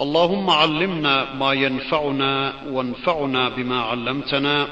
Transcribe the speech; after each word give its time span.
اللهم 0.00 0.50
علمنا 0.50 1.34
ما 1.34 1.52
ينفعنا 1.52 2.64
وانفعنا 2.68 3.48
بما 3.48 3.80
علمتنا 3.82 4.68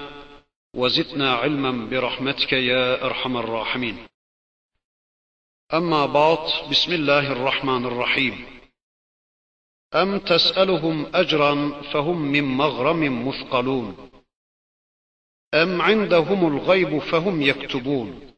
وزدنا 0.76 1.34
علما 1.34 1.90
برحمتك 1.90 2.52
يا 2.52 3.04
أرحم 3.04 3.36
الراحمين. 3.36 3.96
أما 5.74 6.06
بعد 6.06 6.70
بسم 6.70 6.92
الله 6.92 7.32
الرحمن 7.32 7.84
الرحيم. 7.84 8.46
أم 9.94 10.18
تسألهم 10.18 11.06
أجرا 11.14 11.82
فهم 11.92 12.22
من 12.22 12.44
مغرم 12.44 13.28
مثقلون؟ 13.28 14.10
أم 15.54 15.82
عندهم 15.82 16.56
الغيب 16.56 16.98
فهم 16.98 17.42
يكتبون؟ 17.42 18.32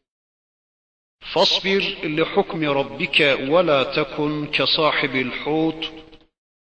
فاصبر 1.34 1.96
لحكم 2.04 2.64
ربك 2.64 3.38
ولا 3.48 3.82
تكن 3.82 4.46
كصاحب 4.46 5.16
الحوت 5.16 6.05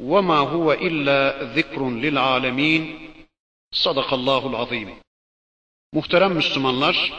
وما 0.00 0.38
هو 0.38 0.72
إلا 0.72 1.42
ذكر 1.42 1.90
للعالمين 1.90 2.82
صدق 3.72 4.14
الله 4.14 4.46
العظيم 4.46 5.02
Muhterem 5.94 6.32
Müslümanlar, 6.32 7.12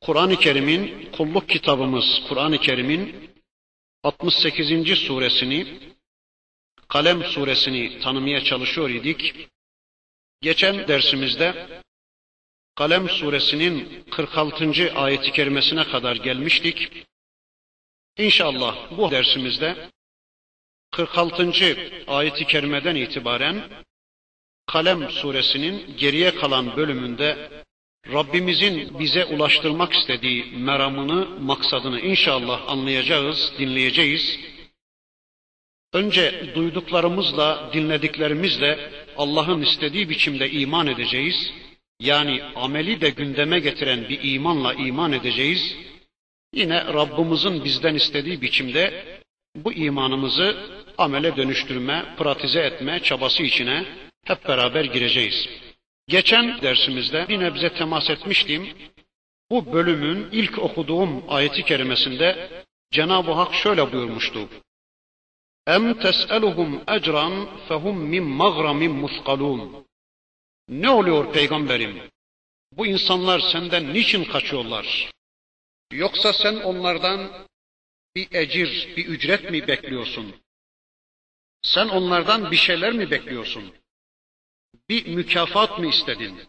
Kur'an-ı 0.00 0.36
Kerim'in, 0.36 1.12
kulluk 1.12 1.48
kitabımız 1.48 2.22
Kur'an-ı 2.28 2.58
Kerim'in 2.58 3.30
68. 4.02 4.98
suresini, 4.98 5.80
Kalem 6.88 7.24
suresini 7.24 8.00
tanımaya 8.00 8.44
çalışıyor 8.44 8.90
idik. 8.90 9.48
Geçen 10.40 10.88
dersimizde 10.88 11.68
Kalem 12.74 13.08
suresinin 13.08 14.04
46. 14.10 14.92
ayeti 14.94 15.32
kerimesine 15.32 15.84
kadar 15.84 16.16
gelmiştik. 16.16 17.06
İnşallah 18.18 18.98
bu 18.98 19.10
dersimizde 19.10 19.90
46. 20.93 21.77
ayeti 22.07 22.45
kerimeden 22.45 22.95
itibaren 22.95 23.63
Kalem 24.67 25.09
suresinin 25.09 25.97
geriye 25.97 26.35
kalan 26.35 26.77
bölümünde 26.77 27.49
Rabbimizin 28.13 28.99
bize 28.99 29.25
ulaştırmak 29.25 29.93
istediği 29.93 30.45
meramını, 30.57 31.39
maksadını 31.39 31.99
inşallah 31.99 32.69
anlayacağız, 32.71 33.53
dinleyeceğiz. 33.59 34.39
Önce 35.93 36.51
duyduklarımızla, 36.55 37.69
dinlediklerimizle 37.73 38.91
Allah'ın 39.17 39.61
istediği 39.61 40.09
biçimde 40.09 40.51
iman 40.51 40.87
edeceğiz. 40.87 41.53
Yani 41.99 42.43
ameli 42.55 43.01
de 43.01 43.09
gündeme 43.09 43.59
getiren 43.59 44.09
bir 44.09 44.19
imanla 44.33 44.73
iman 44.73 45.11
edeceğiz. 45.11 45.75
Yine 46.53 46.85
Rabbimizin 46.85 47.63
bizden 47.63 47.95
istediği 47.95 48.41
biçimde 48.41 49.05
bu 49.55 49.73
imanımızı 49.73 50.82
amele 50.97 51.35
dönüştürme, 51.35 52.15
pratize 52.17 52.59
etme 52.59 52.99
çabası 52.99 53.43
içine 53.43 53.85
hep 54.25 54.47
beraber 54.47 54.85
gireceğiz. 54.85 55.49
Geçen 56.07 56.61
dersimizde 56.61 57.25
bir 57.29 57.39
nebze 57.39 57.73
temas 57.73 58.09
etmiştim. 58.09 58.69
Bu 59.49 59.73
bölümün 59.73 60.27
ilk 60.31 60.59
okuduğum 60.59 61.23
ayeti 61.27 61.63
kerimesinde 61.63 62.49
Cenab-ı 62.91 63.31
Hak 63.31 63.53
şöyle 63.53 63.91
buyurmuştu. 63.93 64.49
Em 65.67 65.99
tes'eluhum 65.99 66.83
ecran 66.87 67.49
fehum 67.67 67.97
min 67.97 68.23
maghramin 68.23 68.91
muskalun. 68.91 69.85
Ne 70.69 70.89
oluyor 70.89 71.33
peygamberim? 71.33 72.01
Bu 72.71 72.87
insanlar 72.87 73.39
senden 73.39 73.93
niçin 73.93 74.23
kaçıyorlar? 74.23 75.11
Yoksa 75.91 76.33
sen 76.33 76.55
onlardan 76.55 77.47
bir 78.15 78.27
ecir, 78.31 78.93
bir 78.97 79.05
ücret 79.05 79.51
mi 79.51 79.67
bekliyorsun? 79.67 80.35
Sen 81.63 81.87
onlardan 81.87 82.51
bir 82.51 82.57
şeyler 82.57 82.93
mi 82.93 83.11
bekliyorsun? 83.11 83.73
Bir 84.89 85.07
mükafat 85.07 85.79
mı 85.79 85.87
istedin? 85.87 86.41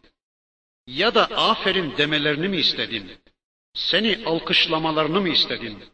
Ya 0.86 1.14
da 1.14 1.24
aferin 1.24 1.96
demelerini 1.96 2.48
mi 2.48 2.56
istedin? 2.56 3.12
Seni 3.74 4.22
alkışlamalarını 4.26 5.20
mı 5.20 5.28
istedin? 5.28 5.84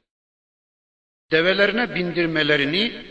Develerine 1.30 1.94
bindirmelerini, 1.94 3.06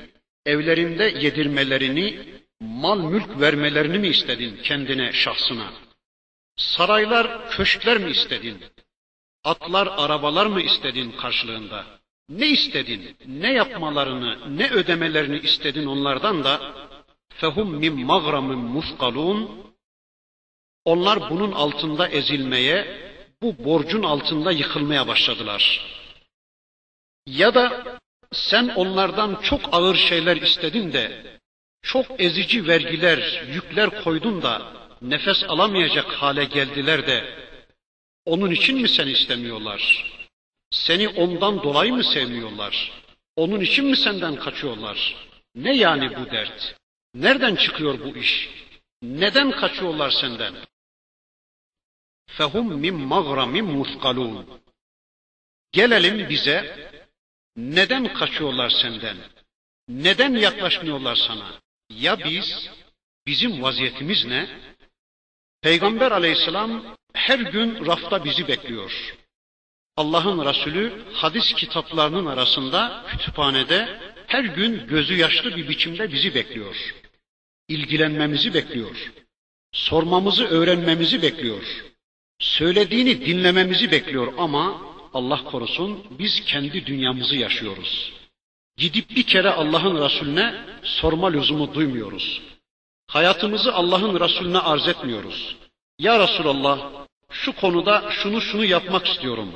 evlerinde 0.45 1.03
yedirmelerini, 1.03 2.39
mal 2.59 2.99
mülk 2.99 3.39
vermelerini 3.39 3.99
mi 3.99 4.07
istedin 4.07 4.57
kendine, 4.63 5.13
şahsına? 5.13 5.73
Saraylar, 6.55 7.51
köşkler 7.51 7.97
mi 7.97 8.11
istedin? 8.11 8.63
Atlar, 9.43 9.87
arabalar 9.87 10.45
mı 10.45 10.61
istedin 10.61 11.11
karşılığında? 11.11 11.98
Ne 12.29 12.47
istedin? 12.47 13.17
Ne 13.25 13.53
yapmalarını, 13.53 14.57
ne 14.57 14.69
ödemelerini 14.69 15.39
istedin 15.39 15.85
onlardan 15.85 16.43
da 16.43 16.73
fehum 17.29 17.75
min 17.75 18.05
maghramin 18.05 18.59
muskalun 18.59 19.69
onlar 20.85 21.29
bunun 21.29 21.51
altında 21.51 22.07
ezilmeye, 22.07 23.09
bu 23.41 23.65
borcun 23.65 24.03
altında 24.03 24.51
yıkılmaya 24.51 25.07
başladılar. 25.07 25.81
Ya 27.25 27.53
da 27.53 27.97
sen 28.31 28.67
onlardan 28.69 29.35
çok 29.41 29.61
ağır 29.71 29.95
şeyler 29.95 30.37
istedin 30.37 30.93
de 30.93 31.23
çok 31.81 32.21
ezici 32.21 32.67
vergiler, 32.67 33.43
yükler 33.53 34.03
koydun 34.03 34.41
da 34.41 34.73
nefes 35.01 35.43
alamayacak 35.43 36.05
hale 36.05 36.45
geldiler 36.45 37.07
de 37.07 37.23
onun 38.25 38.51
için 38.51 38.81
mi 38.81 38.89
sen 38.89 39.07
istemiyorlar? 39.07 40.05
Seni 40.71 41.09
ondan 41.09 41.63
dolayı 41.63 41.93
mı 41.93 42.03
sevmiyorlar? 42.03 43.03
Onun 43.35 43.59
için 43.59 43.85
mi 43.85 43.97
senden 43.97 44.35
kaçıyorlar? 44.35 45.27
Ne 45.55 45.75
yani 45.75 46.15
bu 46.17 46.31
dert? 46.31 46.75
Nereden 47.15 47.55
çıkıyor 47.55 47.99
bu 47.99 48.17
iş? 48.17 48.49
Neden 49.01 49.51
kaçıyorlar 49.51 50.09
senden? 50.09 50.55
Fehum 52.25 52.79
min 52.79 52.95
maghramin 52.95 53.65
muskalun. 53.65 54.61
Gelelim 55.71 56.29
bize. 56.29 56.89
Neden 57.57 58.13
kaçıyorlar 58.13 58.69
senden? 58.69 59.17
Neden 59.87 60.33
yaklaşmıyorlar 60.33 61.15
sana? 61.15 61.51
Ya 61.89 62.19
biz, 62.19 62.69
bizim 63.27 63.61
vaziyetimiz 63.63 64.25
ne? 64.25 64.49
Peygamber 65.61 66.11
aleyhisselam 66.11 66.95
her 67.13 67.39
gün 67.39 67.85
rafta 67.85 68.23
bizi 68.23 68.47
bekliyor. 68.47 69.15
Allah'ın 70.01 70.45
Resulü 70.45 71.03
hadis 71.13 71.53
kitaplarının 71.53 72.25
arasında 72.25 73.03
kütüphanede 73.07 73.99
her 74.27 74.43
gün 74.43 74.87
gözü 74.87 75.15
yaşlı 75.15 75.55
bir 75.55 75.69
biçimde 75.69 76.11
bizi 76.13 76.35
bekliyor. 76.35 76.75
İlgilenmemizi 77.67 78.53
bekliyor. 78.53 79.11
Sormamızı 79.71 80.45
öğrenmemizi 80.47 81.21
bekliyor. 81.21 81.63
Söylediğini 82.39 83.25
dinlememizi 83.25 83.91
bekliyor 83.91 84.33
ama 84.37 84.81
Allah 85.13 85.43
korusun 85.43 86.03
biz 86.19 86.45
kendi 86.45 86.85
dünyamızı 86.85 87.35
yaşıyoruz. 87.35 88.13
Gidip 88.77 89.09
bir 89.09 89.23
kere 89.23 89.49
Allah'ın 89.49 90.03
Resulüne 90.05 90.65
sorma 90.83 91.27
lüzumu 91.27 91.73
duymuyoruz. 91.73 92.41
Hayatımızı 93.07 93.73
Allah'ın 93.73 94.19
Resulüne 94.19 94.59
arz 94.59 94.87
etmiyoruz. 94.87 95.55
Ya 95.99 96.19
Resulallah 96.19 96.91
şu 97.29 97.55
konuda 97.55 98.11
şunu 98.11 98.41
şunu 98.41 98.65
yapmak 98.65 99.07
istiyorum. 99.07 99.49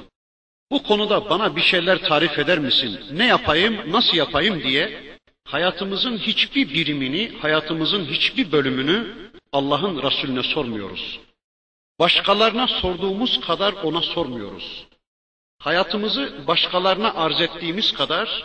Bu 0.72 0.84
konuda 0.84 1.30
bana 1.30 1.56
bir 1.56 1.62
şeyler 1.62 1.98
tarif 1.98 2.40
eder 2.40 2.60
misin? 2.60 3.00
Ne 3.12 3.26
yapayım, 3.26 3.92
nasıl 3.92 4.18
yapayım 4.18 4.64
diye 4.64 5.14
hayatımızın 5.44 6.18
hiçbir 6.18 6.74
birimini, 6.74 7.32
hayatımızın 7.42 8.06
hiçbir 8.06 8.52
bölümünü 8.52 9.08
Allah'ın 9.52 10.04
Resulüne 10.04 10.44
sormuyoruz. 10.44 11.20
Başkalarına 12.00 12.68
sorduğumuz 12.68 13.40
kadar 13.40 13.74
ona 13.74 14.02
sormuyoruz. 14.02 14.88
Hayatımızı 15.60 16.48
başkalarına 16.48 17.14
arz 17.14 17.42
ettiğimiz 17.42 17.94
kadar, 17.94 18.44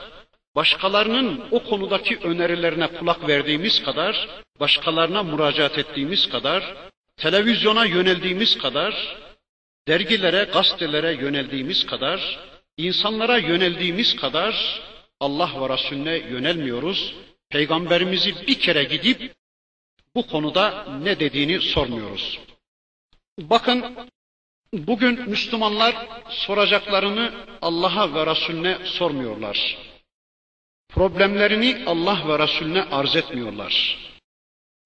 başkalarının 0.56 1.44
o 1.50 1.62
konudaki 1.62 2.19
önerilerine 2.19 2.87
kulak 2.87 3.29
verdiğimiz 3.29 3.82
kadar, 3.82 4.29
başkalarına 4.61 5.23
müracaat 5.23 5.79
ettiğimiz 5.79 6.29
kadar, 6.29 6.75
televizyona 7.17 7.85
yöneldiğimiz 7.85 8.59
kadar, 8.59 9.17
dergilere, 9.88 10.44
gazetelere 10.44 11.12
yöneldiğimiz 11.12 11.87
kadar, 11.87 12.38
insanlara 12.76 13.38
yöneldiğimiz 13.38 14.17
kadar 14.17 14.82
Allah 15.20 15.50
ve 15.61 15.75
Resulüne 15.75 16.17
yönelmiyoruz. 16.17 17.14
Peygamberimizi 17.50 18.46
bir 18.46 18.58
kere 18.61 18.85
gidip 18.85 19.35
bu 20.14 20.26
konuda 20.26 20.87
ne 21.02 21.20
dediğini 21.20 21.61
sormuyoruz. 21.61 22.38
Bakın 23.38 24.08
bugün 24.73 25.31
Müslümanlar 25.31 25.94
soracaklarını 26.29 27.32
Allah'a 27.62 28.14
ve 28.14 28.31
Resulüne 28.31 28.79
sormuyorlar. 28.85 29.79
Problemlerini 30.88 31.82
Allah 31.87 32.29
ve 32.29 32.38
Resulüne 32.38 32.82
arz 32.82 33.17
etmiyorlar. 33.17 33.99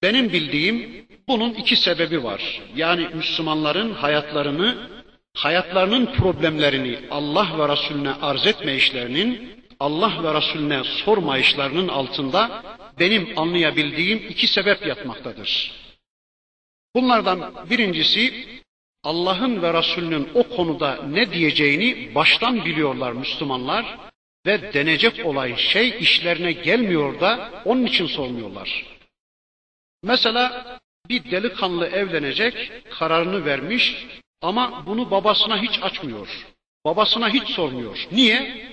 Benim 0.01 0.33
bildiğim 0.33 1.07
bunun 1.27 1.53
iki 1.53 1.75
sebebi 1.75 2.23
var. 2.23 2.61
Yani 2.75 3.07
Müslümanların 3.13 3.93
hayatlarını, 3.93 4.92
hayatlarının 5.33 6.05
problemlerini 6.05 6.99
Allah 7.11 7.57
ve 7.59 7.73
Resulüne 7.73 8.11
arz 8.11 8.47
etme 8.47 8.75
işlerinin, 8.75 9.53
Allah 9.79 10.23
ve 10.23 10.33
Resulüne 10.33 10.83
sorma 10.83 11.37
işlerinin 11.37 11.87
altında 11.87 12.63
benim 12.99 13.39
anlayabildiğim 13.39 14.17
iki 14.29 14.47
sebep 14.47 14.87
yatmaktadır. 14.87 15.71
Bunlardan 16.95 17.69
birincisi 17.69 18.45
Allah'ın 19.03 19.61
ve 19.61 19.73
Resulünün 19.73 20.29
o 20.33 20.43
konuda 20.43 21.03
ne 21.03 21.33
diyeceğini 21.33 22.15
baştan 22.15 22.65
biliyorlar 22.65 23.11
Müslümanlar 23.11 23.97
ve 24.45 24.73
denecek 24.73 25.25
olay 25.25 25.57
şey 25.57 25.89
işlerine 25.99 26.51
gelmiyor 26.51 27.19
da 27.19 27.61
onun 27.65 27.85
için 27.85 28.07
sormuyorlar. 28.07 28.85
Mesela 30.03 30.65
bir 31.09 31.31
delikanlı 31.31 31.87
evlenecek, 31.87 32.71
kararını 32.89 33.45
vermiş 33.45 34.05
ama 34.43 34.83
bunu 34.85 35.11
babasına 35.11 35.61
hiç 35.61 35.79
açmıyor. 35.81 36.47
Babasına 36.85 37.29
hiç 37.29 37.49
sormuyor. 37.49 38.07
Niye? 38.11 38.67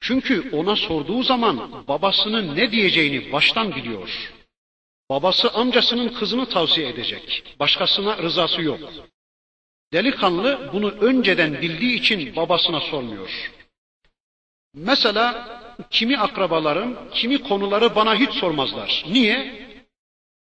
Çünkü 0.00 0.50
ona 0.56 0.76
sorduğu 0.76 1.22
zaman 1.22 1.84
babasının 1.88 2.56
ne 2.56 2.70
diyeceğini 2.70 3.32
baştan 3.32 3.74
biliyor. 3.76 4.32
Babası 5.10 5.50
amcasının 5.50 6.08
kızını 6.08 6.48
tavsiye 6.48 6.88
edecek. 6.88 7.54
Başkasına 7.60 8.18
rızası 8.18 8.62
yok. 8.62 8.80
Delikanlı 9.92 10.70
bunu 10.72 10.90
önceden 10.90 11.62
bildiği 11.62 11.94
için 11.94 12.36
babasına 12.36 12.80
sormuyor. 12.80 13.52
Mesela 14.74 15.60
kimi 15.90 16.18
akrabalarım, 16.18 16.98
kimi 17.14 17.38
konuları 17.42 17.94
bana 17.94 18.14
hiç 18.14 18.30
sormazlar. 18.30 19.04
Niye? 19.10 19.66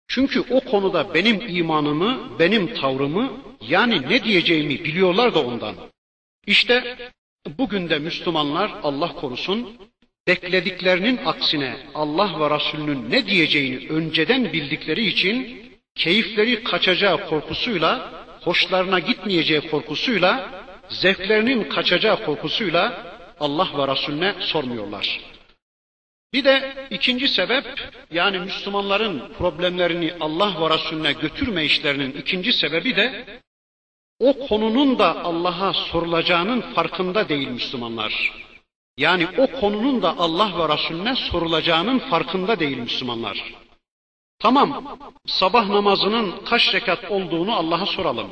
Çünkü 0.09 0.41
o 0.51 0.61
konuda 0.61 1.15
benim 1.15 1.49
imanımı, 1.49 2.39
benim 2.39 2.75
tavrımı, 2.75 3.33
yani 3.69 4.03
ne 4.09 4.25
diyeceğimi 4.25 4.85
biliyorlar 4.85 5.35
da 5.35 5.47
ondan. 5.47 5.75
İşte 6.47 6.97
bugün 7.59 7.89
de 7.89 7.99
Müslümanlar 7.99 8.71
Allah 8.83 9.09
korusun 9.13 9.79
beklediklerinin 10.27 11.21
aksine 11.25 11.77
Allah 11.95 12.41
ve 12.41 12.57
Resulünün 12.57 13.11
ne 13.11 13.27
diyeceğini 13.27 13.89
önceden 13.89 14.53
bildikleri 14.53 15.07
için 15.07 15.65
keyifleri 15.95 16.65
kaçacağı 16.65 17.27
korkusuyla, 17.29 18.13
hoşlarına 18.41 18.99
gitmeyeceği 18.99 19.61
korkusuyla, 19.61 20.51
zevklerinin 20.89 21.65
kaçacağı 21.65 22.25
korkusuyla 22.25 23.15
Allah 23.41 23.69
ve 23.79 23.93
Resulüne 23.93 24.35
sormuyorlar. 24.41 25.21
Bir 26.33 26.45
de 26.45 26.75
ikinci 26.91 27.29
sebep 27.29 27.65
yani 28.11 28.39
Müslümanların 28.39 29.33
problemlerini 29.39 30.13
Allah 30.21 30.61
ve 30.61 30.75
Resulüne 30.75 31.13
götürme 31.13 31.65
işlerinin 31.65 32.13
ikinci 32.13 32.53
sebebi 32.53 32.97
de 32.97 33.25
o 34.21 34.47
konunun 34.49 34.99
da 34.99 35.25
Allah'a 35.25 35.73
sorulacağının 35.73 36.61
farkında 36.61 37.29
değil 37.29 37.49
Müslümanlar. 37.49 38.33
Yani 38.97 39.27
o 39.39 39.47
konunun 39.61 40.03
da 40.03 40.19
Allah 40.19 40.59
ve 40.59 40.75
Resulüne 40.75 41.17
sorulacağının 41.17 41.99
farkında 41.99 42.61
değil 42.61 42.79
Müslümanlar. 42.79 43.55
Tamam, 44.39 44.99
sabah 45.27 45.69
namazının 45.69 46.35
kaç 46.45 46.75
rekat 46.75 47.11
olduğunu 47.11 47.55
Allah'a 47.55 47.87
soralım. 47.87 48.31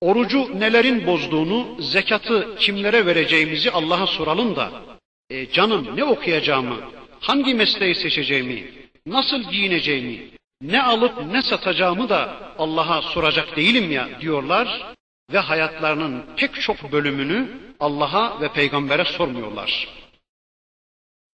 Orucu 0.00 0.60
nelerin 0.60 1.06
bozduğunu, 1.06 1.82
zekatı 1.82 2.56
kimlere 2.56 3.06
vereceğimizi 3.06 3.70
Allah'a 3.70 4.06
soralım 4.06 4.56
da, 4.56 4.70
e, 5.30 5.50
canım 5.50 5.96
ne 5.96 6.04
okuyacağımı, 6.04 6.76
hangi 7.20 7.54
mesleği 7.54 7.94
seçeceğimi, 7.94 8.70
nasıl 9.06 9.42
giyineceğimi, 9.42 10.30
ne 10.60 10.82
alıp 10.82 11.26
ne 11.26 11.42
satacağımı 11.42 12.08
da 12.08 12.36
Allah'a 12.58 13.02
soracak 13.02 13.56
değilim 13.56 13.92
ya 13.92 14.20
diyorlar 14.20 14.94
ve 15.32 15.38
hayatlarının 15.38 16.24
pek 16.36 16.60
çok 16.60 16.92
bölümünü 16.92 17.48
Allah'a 17.80 18.40
ve 18.40 18.52
peygambere 18.52 19.04
sormuyorlar. 19.04 19.88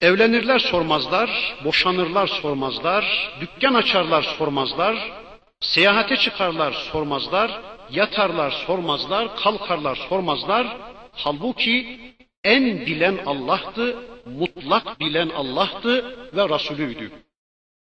Evlenirler 0.00 0.58
sormazlar, 0.58 1.56
boşanırlar 1.64 2.26
sormazlar, 2.26 3.30
dükkan 3.40 3.74
açarlar 3.74 4.22
sormazlar, 4.22 5.12
seyahate 5.60 6.16
çıkarlar 6.16 6.72
sormazlar, 6.72 7.60
yatarlar 7.90 8.50
sormazlar, 8.50 9.36
kalkarlar 9.36 9.96
sormazlar. 9.96 10.76
Halbuki 11.12 12.00
en 12.44 12.86
bilen 12.86 13.18
Allah'tı, 13.26 13.96
mutlak 14.26 15.00
bilen 15.00 15.28
Allah'tı 15.28 16.16
ve 16.36 16.48
Resulüydü. 16.48 17.12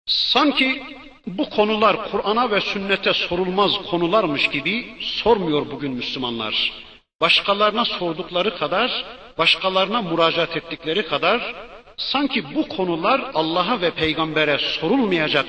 Sanki 0.07 0.83
bu 1.27 1.51
konular 1.51 2.11
Kur'an'a 2.11 2.51
ve 2.51 2.61
sünnete 2.61 3.13
sorulmaz 3.13 3.73
konularmış 3.91 4.49
gibi 4.49 4.97
sormuyor 5.01 5.71
bugün 5.71 5.93
Müslümanlar. 5.93 6.73
Başkalarına 7.21 7.85
sordukları 7.85 8.59
kadar, 8.59 9.05
başkalarına 9.39 10.03
müracaat 10.03 10.57
ettikleri 10.57 11.07
kadar 11.07 11.55
sanki 11.97 12.55
bu 12.55 12.69
konular 12.69 13.31
Allah'a 13.35 13.81
ve 13.81 13.91
peygambere 13.91 14.59
sorulmayacak 14.59 15.47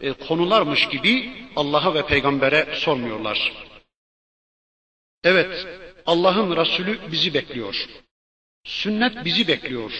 e, 0.00 0.12
konularmış 0.12 0.88
gibi 0.88 1.32
Allah'a 1.56 1.94
ve 1.94 2.06
peygambere 2.06 2.74
sormuyorlar. 2.74 3.52
Evet, 5.24 5.66
Allah'ın 6.06 6.56
Resulü 6.56 7.12
bizi 7.12 7.34
bekliyor. 7.34 7.86
Sünnet 8.64 9.24
bizi 9.24 9.48
bekliyor. 9.48 9.92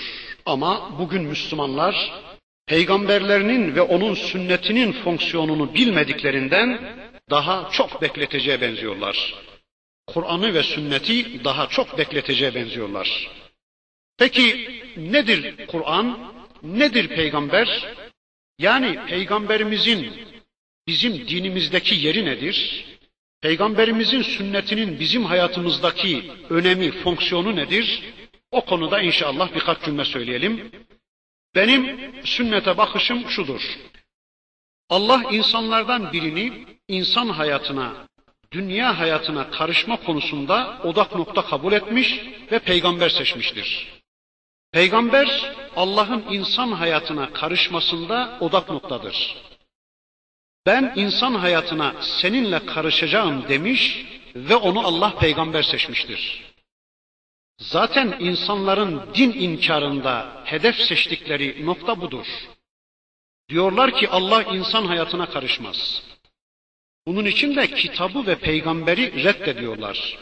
Ama 0.47 0.99
bugün 0.99 1.23
Müslümanlar 1.23 2.13
peygamberlerinin 2.69 3.75
ve 3.75 3.81
onun 3.81 4.15
sünnetinin 4.15 4.93
fonksiyonunu 4.93 5.75
bilmediklerinden 5.75 6.81
daha 7.31 7.71
çok 7.73 8.03
bekleteceğe 8.03 8.61
benziyorlar. 8.61 9.35
Kur'an'ı 10.07 10.55
ve 10.55 10.63
sünneti 10.63 11.45
daha 11.45 11.67
çok 11.67 11.99
bekleteceğe 11.99 12.55
benziyorlar. 12.55 13.31
Peki 14.19 14.71
nedir 14.97 15.67
Kur'an? 15.67 16.33
Nedir 16.63 17.09
peygamber? 17.09 17.95
Yani 18.59 18.99
peygamberimizin 19.07 20.13
bizim 20.87 21.29
dinimizdeki 21.29 21.95
yeri 21.95 22.25
nedir? 22.25 22.85
Peygamberimizin 23.41 24.23
sünnetinin 24.23 25.01
bizim 25.01 25.25
hayatımızdaki 25.25 26.31
önemi, 26.51 26.91
fonksiyonu 26.91 27.57
nedir? 27.57 28.03
O 28.51 28.65
konuda 28.65 29.01
inşallah 29.01 29.55
birkaç 29.55 29.85
cümle 29.85 30.05
söyleyelim. 30.05 30.71
Benim 31.55 32.13
sünnete 32.27 32.77
bakışım 32.77 33.31
şudur. 33.31 33.79
Allah 34.91 35.23
insanlardan 35.31 36.13
birini 36.13 36.67
insan 36.89 37.29
hayatına, 37.29 37.93
dünya 38.53 38.99
hayatına 38.99 39.51
karışma 39.51 39.97
konusunda 39.97 40.79
odak 40.85 41.15
nokta 41.15 41.43
kabul 41.43 41.73
etmiş 41.73 42.21
ve 42.53 42.59
peygamber 42.59 43.09
seçmiştir. 43.09 43.99
Peygamber 44.73 45.53
Allah'ın 45.77 46.25
insan 46.31 46.73
hayatına 46.73 47.33
karışmasında 47.33 48.39
odak 48.41 48.69
noktadır. 48.71 49.37
Ben 50.67 50.93
insan 50.97 51.35
hayatına 51.35 51.95
seninle 52.21 52.67
karışacağım 52.67 53.49
demiş 53.49 54.07
ve 54.35 54.57
onu 54.57 54.87
Allah 54.87 55.19
peygamber 55.19 55.63
seçmiştir. 55.63 56.48
Zaten 57.59 58.17
insanların 58.21 59.03
din 59.15 59.33
inkarında 59.33 60.43
hedef 60.45 60.77
seçtikleri 60.77 61.67
nokta 61.67 62.01
budur. 62.01 62.27
Diyorlar 63.49 63.95
ki 63.95 64.09
Allah 64.09 64.43
insan 64.43 64.85
hayatına 64.85 65.27
karışmaz. 65.27 66.03
Bunun 67.07 67.25
için 67.25 67.57
de 67.57 67.67
kitabı 67.71 68.27
ve 68.27 68.39
peygamberi 68.39 69.25
reddediyorlar. 69.25 70.19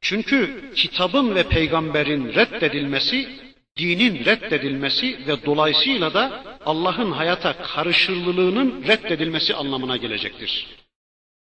Çünkü 0.00 0.70
kitabın 0.76 1.34
ve 1.34 1.48
peygamberin 1.48 2.34
reddedilmesi, 2.34 3.28
dinin 3.76 4.24
reddedilmesi 4.24 5.26
ve 5.26 5.44
dolayısıyla 5.46 6.14
da 6.14 6.44
Allah'ın 6.66 7.12
hayata 7.12 7.62
karışırlılığının 7.62 8.84
reddedilmesi 8.88 9.54
anlamına 9.54 9.96
gelecektir. 9.96 10.66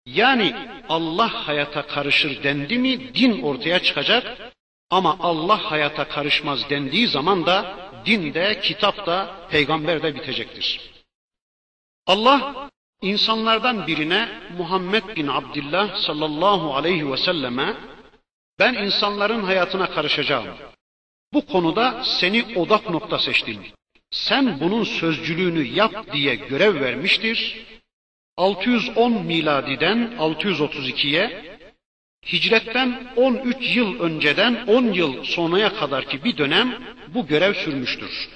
Yani 0.07 0.55
Allah 0.89 1.49
hayata 1.49 1.87
karışır 1.87 2.43
dendi 2.43 2.79
mi 2.79 3.15
din 3.15 3.43
ortaya 3.43 3.79
çıkacak 3.79 4.52
ama 4.93 5.17
Allah 5.21 5.71
hayata 5.71 6.05
karışmaz 6.09 6.71
dendiği 6.71 7.07
zaman 7.07 7.47
da 7.47 7.57
dinde, 8.07 8.61
kitapta, 8.61 9.49
peygamberde 9.51 10.15
bitecektir. 10.15 10.81
Allah 12.07 12.71
insanlardan 13.03 13.87
birine 13.87 14.29
Muhammed 14.59 15.17
bin 15.17 15.27
Abdullah 15.27 15.97
sallallahu 15.97 16.75
aleyhi 16.75 17.13
ve 17.13 17.17
selleme 17.17 17.77
ben 18.59 18.75
insanların 18.75 19.43
hayatına 19.45 19.91
karışacağım. 19.91 20.47
Bu 21.33 21.47
konuda 21.47 22.05
seni 22.05 22.59
odak 22.59 22.91
nokta 22.91 23.19
seçtim. 23.19 23.67
Sen 24.11 24.61
bunun 24.61 24.85
sözcülüğünü 24.85 25.63
yap 25.67 26.13
diye 26.13 26.35
görev 26.35 26.81
vermiştir. 26.81 27.67
610 28.37 29.13
miladiden 29.13 29.99
632'ye 30.19 31.52
Hicretten 32.27 33.13
13 33.17 33.77
yıl 33.77 34.01
önceden 34.01 34.65
10 34.67 34.93
yıl 34.93 35.25
sonraya 35.25 35.75
kadarki 35.75 36.25
bir 36.25 36.37
dönem 36.37 36.83
bu 37.09 37.27
görev 37.27 37.55
sürmüştür. 37.55 38.29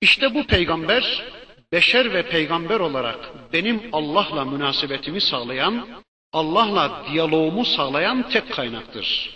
İşte 0.00 0.34
bu 0.34 0.46
peygamber 0.46 1.24
beşer 1.72 2.14
ve 2.14 2.28
peygamber 2.28 2.80
olarak 2.80 3.52
benim 3.52 3.82
Allah'la 3.92 4.44
münasebetimi 4.44 5.20
sağlayan, 5.20 5.88
Allah'la 6.32 7.04
diyaloğumu 7.10 7.64
sağlayan 7.64 8.28
tek 8.28 8.52
kaynaktır. 8.52 9.30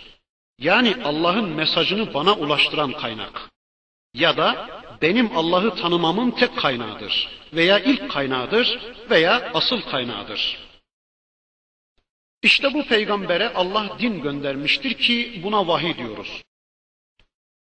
Yani 0.59 0.95
Allah'ın 1.03 1.49
mesajını 1.49 2.13
bana 2.13 2.33
ulaştıran 2.33 2.91
kaynak. 2.91 3.49
Ya 4.13 4.37
da 4.37 4.69
benim 5.01 5.37
Allah'ı 5.37 5.75
tanımamın 5.75 6.31
tek 6.31 6.57
kaynağıdır 6.57 7.29
veya 7.53 7.79
ilk 7.79 8.11
kaynağıdır 8.11 8.79
veya 9.09 9.51
asıl 9.53 9.81
kaynağıdır. 9.81 10.66
İşte 12.41 12.73
bu 12.73 12.83
peygambere 12.83 13.53
Allah 13.53 13.97
din 13.99 14.21
göndermiştir 14.21 14.93
ki 14.93 15.39
buna 15.43 15.67
vahiy 15.67 15.97
diyoruz. 15.97 16.43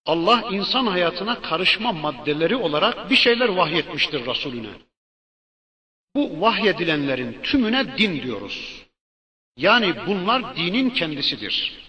Allah 0.06 0.50
insan 0.52 0.88
hayatına 0.88 1.42
karışma 1.42 1.92
maddeleri 1.92 2.56
olarak 2.56 3.10
bir 3.10 3.16
şeyler 3.16 3.50
vahyetmiştir 3.50 4.26
Resulüne. 4.26 4.70
Bu 6.16 6.42
vahyedilenlerin 6.42 7.42
tümüne 7.44 7.98
din 7.98 8.22
diyoruz. 8.22 8.86
Yani 9.58 10.08
bunlar 10.08 10.56
dinin 10.56 10.90
kendisidir. 10.90 11.86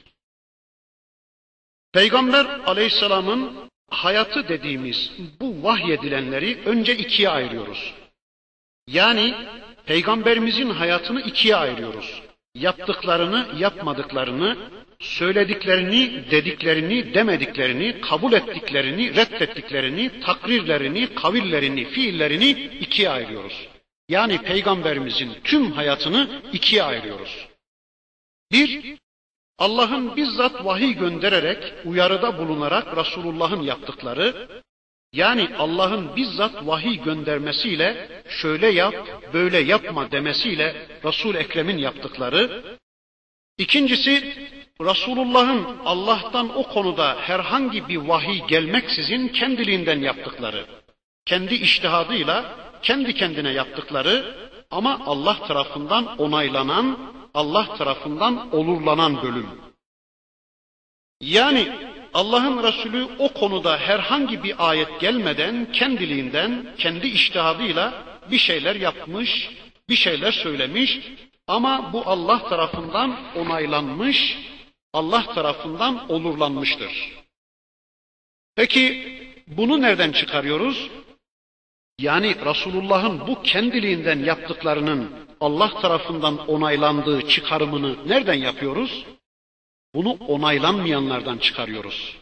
Peygamber 1.93 2.45
aleyhisselamın 2.45 3.71
hayatı 3.91 4.49
dediğimiz 4.49 5.13
bu 5.41 5.63
vahyedilenleri 5.63 6.63
önce 6.67 6.97
ikiye 6.97 7.29
ayırıyoruz. 7.29 7.95
Yani 8.87 9.35
peygamberimizin 9.87 10.71
hayatını 10.71 11.21
ikiye 11.21 11.57
ayırıyoruz. 11.57 12.26
Yaptıklarını, 12.61 13.47
yapmadıklarını, 13.59 14.57
söylediklerini, 15.01 16.31
dediklerini, 16.31 17.15
demediklerini, 17.15 18.01
kabul 18.01 18.33
ettiklerini, 18.33 19.17
reddettiklerini, 19.17 20.21
takrirlerini, 20.21 21.15
kavillerini, 21.15 21.85
fiillerini 21.85 22.51
ikiye 22.81 23.11
ayırıyoruz. 23.11 23.69
Yani 24.09 24.43
peygamberimizin 24.43 25.33
tüm 25.45 25.73
hayatını 25.73 26.43
ikiye 26.53 26.83
ayırıyoruz. 26.83 27.49
Bir, 28.53 28.99
Allah'ın 29.59 30.17
bizzat 30.17 30.65
vahiy 30.65 30.93
göndererek, 30.93 31.75
uyarıda 31.85 32.39
bulunarak 32.39 32.97
Resulullah'ın 32.97 33.63
yaptıkları, 33.63 34.49
yani 35.17 35.49
Allah'ın 35.59 36.17
bizzat 36.17 36.67
vahiy 36.67 36.97
göndermesiyle 37.03 37.89
şöyle 38.29 38.67
yap, 38.67 38.95
böyle 39.33 39.59
yapma 39.59 40.11
demesiyle 40.11 40.89
Resul 41.05 41.35
Ekrem'in 41.35 41.79
yaptıkları. 41.79 42.63
İkincisi 43.59 44.15
Resulullah'ın 44.81 45.67
Allah'tan 45.85 46.57
o 46.59 46.63
konuda 46.63 47.17
herhangi 47.21 47.89
bir 47.89 47.97
vahiy 47.97 48.41
gelmeksizin 48.49 49.29
kendiliğinden 49.29 50.01
yaptıkları. 50.01 50.67
Kendi 51.25 51.55
iştihadıyla 51.55 52.55
kendi 52.83 53.15
kendine 53.15 53.53
yaptıkları 53.53 54.35
ama 54.71 55.01
Allah 55.07 55.47
tarafından 55.47 56.19
onaylanan, 56.19 56.99
Allah 57.35 57.77
tarafından 57.77 58.55
olurlanan 58.55 59.23
bölüm. 59.23 59.49
Yani 61.21 61.73
Allah'ın 62.17 62.63
Resulü 62.63 63.09
o 63.19 63.29
konuda 63.29 63.79
herhangi 63.79 64.43
bir 64.43 64.69
ayet 64.69 65.01
gelmeden 65.01 65.73
kendiliğinden, 65.73 66.75
kendi 66.79 67.07
iştihadıyla 67.07 68.05
bir 68.31 68.39
şeyler 68.39 68.77
yapmış, 68.77 69.51
bir 69.89 69.97
şeyler 69.97 70.33
söylemiş 70.33 71.01
ama 71.47 71.93
bu 71.93 72.03
Allah 72.07 72.49
tarafından 72.49 73.17
onaylanmış, 73.35 74.39
Allah 74.93 75.35
tarafından 75.35 76.11
olurlanmıştır. 76.11 76.93
Peki 78.55 78.83
bunu 79.47 79.83
nereden 79.83 80.13
çıkarıyoruz? 80.13 80.91
Yani 81.99 82.37
Resulullah'ın 82.45 83.27
bu 83.27 83.43
kendiliğinden 83.43 84.19
yaptıklarının 84.19 85.11
Allah 85.41 85.81
tarafından 85.81 86.49
onaylandığı 86.49 87.29
çıkarımını 87.29 88.09
nereden 88.09 88.35
yapıyoruz? 88.35 89.05
Bunu 89.97 90.13
onaylanmayanlardan 90.13 91.39
çıkarıyoruz. 91.39 92.17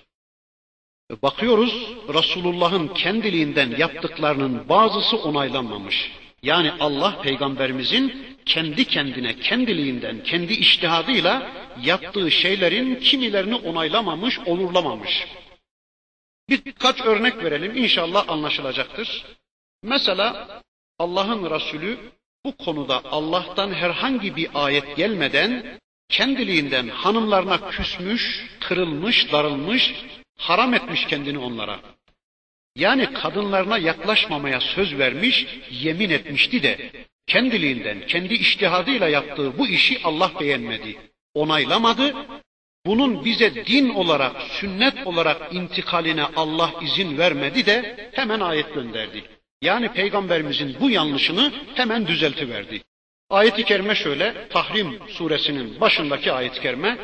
Bakıyoruz 1.23 1.73
Resulullah'ın 2.14 2.88
kendiliğinden 2.88 3.76
yaptıklarının 3.78 4.69
bazısı 4.69 5.16
onaylanmamış. 5.16 6.12
Yani 6.43 6.73
Allah 6.81 7.23
peygamberimizin 7.23 8.37
kendi 8.47 8.85
kendine, 8.85 9.38
kendiliğinden, 9.38 10.23
kendi 10.23 10.52
iştihadıyla 10.52 11.50
yaptığı 11.83 12.31
şeylerin 12.31 12.95
kimilerini 12.95 13.54
onaylamamış, 13.54 14.38
olurlamamış. 14.38 15.26
Birkaç 16.49 17.00
örnek 17.00 17.45
verelim 17.45 17.76
inşallah 17.76 18.28
anlaşılacaktır. 18.28 19.25
Mesela 19.83 20.61
Allah'ın 20.99 21.50
Resulü 21.50 21.99
bu 22.45 22.57
konuda 22.57 23.00
Allah'tan 23.04 23.73
herhangi 23.73 24.37
bir 24.37 24.50
ayet 24.54 24.97
gelmeden 24.97 25.81
kendiliğinden 26.08 26.88
hanımlarına 26.88 27.70
küsmüş, 27.70 28.46
kırılmış, 28.61 29.32
darılmış, 29.32 29.94
haram 30.38 30.75
etmiş 30.75 31.06
kendini 31.06 31.38
onlara. 31.38 31.80
Yani 32.76 33.12
kadınlarına 33.12 33.78
yaklaşmamaya 33.78 34.61
söz 34.61 34.99
vermiş, 34.99 35.46
yemin 35.70 36.11
etmişti 36.11 36.62
de 36.62 36.90
kendiliğinden, 37.26 38.06
kendi 38.06 38.34
iştihadıyla 38.34 39.08
yaptığı 39.08 39.58
bu 39.58 39.66
işi 39.66 40.00
Allah 40.04 40.32
beğenmedi, 40.40 40.96
onaylamadı. 41.34 42.14
Bunun 42.87 43.25
bize 43.25 43.66
din 43.66 43.88
olarak, 43.88 44.42
sünnet 44.42 45.06
olarak 45.06 45.54
intikaline 45.54 46.25
Allah 46.25 46.75
izin 46.82 47.18
vermedi 47.18 47.66
de 47.66 48.11
hemen 48.12 48.40
ayet 48.40 48.75
gönderdi. 48.75 49.25
Yani 49.62 49.92
peygamberimizin 49.92 50.76
bu 50.80 50.90
yanlışını 50.90 51.52
hemen 51.75 52.06
düzeltiverdi. 52.06 52.82
Ayet-i 53.35 53.64
kerime 53.64 53.95
şöyle, 53.95 54.49
Tahrim 54.49 54.99
suresinin 55.09 55.81
başındaki 55.81 56.33
ayet-i 56.33 56.61
kerime, 56.61 56.99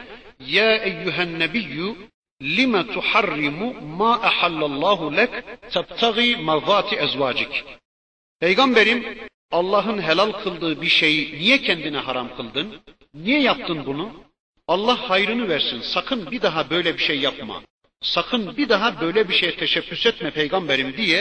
Ya 0.46 0.76
eyyühen 0.76 1.38
nebiyyü 1.38 1.96
lime 2.42 2.86
tuharrimu 2.86 3.74
ma 3.98 4.12
ahallallahu 4.12 5.16
lek 5.16 5.30
tebtagi 5.70 6.36
marzati 6.36 6.96
ezvacik. 6.96 7.64
Peygamberim 8.40 9.18
Allah'ın 9.50 10.02
helal 10.02 10.32
kıldığı 10.32 10.82
bir 10.82 10.86
şeyi 11.00 11.38
niye 11.38 11.58
kendine 11.58 11.98
haram 11.98 12.36
kıldın? 12.36 12.76
Niye 13.14 13.40
yaptın 13.40 13.86
bunu? 13.86 14.10
Allah 14.68 15.10
hayrını 15.10 15.48
versin. 15.48 15.80
Sakın 15.80 16.30
bir 16.30 16.42
daha 16.42 16.70
böyle 16.70 16.94
bir 16.94 17.02
şey 17.02 17.18
yapma. 17.20 17.62
Sakın 18.02 18.56
bir 18.56 18.68
daha 18.68 19.00
böyle 19.00 19.28
bir 19.28 19.34
şeye 19.34 19.56
teşebbüs 19.56 20.06
etme 20.06 20.30
peygamberim 20.30 20.96
diye 20.96 21.20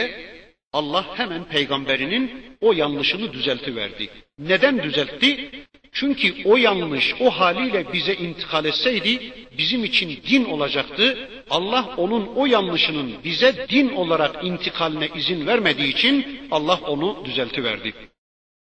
Allah 0.72 1.18
hemen 1.18 1.44
peygamberinin 1.44 2.56
o 2.60 2.72
yanlışını 2.72 3.32
düzeltiverdi. 3.32 4.10
Neden 4.38 4.82
düzeltti? 4.82 5.50
Çünkü 5.92 6.34
o 6.44 6.56
yanlış 6.56 7.14
o 7.20 7.30
haliyle 7.30 7.92
bize 7.92 8.14
intikal 8.14 8.64
etseydi 8.64 9.32
bizim 9.58 9.84
için 9.84 10.22
din 10.30 10.44
olacaktı. 10.44 11.28
Allah 11.50 11.94
onun 11.96 12.26
o 12.26 12.46
yanlışının 12.46 13.14
bize 13.24 13.66
din 13.68 13.88
olarak 13.88 14.44
intikaline 14.44 15.08
izin 15.14 15.46
vermediği 15.46 15.94
için 15.94 16.40
Allah 16.50 16.80
onu 16.86 17.24
düzeltiverdi. 17.24 17.94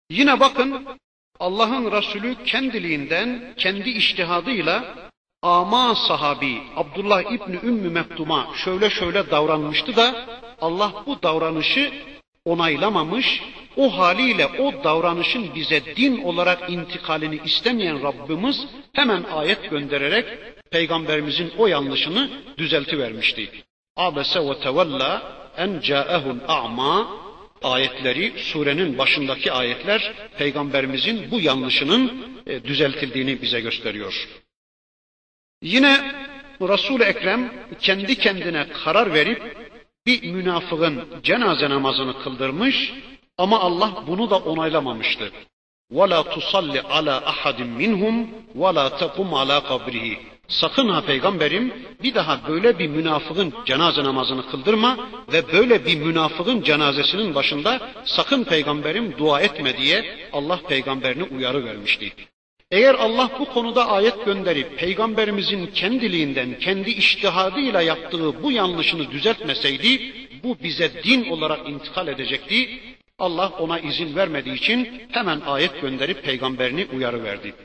Yine 0.09 0.39
bakın 0.39 0.85
Allah'ın 1.39 1.91
Resulü 1.91 2.43
kendiliğinden, 2.43 3.53
kendi 3.57 3.89
iştihadıyla 3.89 4.95
ama 5.41 5.95
sahabi 5.95 6.61
Abdullah 6.75 7.21
İbni 7.21 7.59
Ümmü 7.63 7.89
Mektum'a 7.89 8.47
şöyle 8.55 8.89
şöyle 8.89 9.31
davranmıştı 9.31 9.95
da 9.95 10.27
Allah 10.61 11.03
bu 11.05 11.23
davranışı 11.23 11.91
onaylamamış, 12.45 13.41
o 13.75 13.97
haliyle 13.97 14.45
o 14.47 14.83
davranışın 14.83 15.55
bize 15.55 15.95
din 15.95 16.23
olarak 16.23 16.69
intikalini 16.69 17.39
istemeyen 17.45 18.03
Rabbimiz 18.03 18.65
hemen 18.93 19.23
ayet 19.23 19.69
göndererek 19.69 20.25
peygamberimizin 20.71 21.51
o 21.57 21.67
yanlışını 21.67 22.29
düzeltivermişti. 22.57 23.49
Abese 23.95 24.39
ve 24.39 24.59
tevella 24.59 25.37
en 25.57 25.79
ca'ehul 25.79 26.39
a'ma 26.47 27.07
ayetleri, 27.63 28.33
surenin 28.37 28.97
başındaki 28.97 29.51
ayetler 29.51 30.13
peygamberimizin 30.37 31.31
bu 31.31 31.39
yanlışının 31.39 32.27
e, 32.47 32.63
düzeltildiğini 32.63 33.41
bize 33.41 33.61
gösteriyor. 33.61 34.27
Yine 35.61 36.11
Resul-i 36.61 37.03
Ekrem 37.03 37.53
kendi 37.79 38.15
kendine 38.15 38.67
karar 38.69 39.13
verip 39.13 39.66
bir 40.06 40.32
münafığın 40.32 41.04
cenaze 41.23 41.71
namazını 41.71 42.23
kıldırmış 42.23 42.92
ama 43.38 43.61
Allah 43.61 44.04
bunu 44.06 44.30
da 44.30 44.38
onaylamamıştı. 44.38 45.32
وَلَا 45.92 46.21
تُصَلِّ 46.35 46.75
عَلَى 46.94 47.16
أَحَدٍ 47.32 47.59
مِّنْهُمْ 47.80 48.26
وَلَا 48.59 48.87
تَقُمْ 49.00 49.28
عَلَى 49.40 49.59
قَبْرِهِ 49.61 50.16
Sakın 50.49 50.88
ha 50.88 51.00
peygamberim 51.00 51.73
bir 52.02 52.14
daha 52.14 52.49
böyle 52.49 52.78
bir 52.78 52.88
münafığın 52.88 53.54
cenaze 53.64 54.04
namazını 54.04 54.50
kıldırma 54.50 54.97
ve 55.32 55.52
böyle 55.52 55.87
bir 55.87 55.97
münafığın 55.97 56.62
cenazesinin 56.62 57.35
başında 57.35 57.90
sakın 58.04 58.44
peygamberim 58.44 59.18
dua 59.18 59.40
etme 59.40 59.76
diye 59.76 60.28
Allah 60.32 60.61
peygamberini 60.68 61.23
uyarı 61.23 61.64
vermişti. 61.64 62.12
Eğer 62.71 62.95
Allah 62.95 63.31
bu 63.39 63.45
konuda 63.45 63.88
ayet 63.88 64.25
gönderip 64.25 64.79
peygamberimizin 64.79 65.67
kendiliğinden, 65.67 66.59
kendi 66.59 66.89
iştihadıyla 66.89 67.81
yaptığı 67.81 68.43
bu 68.43 68.51
yanlışını 68.51 69.12
düzeltmeseydi, 69.12 70.13
bu 70.43 70.57
bize 70.63 71.03
din 71.03 71.29
olarak 71.29 71.69
intikal 71.69 72.07
edecekti. 72.07 72.79
Allah 73.19 73.50
ona 73.50 73.79
izin 73.79 74.15
vermediği 74.15 74.55
için 74.55 75.01
hemen 75.12 75.39
ayet 75.39 75.81
gönderip 75.81 76.24
peygamberini 76.24 76.88
uyarı 76.93 77.24
verdi. 77.24 77.55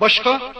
Başka, 0.00 0.52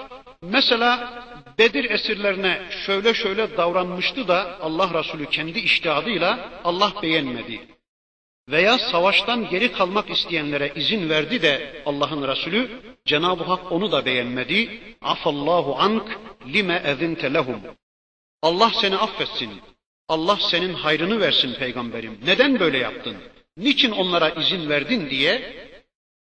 mesela 0.43 1.13
Bedir 1.59 1.91
esirlerine 1.91 2.63
şöyle 2.87 3.15
şöyle 3.15 3.57
davranmıştı 3.57 4.29
da 4.29 4.61
Allah 4.61 4.99
Resulü 4.99 5.27
kendi 5.27 5.59
iştihadıyla 5.59 6.51
Allah 6.65 6.93
beğenmedi. 7.03 7.76
Veya 8.49 8.79
savaştan 8.79 9.49
geri 9.49 9.73
kalmak 9.73 10.11
isteyenlere 10.11 10.73
izin 10.75 11.09
verdi 11.09 11.43
de 11.43 11.83
Allah'ın 11.87 12.29
Resulü 12.29 12.71
Cenab-ı 13.05 13.45
Hak 13.45 13.73
onu 13.73 13.93
da 13.93 14.07
beğenmedi. 14.07 14.81
Afallahu 15.03 15.77
ank 15.77 16.19
lime 16.47 16.83
ezinte 16.87 17.35
lehum. 17.35 17.61
Allah 18.43 18.71
seni 18.81 18.97
affetsin. 18.97 19.51
Allah 20.09 20.39
senin 20.51 20.75
hayrını 20.75 21.21
versin 21.21 21.55
peygamberim. 21.55 22.19
Neden 22.25 22.61
böyle 22.61 22.79
yaptın? 22.79 23.17
Niçin 23.57 23.91
onlara 23.91 24.29
izin 24.31 24.69
verdin 24.69 25.11
diye 25.11 25.53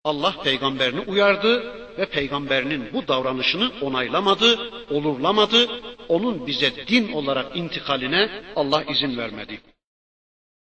Allah 0.04 0.34
peygamberini 0.44 1.00
uyardı 1.00 1.76
ve 1.98 2.06
peygamberinin 2.06 2.92
bu 2.92 3.08
davranışını 3.08 3.72
onaylamadı, 3.80 4.70
olurlamadı. 4.90 5.70
Onun 6.08 6.46
bize 6.46 6.86
din 6.86 7.12
olarak 7.12 7.56
intikaline 7.56 8.30
Allah 8.56 8.82
izin 8.82 9.16
vermedi. 9.16 9.60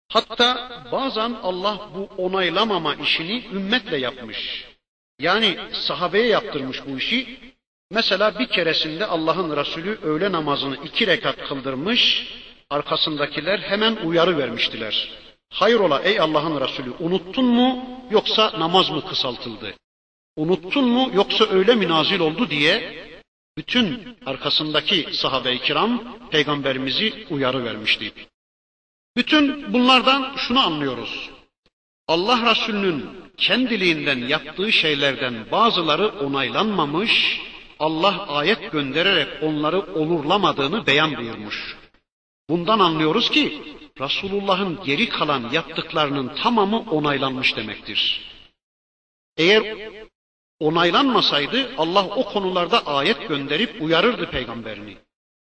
Hatta 0.09 0.81
bazen 0.91 1.35
Allah 1.43 1.89
bu 1.95 2.23
onaylamama 2.23 2.95
işini 2.95 3.45
ümmetle 3.53 3.97
yapmış. 3.97 4.65
Yani 5.19 5.57
sahabeye 5.73 6.27
yaptırmış 6.27 6.81
bu 6.87 6.97
işi. 6.97 7.39
Mesela 7.91 8.39
bir 8.39 8.47
keresinde 8.47 9.05
Allah'ın 9.05 9.57
Resulü 9.57 9.99
öğle 10.01 10.31
namazını 10.31 10.77
iki 10.83 11.07
rekat 11.07 11.47
kıldırmış, 11.47 12.27
arkasındakiler 12.69 13.59
hemen 13.59 13.95
uyarı 13.95 14.37
vermiştiler. 14.37 15.09
Hayrola 15.49 16.01
ey 16.01 16.19
Allah'ın 16.19 16.61
Resulü 16.61 16.91
unuttun 16.99 17.45
mu 17.45 17.85
yoksa 18.11 18.53
namaz 18.59 18.89
mı 18.89 19.07
kısaltıldı? 19.07 19.73
Unuttun 20.35 20.87
mu 20.89 21.11
yoksa 21.13 21.45
öyle 21.45 21.75
mi 21.75 21.89
nazil 21.89 22.19
oldu 22.19 22.49
diye 22.49 23.05
bütün 23.57 24.17
arkasındaki 24.25 25.07
sahabe-i 25.13 25.59
kiram 25.59 26.17
peygamberimizi 26.31 27.27
uyarı 27.29 27.65
vermişti. 27.65 28.13
Bütün 29.17 29.73
bunlardan 29.73 30.35
şunu 30.35 30.65
anlıyoruz. 30.65 31.29
Allah 32.07 32.51
Resulü'nün 32.51 33.05
kendiliğinden 33.37 34.27
yaptığı 34.27 34.71
şeylerden 34.71 35.51
bazıları 35.51 36.07
onaylanmamış, 36.07 37.41
Allah 37.79 38.27
ayet 38.27 38.71
göndererek 38.71 39.43
onları 39.43 39.79
olurlamadığını 39.93 40.87
beyan 40.87 41.17
buyurmuş. 41.17 41.77
Bundan 42.49 42.79
anlıyoruz 42.79 43.29
ki 43.29 43.61
Resulullah'ın 43.99 44.83
geri 44.83 45.09
kalan 45.09 45.49
yaptıklarının 45.51 46.35
tamamı 46.35 46.79
onaylanmış 46.79 47.55
demektir. 47.55 48.31
Eğer 49.37 49.89
onaylanmasaydı 50.59 51.69
Allah 51.77 52.05
o 52.05 52.25
konularda 52.25 52.87
ayet 52.87 53.27
gönderip 53.27 53.81
uyarırdı 53.81 54.29
peygamberini. 54.31 54.97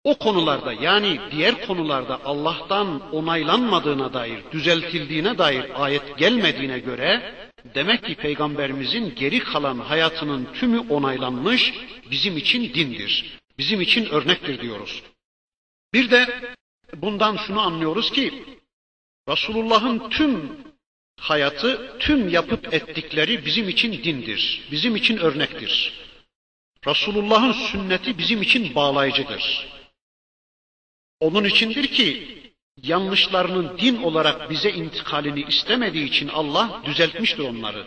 O 0.04 0.18
konularda 0.18 0.72
yani 0.72 1.20
diğer 1.30 1.66
konularda 1.66 2.24
Allah'tan 2.24 3.12
onaylanmadığına 3.12 4.12
dair, 4.12 4.38
düzeltildiğine 4.52 5.38
dair 5.38 5.84
ayet 5.84 6.18
gelmediğine 6.18 6.78
göre 6.78 7.34
demek 7.74 8.04
ki 8.04 8.14
peygamberimizin 8.14 9.14
geri 9.14 9.38
kalan 9.38 9.78
hayatının 9.78 10.48
tümü 10.54 10.78
onaylanmış, 10.78 11.74
bizim 12.10 12.36
için 12.36 12.74
dindir. 12.74 13.38
Bizim 13.58 13.80
için 13.80 14.06
örnektir 14.06 14.60
diyoruz. 14.60 15.02
Bir 15.94 16.10
de 16.10 16.52
bundan 16.96 17.36
şunu 17.36 17.60
anlıyoruz 17.60 18.12
ki 18.12 18.44
Resulullah'ın 19.28 20.10
tüm 20.10 20.58
hayatı, 21.20 21.98
tüm 21.98 22.28
yapıp 22.28 22.74
ettikleri 22.74 23.46
bizim 23.46 23.68
için 23.68 23.92
dindir. 24.04 24.68
Bizim 24.70 24.96
için 24.96 25.16
örnektir. 25.16 25.92
Resulullah'ın 26.86 27.52
sünneti 27.52 28.18
bizim 28.18 28.42
için 28.42 28.74
bağlayıcıdır. 28.74 29.73
Onun 31.24 31.44
içindir 31.44 31.86
ki 31.86 32.38
yanlışlarının 32.82 33.78
din 33.78 34.02
olarak 34.02 34.50
bize 34.50 34.70
intikalini 34.70 35.44
istemediği 35.48 36.04
için 36.04 36.28
Allah 36.28 36.82
düzeltmiştir 36.84 37.38
onları. 37.38 37.86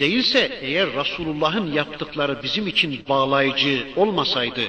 Değilse 0.00 0.58
eğer 0.62 0.88
Resulullah'ın 0.92 1.72
yaptıkları 1.72 2.42
bizim 2.42 2.66
için 2.66 3.04
bağlayıcı 3.08 3.86
olmasaydı, 3.96 4.60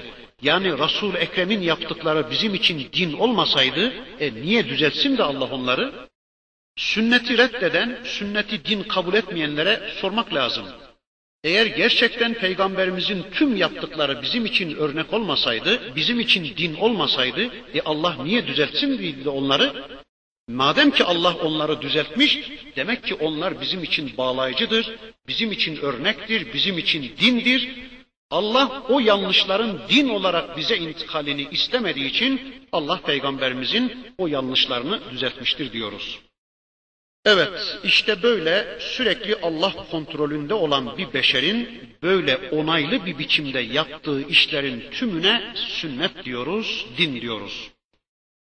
yani 0.42 0.78
Resul 0.78 1.16
Ekrem'in 1.16 1.62
yaptıkları 1.62 2.32
bizim 2.32 2.56
için 2.56 2.90
din 2.94 3.14
olmasaydı, 3.14 3.94
e 4.20 4.34
niye 4.34 4.70
düzeltsin 4.70 5.18
de 5.18 5.24
Allah 5.24 5.46
onları? 5.46 6.10
Sünneti 6.76 7.38
reddeden, 7.38 8.00
sünneti 8.04 8.66
din 8.66 8.84
kabul 8.84 9.14
etmeyenlere 9.14 9.90
sormak 10.02 10.34
lazım. 10.34 10.66
Eğer 11.44 11.66
gerçekten 11.66 12.34
peygamberimizin 12.34 13.26
tüm 13.32 13.56
yaptıkları 13.56 14.22
bizim 14.22 14.46
için 14.46 14.76
örnek 14.76 15.14
olmasaydı, 15.14 15.96
bizim 15.96 16.20
için 16.20 16.58
din 16.58 16.76
olmasaydı, 16.76 17.42
e 17.74 17.82
Allah 17.86 18.24
niye 18.24 18.48
düzeltsin 18.48 19.00
dedi 19.00 19.30
onları? 19.30 19.86
Madem 20.48 20.92
ki 20.92 21.04
Allah 21.04 21.36
onları 21.36 21.82
düzeltmiş, 21.82 22.40
demek 22.76 23.04
ki 23.04 23.16
onlar 23.16 23.62
bizim 23.62 23.84
için 23.84 24.18
bağlayıcıdır, 24.18 24.96
bizim 25.28 25.52
için 25.52 25.76
örnektir, 25.76 26.54
bizim 26.54 26.78
için 26.78 27.12
dindir. 27.20 27.70
Allah 28.30 28.84
o 28.90 29.00
yanlışların 29.00 29.82
din 29.90 30.10
olarak 30.10 30.58
bize 30.58 30.78
intikalini 30.78 31.48
istemediği 31.52 32.06
için 32.06 32.56
Allah 32.72 33.02
peygamberimizin 33.02 34.14
o 34.18 34.28
yanlışlarını 34.28 35.00
düzeltmiştir 35.12 35.72
diyoruz. 35.72 36.20
Evet, 37.26 37.80
işte 37.84 38.24
böyle 38.24 38.78
sürekli 38.80 39.36
Allah 39.42 39.74
kontrolünde 39.92 40.54
olan 40.54 40.98
bir 40.98 41.14
beşerin 41.14 41.90
böyle 42.04 42.38
onaylı 42.38 43.06
bir 43.06 43.18
biçimde 43.18 43.60
yaptığı 43.60 44.28
işlerin 44.28 44.84
tümüne 44.92 45.54
sünnet 45.56 46.26
diyoruz, 46.26 46.86
din 46.98 47.22
diyoruz. 47.22 47.72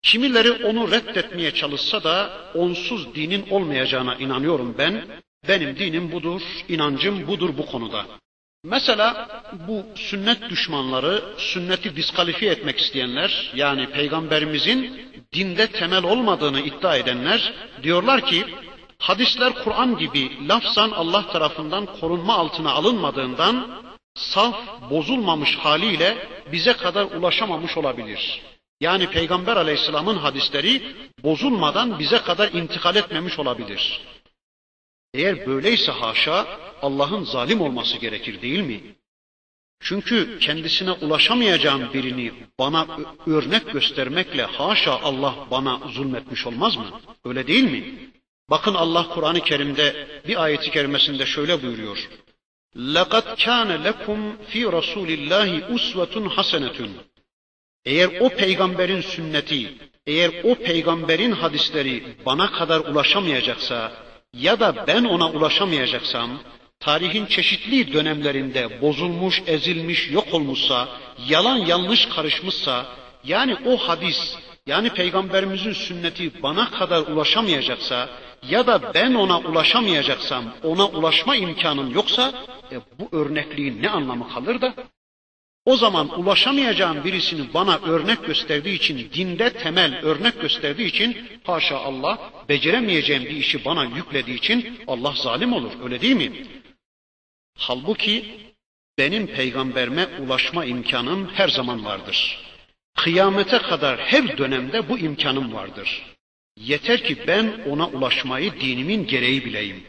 Kimileri 0.02 0.52
onu 0.52 0.90
reddetmeye 0.90 1.50
çalışsa 1.54 2.04
da 2.04 2.30
onsuz 2.54 3.14
dinin 3.14 3.50
olmayacağına 3.50 4.14
inanıyorum 4.14 4.74
ben. 4.78 5.04
Benim 5.48 5.78
dinim 5.78 6.12
budur, 6.12 6.42
inancım 6.68 7.26
budur 7.26 7.50
bu 7.58 7.66
konuda. 7.66 8.06
Mesela 8.64 9.28
bu 9.68 9.86
sünnet 9.94 10.50
düşmanları, 10.50 11.22
sünneti 11.36 11.96
diskalifiye 11.96 12.52
etmek 12.52 12.78
isteyenler, 12.78 13.52
yani 13.54 13.86
peygamberimizin 13.86 15.00
dinde 15.32 15.66
temel 15.66 16.04
olmadığını 16.04 16.60
iddia 16.60 16.96
edenler 16.96 17.52
diyorlar 17.82 18.26
ki 18.26 18.44
Hadisler 18.98 19.64
Kur'an 19.64 19.98
gibi 19.98 20.48
lafzan 20.48 20.90
Allah 20.90 21.30
tarafından 21.30 21.86
korunma 22.00 22.34
altına 22.34 22.70
alınmadığından 22.72 23.82
saf, 24.14 24.90
bozulmamış 24.90 25.56
haliyle 25.56 26.28
bize 26.52 26.72
kadar 26.72 27.04
ulaşamamış 27.04 27.76
olabilir. 27.76 28.42
Yani 28.80 29.10
Peygamber 29.10 29.56
Aleyhisselam'ın 29.56 30.16
hadisleri 30.16 30.96
bozulmadan 31.22 31.98
bize 31.98 32.18
kadar 32.22 32.52
intikal 32.52 32.96
etmemiş 32.96 33.38
olabilir. 33.38 34.00
Eğer 35.14 35.46
böyleyse 35.46 35.92
haşa 35.92 36.46
Allah'ın 36.82 37.24
zalim 37.24 37.60
olması 37.60 37.98
gerekir 37.98 38.42
değil 38.42 38.60
mi? 38.60 38.80
Çünkü 39.80 40.38
kendisine 40.38 40.92
ulaşamayacağım 40.92 41.92
birini 41.94 42.32
bana 42.58 42.86
örnek 43.26 43.72
göstermekle 43.72 44.42
haşa 44.42 45.00
Allah 45.00 45.34
bana 45.50 45.80
zulmetmiş 45.88 46.46
olmaz 46.46 46.76
mı? 46.76 46.86
Öyle 47.24 47.46
değil 47.46 47.64
mi? 47.64 48.10
Bakın 48.49 48.73
Allah 48.73 49.09
Kur'an-ı 49.09 49.41
Kerim'de 49.41 50.07
bir 50.27 50.43
ayeti 50.43 50.71
kerimesinde 50.71 51.25
şöyle 51.25 51.63
buyuruyor. 51.63 52.09
لَقَدْ 52.75 53.25
كَانَ 53.45 53.69
لَكُمْ 53.87 54.19
فِي 54.49 54.61
رَسُولِ 54.77 55.09
اللّٰهِ 55.19 55.49
اُسْوَةٌ 55.75 56.29
حَسَنَةٌ 56.35 56.89
Eğer 57.85 58.09
o 58.19 58.29
peygamberin 58.29 59.01
sünneti, 59.01 59.73
eğer 60.07 60.31
o 60.43 60.55
peygamberin 60.55 61.31
hadisleri 61.31 62.03
bana 62.25 62.51
kadar 62.51 62.79
ulaşamayacaksa 62.79 63.91
ya 64.33 64.59
da 64.59 64.87
ben 64.87 65.03
ona 65.03 65.29
ulaşamayacaksam, 65.29 66.39
tarihin 66.79 67.25
çeşitli 67.25 67.93
dönemlerinde 67.93 68.81
bozulmuş, 68.81 69.41
ezilmiş, 69.47 70.11
yok 70.11 70.33
olmuşsa, 70.33 70.87
yalan 71.27 71.57
yanlış 71.57 72.05
karışmışsa, 72.05 72.85
yani 73.23 73.55
o 73.65 73.77
hadis, 73.77 74.35
yani 74.65 74.89
peygamberimizin 74.89 75.73
sünneti 75.73 76.43
bana 76.43 76.71
kadar 76.71 77.01
ulaşamayacaksa 77.01 78.09
ya 78.42 78.66
da 78.66 78.94
ben 78.94 79.14
ona 79.14 79.38
ulaşamayacaksam, 79.38 80.44
ona 80.62 80.86
ulaşma 80.86 81.36
imkanım 81.36 81.94
yoksa 81.94 82.32
e, 82.72 82.76
bu 82.98 83.16
örnekliğin 83.16 83.82
ne 83.82 83.90
anlamı 83.90 84.28
kalır 84.28 84.60
da? 84.60 84.74
O 85.64 85.76
zaman 85.76 86.20
ulaşamayacağım 86.20 87.04
birisini 87.04 87.54
bana 87.54 87.78
örnek 87.78 88.26
gösterdiği 88.26 88.74
için, 88.74 89.10
dinde 89.14 89.52
temel 89.52 90.00
örnek 90.02 90.40
gösterdiği 90.40 90.86
için, 90.86 91.28
haşa 91.44 91.78
Allah, 91.78 92.18
beceremeyeceğim 92.48 93.24
bir 93.24 93.36
işi 93.36 93.64
bana 93.64 93.84
yüklediği 93.84 94.36
için 94.36 94.78
Allah 94.86 95.12
zalim 95.16 95.52
olur, 95.52 95.72
öyle 95.84 96.00
değil 96.00 96.16
mi? 96.16 96.46
Halbuki 97.58 98.40
benim 98.98 99.26
peygamberime 99.26 100.06
ulaşma 100.06 100.64
imkanım 100.64 101.28
her 101.34 101.48
zaman 101.48 101.84
vardır. 101.84 102.38
Kıyamete 102.96 103.58
kadar 103.58 104.00
her 104.00 104.38
dönemde 104.38 104.88
bu 104.88 104.98
imkanım 104.98 105.54
vardır. 105.54 106.17
Yeter 106.60 107.04
ki 107.04 107.18
ben 107.26 107.64
ona 107.70 107.88
ulaşmayı 107.88 108.60
dinimin 108.60 109.06
gereği 109.06 109.44
bileyim. 109.44 109.84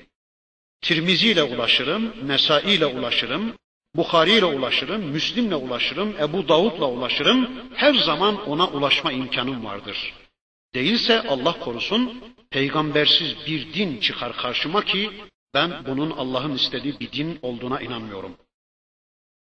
Tirmizi 0.82 1.28
ile 1.28 1.44
ulaşırım, 1.44 2.28
Nesai 2.28 2.74
ile 2.74 2.86
ulaşırım, 2.86 3.54
Bukhari 3.96 4.32
ile 4.32 4.46
ulaşırım, 4.46 5.02
Müslim'le 5.02 5.56
ulaşırım, 5.56 6.16
Ebu 6.20 6.48
Davud'la 6.48 6.90
ulaşırım. 6.90 7.50
Her 7.76 7.94
zaman 7.94 8.50
ona 8.50 8.68
ulaşma 8.68 9.12
imkanım 9.12 9.66
vardır. 9.66 10.14
Değilse 10.74 11.22
Allah 11.22 11.60
korusun 11.60 12.24
peygambersiz 12.50 13.36
bir 13.48 13.74
din 13.74 14.00
çıkar 14.00 14.34
karşıma 14.34 14.86
ki 14.86 15.12
ben 15.54 15.86
bunun 15.88 16.12
Allah'ın 16.12 16.56
istediği 16.56 17.00
bir 17.00 17.12
din 17.12 17.40
olduğuna 17.42 17.82
inanmıyorum. 17.82 18.38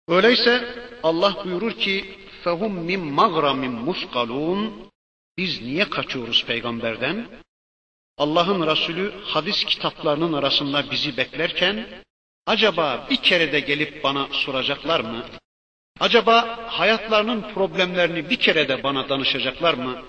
Öyleyse 0.07 0.75
Allah 1.03 1.45
buyurur 1.45 1.71
ki 1.71 2.19
fehum 2.43 2.73
min 2.73 2.99
magramin 2.99 3.71
muskalun 3.71 4.91
biz 5.37 5.61
niye 5.61 5.89
kaçıyoruz 5.89 6.45
peygamberden? 6.45 7.27
Allah'ın 8.17 8.67
Resulü 8.67 9.13
hadis 9.25 9.65
kitaplarının 9.65 10.33
arasında 10.33 10.91
bizi 10.91 11.17
beklerken 11.17 11.87
acaba 12.45 13.07
bir 13.09 13.17
kere 13.17 13.51
de 13.51 13.59
gelip 13.59 14.03
bana 14.03 14.27
soracaklar 14.31 14.99
mı? 14.99 15.25
Acaba 15.99 16.59
hayatlarının 16.67 17.41
problemlerini 17.41 18.29
bir 18.29 18.35
kere 18.35 18.67
de 18.69 18.83
bana 18.83 19.09
danışacaklar 19.09 19.73
mı? 19.73 20.01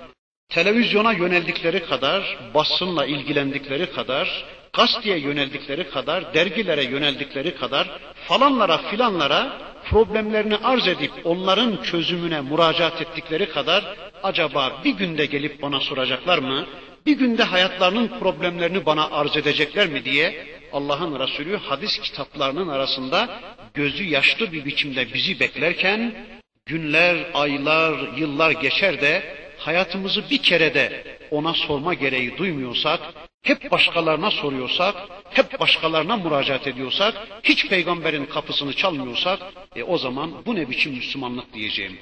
Televizyona 0.49 1.12
yöneldikleri 1.12 1.87
kadar, 1.87 2.39
basınla 2.55 3.07
ilgilendikleri 3.07 3.93
kadar, 3.93 4.45
gazeteye 4.73 5.19
yöneldikleri 5.19 5.91
kadar, 5.91 6.35
dergilere 6.35 6.85
yöneldikleri 6.85 7.55
kadar, 7.57 8.01
falanlara 8.29 8.79
filanlara 8.79 9.59
problemlerini 9.91 10.57
arz 10.57 10.89
edip 10.89 11.12
onların 11.25 11.83
çözümüne 11.83 12.41
müracaat 12.41 13.03
ettikleri 13.03 13.49
kadar 13.49 13.97
acaba 14.23 14.81
bir 14.85 14.95
günde 14.95 15.27
gelip 15.27 15.63
bana 15.63 15.81
soracaklar 15.81 16.39
mı? 16.39 16.67
Bir 17.07 17.19
günde 17.19 17.43
hayatlarının 17.43 18.09
problemlerini 18.09 18.87
bana 18.87 19.11
arz 19.11 19.37
edecekler 19.37 19.87
mi 19.87 20.05
diye 20.05 20.47
Allah'ın 20.73 21.21
Resulü 21.21 21.57
hadis 21.57 21.99
kitaplarının 21.99 22.69
arasında 22.69 23.41
gözü 23.75 24.05
yaşlı 24.05 24.53
bir 24.53 24.65
biçimde 24.65 25.15
bizi 25.15 25.41
beklerken 25.41 26.27
günler, 26.67 27.31
aylar, 27.35 28.17
yıllar 28.17 28.51
geçer 28.51 29.01
de 29.01 29.37
hayatımızı 29.59 30.31
bir 30.31 30.39
kere 30.39 30.75
de 30.75 31.19
ona 31.31 31.55
sorma 31.55 31.95
gereği 31.95 32.37
duymuyorsak, 32.39 33.01
hep 33.43 33.71
başkalarına 33.71 34.31
soruyorsak, 34.31 34.95
hep 35.31 35.61
başkalarına 35.61 36.17
müracaat 36.17 36.67
ediyorsak, 36.67 37.15
hiç 37.43 37.69
peygamberin 37.69 38.27
kapısını 38.27 38.73
çalmıyorsak, 38.73 39.39
e 39.77 39.83
o 39.83 39.99
zaman 39.99 40.33
bu 40.47 40.55
ne 40.55 40.71
biçim 40.71 40.93
Müslümanlık 40.93 41.53
diyeceğim. 41.55 41.99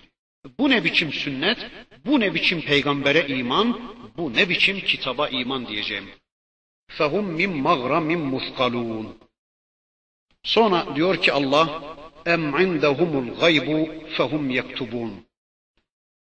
Bu 0.59 0.69
ne 0.69 0.83
biçim 0.83 1.13
sünnet, 1.13 1.71
bu 2.05 2.19
ne 2.19 2.33
biçim 2.33 2.62
peygambere 2.62 3.27
iman, 3.27 3.81
bu 4.17 4.33
ne 4.33 4.49
biçim 4.49 4.79
kitaba 4.79 5.29
iman 5.29 5.67
diyeceğim. 5.67 6.09
فَهُمْ 6.97 7.25
مِنْ 7.39 7.51
مَغْرَمٍ 7.67 8.09
مُثْقَلُونَ 8.33 9.07
Sonra 10.43 10.95
diyor 10.95 11.21
ki 11.21 11.33
Allah, 11.33 11.65
اَمْ 12.25 12.43
عِنْدَهُمُ 12.59 13.12
الْغَيْبُ 13.25 13.67
فَهُمْ 14.15 14.43
يَكْتُبُونَ 14.59 15.12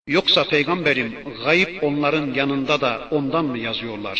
Yoksa 0.07 0.43
peygamberim 0.43 1.11
gayb 1.43 1.83
onların 1.83 2.33
yanında 2.33 2.81
da 2.81 3.07
ondan 3.11 3.45
mı 3.45 3.57
yazıyorlar? 3.57 4.19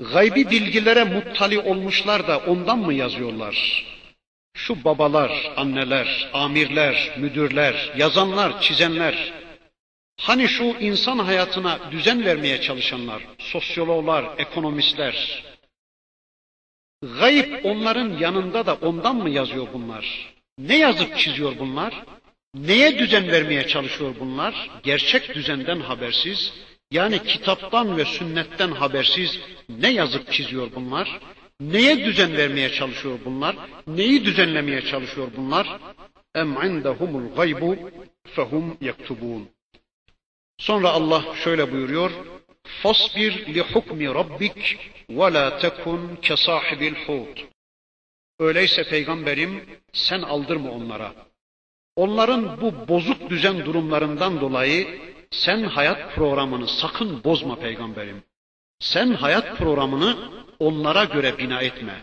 Gaybi 0.00 0.50
bilgilere 0.50 1.04
muttali 1.04 1.58
olmuşlar 1.58 2.28
da 2.28 2.38
ondan 2.38 2.78
mı 2.78 2.94
yazıyorlar? 2.94 3.84
Şu 4.65 4.83
babalar, 4.83 5.51
anneler, 5.57 6.29
amirler, 6.33 7.15
müdürler, 7.17 7.93
yazanlar, 7.97 8.61
çizenler, 8.61 9.33
hani 10.21 10.47
şu 10.47 10.63
insan 10.63 11.19
hayatına 11.19 11.79
düzen 11.91 12.25
vermeye 12.25 12.61
çalışanlar, 12.61 13.23
sosyologlar, 13.39 14.25
ekonomistler, 14.37 15.43
gayb 17.19 17.65
onların 17.65 18.17
yanında 18.17 18.65
da 18.65 18.73
ondan 18.73 19.15
mı 19.15 19.29
yazıyor 19.29 19.67
bunlar? 19.73 20.33
Ne 20.57 20.77
yazıp 20.77 21.17
çiziyor 21.17 21.59
bunlar? 21.59 21.93
Neye 22.55 22.99
düzen 22.99 23.31
vermeye 23.31 23.67
çalışıyor 23.67 24.15
bunlar? 24.19 24.69
Gerçek 24.83 25.35
düzenden 25.35 25.79
habersiz, 25.79 26.53
yani 26.91 27.23
kitaptan 27.23 27.97
ve 27.97 28.05
sünnetten 28.05 28.71
habersiz 28.71 29.39
ne 29.69 29.89
yazıp 29.89 30.31
çiziyor 30.31 30.67
bunlar? 30.75 31.19
Neye 31.59 32.05
düzen 32.05 32.37
vermeye 32.37 32.69
çalışıyor 32.69 33.19
bunlar? 33.25 33.55
Neyi 33.87 34.25
düzenlemeye 34.25 34.81
çalışıyor 34.81 35.27
bunlar? 35.37 35.79
Em 36.35 36.63
indahumul 36.63 37.35
gaybu 37.35 37.77
fehum 38.23 38.77
yektubun. 38.81 39.49
Sonra 40.57 40.89
Allah 40.89 41.35
şöyle 41.43 41.71
buyuruyor. 41.71 42.11
Fasbir 42.63 43.53
li 43.55 43.61
hukmi 43.61 44.07
rabbik 44.07 44.79
ve 45.09 45.33
la 45.33 45.57
tekun 45.57 46.15
ke 46.21 46.37
sahibil 46.37 46.95
hut. 46.95 47.45
Öyleyse 48.39 48.83
peygamberim 48.83 49.65
sen 49.93 50.21
aldırma 50.21 50.71
onlara. 50.71 51.13
Onların 51.95 52.61
bu 52.61 52.87
bozuk 52.87 53.29
düzen 53.29 53.65
durumlarından 53.65 54.41
dolayı 54.41 54.99
sen 55.31 55.63
hayat 55.63 56.15
programını 56.15 56.67
sakın 56.67 57.23
bozma 57.23 57.55
peygamberim. 57.55 58.23
Sen 58.79 59.13
hayat 59.13 59.57
programını 59.57 60.17
onlara 60.67 61.03
göre 61.03 61.37
bina 61.37 61.61
etme. 61.61 61.95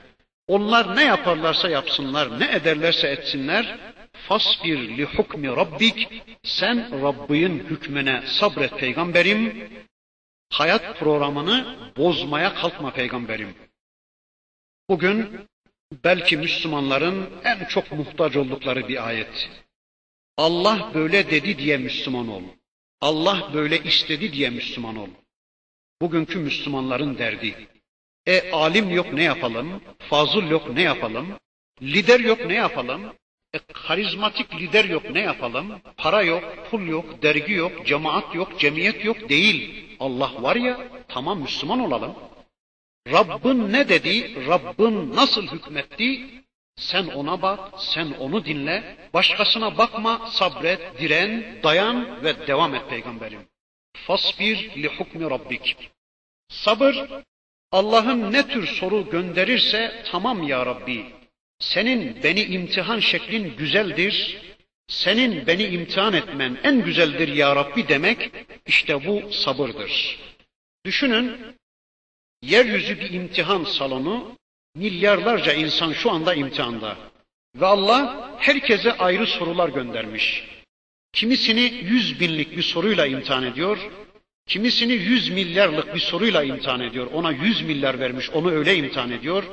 Onlar 0.49 0.97
ne 0.97 1.05
yaparlarsa 1.05 1.69
yapsınlar, 1.69 2.41
ne 2.41 2.53
ederlerse 2.53 3.09
etsinler. 3.09 3.79
Fasbir 4.13 4.79
li 4.97 5.05
hukmi 5.05 5.49
rabbik. 5.49 6.23
Sen 6.43 7.03
Rabbin 7.03 7.59
hükmüne 7.59 8.23
sabret 8.27 8.79
peygamberim. 8.79 9.71
Hayat 10.51 10.99
programını 10.99 11.77
bozmaya 11.97 12.55
kalkma 12.55 12.91
peygamberim. 12.93 13.55
Bugün 14.89 15.41
belki 16.05 16.37
Müslümanların 16.37 17.31
en 17.45 17.65
çok 17.65 17.93
muhtaç 17.93 18.37
oldukları 18.37 18.89
bir 18.89 19.09
ayet. 19.09 19.51
Allah 20.37 20.91
böyle 20.95 21.31
dedi 21.31 21.59
diye 21.59 21.77
Müslüman 21.77 22.29
ol. 22.29 22.43
Allah 23.01 23.51
böyle 23.55 23.83
istedi 23.83 24.33
diye 24.33 24.51
Müslüman 24.51 24.97
ol. 24.97 25.09
Bugünkü 26.03 26.39
Müslümanların 26.39 27.19
derdi. 27.19 27.69
E 28.31 28.51
alim 28.53 28.91
yok 28.91 29.13
ne 29.13 29.23
yapalım? 29.23 29.69
Fazıl 29.99 30.47
yok 30.51 30.71
ne 30.71 30.83
yapalım? 30.83 31.27
Lider 31.83 32.21
yok 32.21 32.47
ne 32.47 32.55
yapalım? 32.55 33.03
E 33.55 33.59
karizmatik 33.59 34.55
lider 34.61 34.85
yok 34.85 35.11
ne 35.11 35.21
yapalım? 35.21 35.81
Para 35.97 36.23
yok, 36.23 36.45
pul 36.71 36.83
yok, 36.87 37.23
dergi 37.23 37.53
yok, 37.53 37.87
cemaat 37.87 38.35
yok, 38.35 38.61
cemiyet 38.61 39.05
yok 39.05 39.29
değil. 39.29 39.85
Allah 40.01 40.33
var 40.43 40.57
ya 40.57 40.81
tamam 41.09 41.41
Müslüman 41.41 41.81
olalım. 41.81 42.15
Rabbin 43.13 43.73
ne 43.73 43.89
dedi? 43.89 44.47
Rabbin 44.47 45.17
nasıl 45.17 45.47
hükmetti? 45.47 46.27
Sen 46.77 47.07
ona 47.07 47.43
bak, 47.43 47.61
sen 47.77 48.13
onu 48.19 48.45
dinle. 48.45 48.97
Başkasına 49.15 49.79
bakma, 49.79 50.27
sabret, 50.27 50.99
diren, 51.01 51.59
dayan 51.63 52.25
ve 52.25 52.47
devam 52.47 52.75
et 52.75 52.83
peygamberim. 52.91 53.41
Fasbir 54.07 54.57
li 54.83 54.89
hukmi 54.99 55.31
rabbik. 55.31 55.91
Sabır, 56.49 57.09
Allah'ın 57.73 58.33
ne 58.33 58.49
tür 58.49 58.67
soru 58.67 59.11
gönderirse 59.11 60.03
tamam 60.11 60.43
ya 60.43 60.67
Rabbi. 60.67 61.07
Senin 61.59 62.23
beni 62.23 62.43
imtihan 62.43 63.01
şeklin 63.01 63.57
güzeldir. 63.57 64.39
Senin 64.89 65.47
beni 65.47 65.65
imtihan 65.65 66.15
etmen 66.15 66.59
en 66.65 66.85
güzeldir 66.85 67.29
ya 67.29 67.57
Rabbi 67.57 67.89
demek 67.89 68.31
işte 68.67 69.07
bu 69.07 69.33
sabırdır. 69.33 70.19
Düşünün 70.85 71.57
yeryüzü 72.43 73.01
bir 73.01 73.11
imtihan 73.11 73.65
salonu, 73.65 74.37
milyarlarca 74.75 75.53
insan 75.53 75.93
şu 75.93 76.11
anda 76.11 76.35
imtihanda. 76.35 76.97
Ve 77.55 77.67
Allah 77.67 78.31
herkese 78.39 78.93
ayrı 78.93 79.27
sorular 79.27 79.69
göndermiş. 79.69 80.45
Kimisini 81.13 81.61
yüz 81.61 82.21
binlik 82.21 82.57
bir 82.57 82.63
soruyla 82.63 83.07
imtihan 83.07 83.45
ediyor, 83.45 83.79
Kimisini 84.51 84.93
yüz 84.93 85.29
milyarlık 85.29 85.95
bir 85.95 86.01
soruyla 86.01 86.43
imtihan 86.45 86.81
ediyor. 86.81 87.07
Ona 87.13 87.33
yüz 87.33 87.63
milyar 87.63 88.01
vermiş, 88.01 88.31
onu 88.31 88.51
öyle 88.51 88.77
imtihan 88.77 89.11
ediyor. 89.11 89.45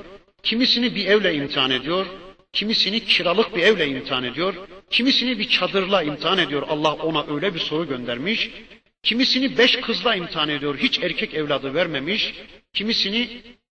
Kimisini 0.43 0.95
bir 0.95 1.05
evle 1.05 1.33
imtihan 1.33 1.71
ediyor. 1.71 2.05
Kimisini 2.53 3.05
kiralık 3.05 3.55
bir 3.55 3.63
evle 3.63 3.87
imtihan 3.87 4.23
ediyor. 4.23 4.53
Kimisini 4.89 5.39
bir 5.39 5.49
çadırla 5.49 6.03
imtihan 6.03 6.37
ediyor. 6.37 6.63
Allah 6.69 6.93
ona 6.93 7.35
öyle 7.35 7.53
bir 7.53 7.59
soru 7.59 7.87
göndermiş. 7.87 8.49
Kimisini 9.03 9.57
beş 9.57 9.75
kızla 9.75 10.15
imtihan 10.15 10.49
ediyor. 10.49 10.77
Hiç 10.77 10.99
erkek 10.99 11.33
evladı 11.33 11.73
vermemiş. 11.73 12.33
Kimisini 12.73 13.29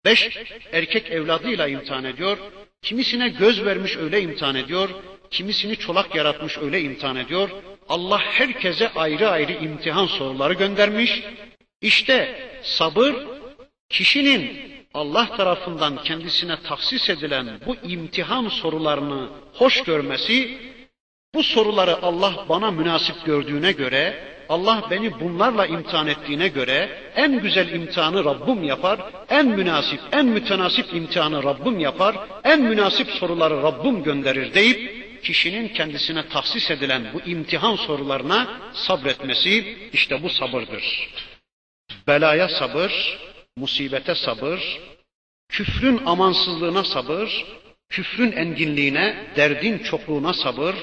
beş 0.06 0.38
erkek 0.72 1.12
evladıyla 1.12 1.68
imtihan 1.68 2.04
ediyor. 2.04 2.38
Kimisine 2.82 3.30
göz 3.30 3.66
vermiş 3.66 3.98
öyle 3.98 4.22
imtihan 4.22 4.56
ediyor. 4.56 4.90
Kimisini 5.32 5.78
çolak 5.78 6.16
yaratmış 6.16 6.58
öyle 6.58 6.82
imtihan 6.82 7.16
ediyor. 7.16 7.50
Allah 7.90 8.20
herkese 8.20 8.92
ayrı 8.96 9.30
ayrı 9.30 9.52
imtihan 9.52 10.06
soruları 10.06 10.54
göndermiş. 10.54 11.24
İşte 11.82 12.50
sabır 12.64 13.16
kişinin 13.90 14.68
Allah 14.94 15.28
tarafından 15.38 16.04
kendisine 16.04 16.62
tahsis 16.62 17.10
edilen 17.10 17.48
bu 17.66 17.76
imtihan 17.76 18.48
sorularını 18.48 19.30
hoş 19.54 19.84
görmesi, 19.84 20.58
bu 21.36 21.44
soruları 21.44 22.02
Allah 22.02 22.46
bana 22.50 22.72
münasip 22.72 23.26
gördüğüne 23.26 23.72
göre, 23.72 24.24
Allah 24.50 24.84
beni 24.90 25.20
bunlarla 25.20 25.66
imtihan 25.66 26.08
ettiğine 26.08 26.48
göre 26.48 26.90
en 27.16 27.40
güzel 27.40 27.74
imtihanı 27.74 28.26
Rabbim 28.26 28.64
yapar, 28.64 29.00
en 29.30 29.48
münasip, 29.48 30.00
en 30.12 30.26
mütenasip 30.26 30.94
imtihanı 30.94 31.44
Rabbim 31.44 31.80
yapar, 31.80 32.16
en 32.44 32.62
münasip 32.62 33.10
soruları 33.10 33.64
Rabbim 33.64 34.04
gönderir 34.04 34.54
deyip 34.54 34.97
kişinin 35.28 35.68
kendisine 35.68 36.28
tahsis 36.28 36.72
edilen 36.72 37.14
bu 37.14 37.22
imtihan 37.22 37.76
sorularına 37.76 38.62
sabretmesi 38.74 39.78
işte 39.94 40.24
bu 40.24 40.30
sabırdır. 40.30 41.10
Belaya 42.08 42.50
sabır, 42.50 43.20
musibete 43.58 44.16
sabır, 44.16 44.80
küfrün 45.50 46.02
amansızlığına 46.06 46.84
sabır, 46.84 47.46
küfrün 47.90 48.32
enginliğine, 48.32 49.26
derdin 49.36 49.78
çokluğuna 49.78 50.34
sabır, 50.34 50.76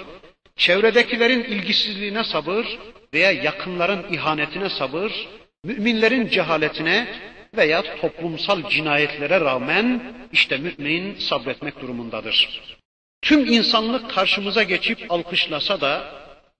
çevredekilerin 0.56 1.44
ilgisizliğine 1.44 2.24
sabır 2.24 2.66
veya 3.14 3.32
yakınların 3.32 4.12
ihanetine 4.12 4.70
sabır, 4.70 5.28
müminlerin 5.64 6.28
cehaletine 6.28 7.08
veya 7.56 8.00
toplumsal 8.00 8.68
cinayetlere 8.68 9.40
rağmen 9.40 10.02
işte 10.32 10.56
mümin 10.56 11.14
sabretmek 11.14 11.80
durumundadır. 11.80 12.48
Tüm 13.24 13.46
insanlık 13.46 14.10
karşımıza 14.10 14.62
geçip 14.62 15.12
alkışlasa 15.12 15.80
da 15.80 16.04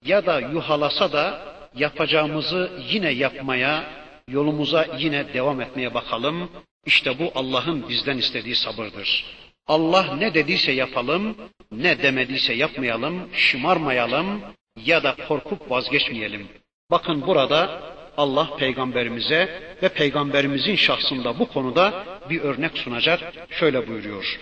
ya 0.05 0.25
da 0.25 0.39
yuhalasa 0.39 1.11
da 1.11 1.41
yapacağımızı 1.75 2.71
yine 2.89 3.11
yapmaya, 3.11 3.83
yolumuza 4.27 4.87
yine 4.99 5.33
devam 5.33 5.61
etmeye 5.61 5.93
bakalım. 5.93 6.51
İşte 6.85 7.19
bu 7.19 7.31
Allah'ın 7.35 7.89
bizden 7.89 8.17
istediği 8.17 8.55
sabırdır. 8.55 9.25
Allah 9.67 10.15
ne 10.15 10.33
dediyse 10.33 10.71
yapalım, 10.71 11.37
ne 11.71 12.03
demediyse 12.03 12.53
yapmayalım, 12.53 13.29
şımarmayalım 13.33 14.41
ya 14.85 15.03
da 15.03 15.15
korkup 15.27 15.71
vazgeçmeyelim. 15.71 16.47
Bakın 16.91 17.27
burada 17.27 17.81
Allah 18.17 18.57
peygamberimize 18.57 19.61
ve 19.83 19.89
peygamberimizin 19.89 20.75
şahsında 20.75 21.39
bu 21.39 21.47
konuda 21.47 22.05
bir 22.29 22.41
örnek 22.41 22.77
sunacak. 22.77 23.33
Şöyle 23.49 23.87
buyuruyor. 23.87 24.39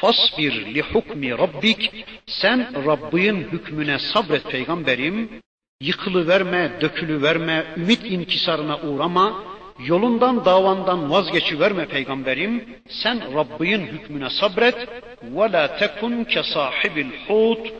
Fasbir 0.00 0.54
li 0.74 0.82
hukmi 0.92 1.30
rabbik. 1.42 1.80
Sen 2.26 2.58
Rabbin 2.88 3.36
hükmüne 3.52 3.98
sabret 3.98 4.44
peygamberim. 4.44 5.40
Yıkılı 5.80 6.28
verme, 6.28 6.72
dökülü 6.80 7.22
verme, 7.22 7.64
ümit 7.76 8.04
inkisarına 8.04 8.80
uğrama. 8.80 9.44
Yolundan 9.78 10.44
davandan 10.44 11.10
vazgeçi 11.10 11.60
verme 11.60 11.86
peygamberim. 11.88 12.54
Sen 12.88 13.34
Rabbin 13.34 13.80
hükmüne 13.86 14.30
sabret. 14.30 14.88
Ve 15.22 15.52
la 15.52 15.76
tekun 15.76 16.24
ke 16.24 16.42
sahibil 16.42 17.10
hut 17.26 17.72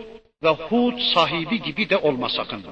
ve 0.43 0.49
hut 0.49 1.01
sahibi 1.15 1.63
gibi 1.63 1.91
de 1.91 1.97
olma 1.97 2.29
sakın. 2.29 2.65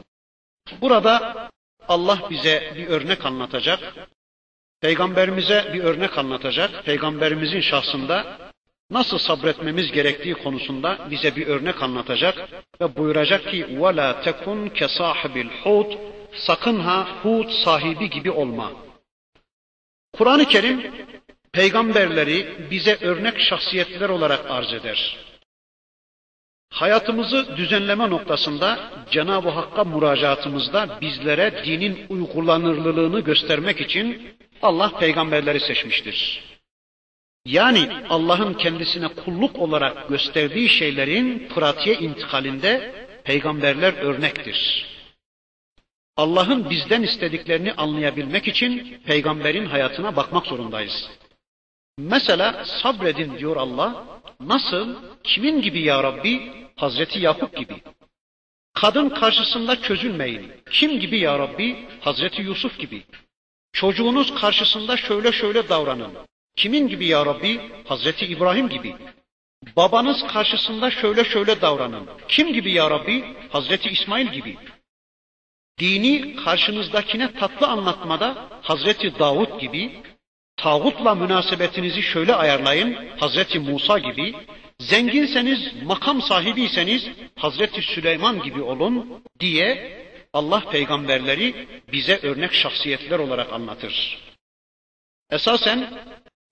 Burada 0.80 1.48
Allah 1.88 2.18
bize 2.30 2.72
bir 2.76 2.86
örnek 2.86 3.26
anlatacak. 3.26 3.80
Peygamberimize 4.80 5.70
bir 5.74 5.84
örnek 5.84 6.18
anlatacak. 6.18 6.84
Peygamberimizin 6.84 7.60
şahsında 7.60 8.43
nasıl 8.93 9.17
sabretmemiz 9.17 9.91
gerektiği 9.91 10.33
konusunda 10.33 11.07
bize 11.11 11.35
bir 11.35 11.47
örnek 11.47 11.83
anlatacak 11.83 12.49
ve 12.81 12.95
buyuracak 12.95 13.47
ki 13.47 13.65
وَلَا 13.65 14.23
تَكُنْ 14.23 14.69
كَصَاحِبِ 14.69 15.47
الْحُوتِ 15.47 15.97
Sakın 16.33 16.79
ha 16.79 17.07
Hud 17.23 17.49
sahibi 17.49 18.09
gibi 18.09 18.31
olma. 18.31 18.71
Kur'an-ı 20.13 20.45
Kerim 20.45 20.91
peygamberleri 21.51 22.67
bize 22.71 22.97
örnek 23.01 23.39
şahsiyetler 23.39 24.09
olarak 24.09 24.51
arz 24.51 24.73
eder. 24.73 25.17
Hayatımızı 26.69 27.57
düzenleme 27.57 28.09
noktasında 28.09 28.79
Cenab-ı 29.11 29.49
Hakk'a 29.49 29.83
müracaatımızda 29.83 30.97
bizlere 31.01 31.65
dinin 31.65 32.05
uygulanırlılığını 32.09 33.19
göstermek 33.19 33.81
için 33.81 34.35
Allah 34.61 34.99
peygamberleri 34.99 35.59
seçmiştir. 35.59 36.43
Yani 37.46 37.88
Allah'ın 38.08 38.54
kendisine 38.54 39.08
kulluk 39.08 39.58
olarak 39.58 40.08
gösterdiği 40.08 40.68
şeylerin 40.68 41.48
pratiğe 41.48 41.98
intikalinde 41.98 42.94
peygamberler 43.24 43.92
örnektir. 43.92 44.86
Allah'ın 46.16 46.70
bizden 46.70 47.02
istediklerini 47.02 47.72
anlayabilmek 47.72 48.48
için 48.48 49.00
peygamberin 49.06 49.66
hayatına 49.66 50.16
bakmak 50.16 50.46
zorundayız. 50.46 51.10
Mesela 51.98 52.64
sabredin 52.64 53.38
diyor 53.38 53.56
Allah. 53.56 54.04
Nasıl? 54.40 54.96
Kimin 55.24 55.62
gibi 55.62 55.80
ya 55.80 56.02
Rabbi? 56.02 56.52
Hazreti 56.76 57.18
Yakup 57.18 57.56
gibi. 57.56 57.82
Kadın 58.74 59.08
karşısında 59.08 59.82
çözülmeyin. 59.82 60.52
Kim 60.70 61.00
gibi 61.00 61.18
ya 61.18 61.38
Rabbi? 61.38 61.88
Hazreti 62.00 62.42
Yusuf 62.42 62.78
gibi. 62.78 63.02
Çocuğunuz 63.72 64.34
karşısında 64.34 64.96
şöyle 64.96 65.32
şöyle 65.32 65.68
davranın. 65.68 66.12
Kimin 66.56 66.88
gibi 66.88 67.06
ya 67.06 67.26
Rabbi? 67.26 67.60
Hazreti 67.84 68.26
İbrahim 68.26 68.68
gibi. 68.68 68.96
Babanız 69.76 70.26
karşısında 70.26 70.90
şöyle 70.90 71.24
şöyle 71.24 71.60
davranın. 71.60 72.08
Kim 72.28 72.52
gibi 72.52 72.72
ya 72.72 72.90
Rabbi? 72.90 73.24
Hazreti 73.50 73.88
İsmail 73.88 74.26
gibi. 74.26 74.56
Dini 75.78 76.36
karşınızdakine 76.36 77.32
tatlı 77.32 77.66
anlatmada 77.66 78.48
Hazreti 78.62 79.18
Davut 79.18 79.60
gibi, 79.60 80.02
tağutla 80.56 81.14
münasebetinizi 81.14 82.02
şöyle 82.02 82.34
ayarlayın, 82.34 82.96
Hazreti 83.16 83.58
Musa 83.58 83.98
gibi, 83.98 84.34
zenginseniz, 84.80 85.82
makam 85.82 86.22
sahibiyseniz 86.22 87.08
Hazreti 87.36 87.82
Süleyman 87.82 88.42
gibi 88.42 88.62
olun 88.62 89.22
diye 89.40 89.94
Allah 90.32 90.60
peygamberleri 90.70 91.68
bize 91.92 92.20
örnek 92.22 92.52
şahsiyetler 92.52 93.18
olarak 93.18 93.52
anlatır. 93.52 94.18
Esasen 95.30 95.90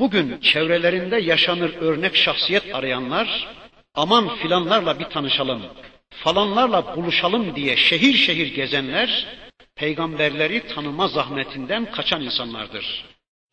bugün 0.00 0.40
çevrelerinde 0.40 1.16
yaşanır 1.16 1.74
örnek 1.80 2.16
şahsiyet 2.16 2.74
arayanlar 2.74 3.48
aman 3.94 4.36
filanlarla 4.36 4.98
bir 4.98 5.04
tanışalım, 5.04 5.62
falanlarla 6.10 6.96
buluşalım 6.96 7.56
diye 7.56 7.76
şehir 7.76 8.14
şehir 8.14 8.54
gezenler 8.54 9.26
peygamberleri 9.76 10.66
tanıma 10.66 11.08
zahmetinden 11.08 11.90
kaçan 11.90 12.22
insanlardır. 12.22 13.04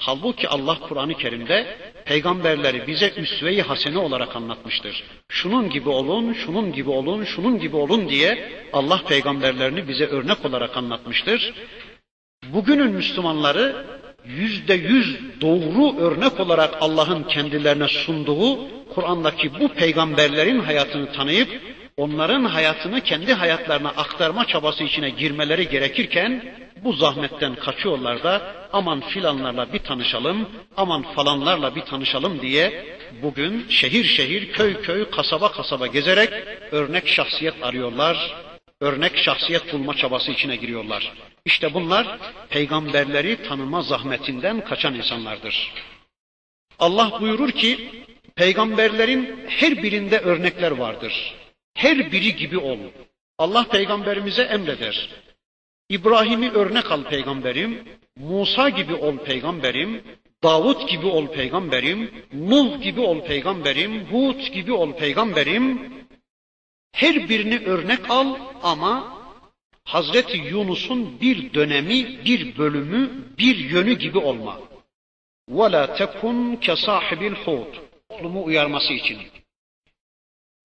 Halbuki 0.02 0.50
Allah 0.50 0.80
Kur'an-ı 0.80 1.14
Kerim'de 1.14 1.78
peygamberleri 2.06 2.88
bize 2.88 3.14
üsve-i 3.18 3.62
hasene 3.62 3.98
olarak 3.98 4.36
anlatmıştır. 4.36 5.04
Şunun 5.30 5.70
gibi 5.70 5.90
olun, 5.90 6.34
şunun 6.34 6.74
gibi 6.74 6.90
olun, 6.90 7.24
şunun 7.24 7.60
gibi 7.60 7.76
olun 7.76 8.10
diye 8.10 8.52
Allah 8.74 9.02
peygamberlerini 9.08 9.88
bize 9.88 10.06
örnek 10.06 10.46
olarak 10.46 10.78
anlatmıştır. 10.78 11.54
Bugünün 12.54 12.92
Müslümanları 12.92 13.86
yüzde 14.38 14.74
yüz 14.74 15.18
doğru 15.42 15.98
örnek 15.98 16.40
olarak 16.40 16.78
Allah'ın 16.82 17.24
kendilerine 17.24 17.88
sunduğu 17.88 18.60
Kur'an'daki 18.96 19.60
bu 19.60 19.68
peygamberlerin 19.68 20.60
hayatını 20.60 21.12
tanıyıp 21.12 21.50
onların 21.98 22.46
hayatını 22.46 23.02
kendi 23.02 23.34
hayatlarına 23.34 23.90
aktarma 23.90 24.46
çabası 24.46 24.84
içine 24.84 25.10
girmeleri 25.10 25.70
gerekirken 25.70 26.44
bu 26.84 26.94
zahmetten 26.94 27.56
kaçıyorlar 27.56 28.24
da 28.24 28.42
aman 28.74 29.02
filanlarla 29.02 29.74
bir 29.74 29.80
tanışalım, 29.80 30.50
aman 30.78 31.02
falanlarla 31.02 31.76
bir 31.76 31.82
tanışalım 31.82 32.42
diye 32.42 32.86
bugün 33.22 33.66
şehir 33.70 34.04
şehir, 34.04 34.52
köy 34.52 34.82
köy, 34.82 35.10
kasaba 35.10 35.52
kasaba 35.52 35.88
gezerek 35.88 36.30
örnek 36.72 37.08
şahsiyet 37.08 37.64
arıyorlar, 37.64 38.36
örnek 38.82 39.18
şahsiyet 39.18 39.74
bulma 39.74 39.96
çabası 39.96 40.32
içine 40.32 40.56
giriyorlar. 40.56 41.14
İşte 41.46 41.74
bunlar 41.74 42.20
peygamberleri 42.50 43.44
tanıma 43.44 43.82
zahmetinden 43.82 44.64
kaçan 44.64 44.96
insanlardır. 44.96 45.74
Allah 46.80 47.22
buyurur 47.22 47.52
ki 47.52 47.90
peygamberlerin 48.36 49.46
her 49.48 49.84
birinde 49.84 50.20
örnekler 50.20 50.72
vardır. 50.72 51.36
Her 51.74 52.12
biri 52.12 52.36
gibi 52.36 52.58
ol. 52.58 52.80
Allah 53.38 53.68
peygamberimize 53.68 54.42
emreder. 54.42 55.10
İbrahim'i 55.90 56.52
örnek 56.52 56.92
al 56.92 57.04
peygamberim, 57.04 57.84
Musa 58.18 58.70
gibi 58.70 58.94
ol 58.94 59.18
peygamberim, 59.18 60.04
Davut 60.44 60.90
gibi 60.90 61.06
ol 61.06 61.28
peygamberim, 61.28 62.12
Nuh 62.34 62.82
gibi 62.82 63.00
ol 63.02 63.22
peygamberim, 63.22 64.06
Hud 64.06 64.40
gibi 64.40 64.72
ol 64.72 64.94
peygamberim. 64.94 65.94
Her 66.93 67.29
birini 67.29 67.59
örnek 67.67 68.11
al 68.11 68.37
ama 68.63 69.25
Hazreti 69.85 70.39
Yunus'un 70.39 71.21
bir 71.21 71.55
dönemi, 71.55 72.25
bir 72.25 72.59
bölümü, 72.59 73.25
bir 73.39 73.57
yönü 73.57 73.99
gibi 73.99 74.19
olma. 74.19 74.61
وَلَا 75.51 75.97
تَكُنْ 75.97 76.59
كَصَاحِبِ 76.59 77.35
الْحُوتِ 77.35 77.75
Toplumu 78.09 78.45
uyarması 78.45 78.93
için. 78.93 79.19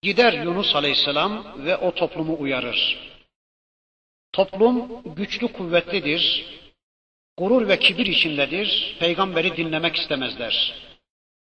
Gider 0.02 0.34
Yunus 0.34 0.76
Aleyhisselam 0.76 1.66
ve 1.66 1.78
o 1.78 1.96
toplumu 1.96 2.40
uyarır. 2.40 3.10
Toplum 4.32 5.04
güçlü 5.16 5.48
kuvvetlidir, 5.48 6.46
gurur 7.38 7.68
ve 7.68 7.80
kibir 7.80 8.06
içindedir, 8.06 8.98
peygamberi 9.00 9.58
dinlemek 9.58 9.96
istemezler. 9.96 10.74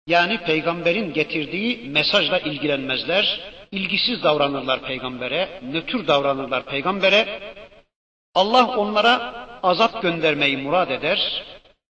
Yani 0.07 0.39
peygamberin 0.39 1.13
getirdiği 1.13 1.89
mesajla 1.89 2.39
ilgilenmezler, 2.39 3.41
ilgisiz 3.72 4.24
davranırlar 4.24 4.82
peygambere, 4.82 5.62
nötr 5.64 6.08
davranırlar 6.08 6.66
peygambere. 6.66 7.54
Allah 8.36 8.78
onlara 8.78 9.14
azap 9.64 10.02
göndermeyi 10.02 10.58
murad 10.58 10.90
eder. 10.90 11.44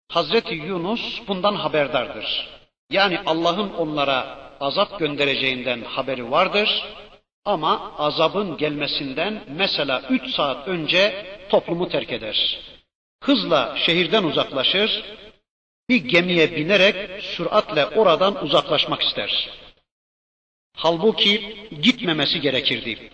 Hazreti 0.08 0.54
Yunus 0.54 1.20
bundan 1.28 1.54
haberdardır. 1.54 2.48
Yani 2.90 3.20
Allah'ın 3.26 3.70
onlara 3.74 4.38
azap 4.60 4.98
göndereceğinden 4.98 5.82
haberi 5.82 6.30
vardır. 6.30 6.84
Ama 7.44 7.92
azabın 7.98 8.56
gelmesinden 8.56 9.42
mesela 9.48 10.02
üç 10.10 10.34
saat 10.34 10.68
önce 10.68 11.26
toplumu 11.48 11.88
terk 11.88 12.12
eder. 12.12 12.58
Hızla 13.24 13.76
şehirden 13.86 14.24
uzaklaşır, 14.24 15.04
bir 15.88 16.04
gemiye 16.04 16.56
binerek 16.56 17.24
süratle 17.24 17.86
oradan 17.86 18.44
uzaklaşmak 18.44 19.02
ister. 19.02 19.50
Halbuki 20.78 21.56
gitmemesi 21.82 22.40
gerekirdi. 22.40 23.10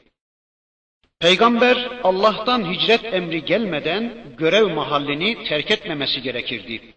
Peygamber 1.20 1.76
Allah'tan 2.02 2.72
hicret 2.72 3.04
emri 3.04 3.44
gelmeden 3.44 4.34
görev 4.36 4.68
mahallini 4.68 5.44
terk 5.44 5.70
etmemesi 5.70 6.22
gerekirdi. 6.22 6.94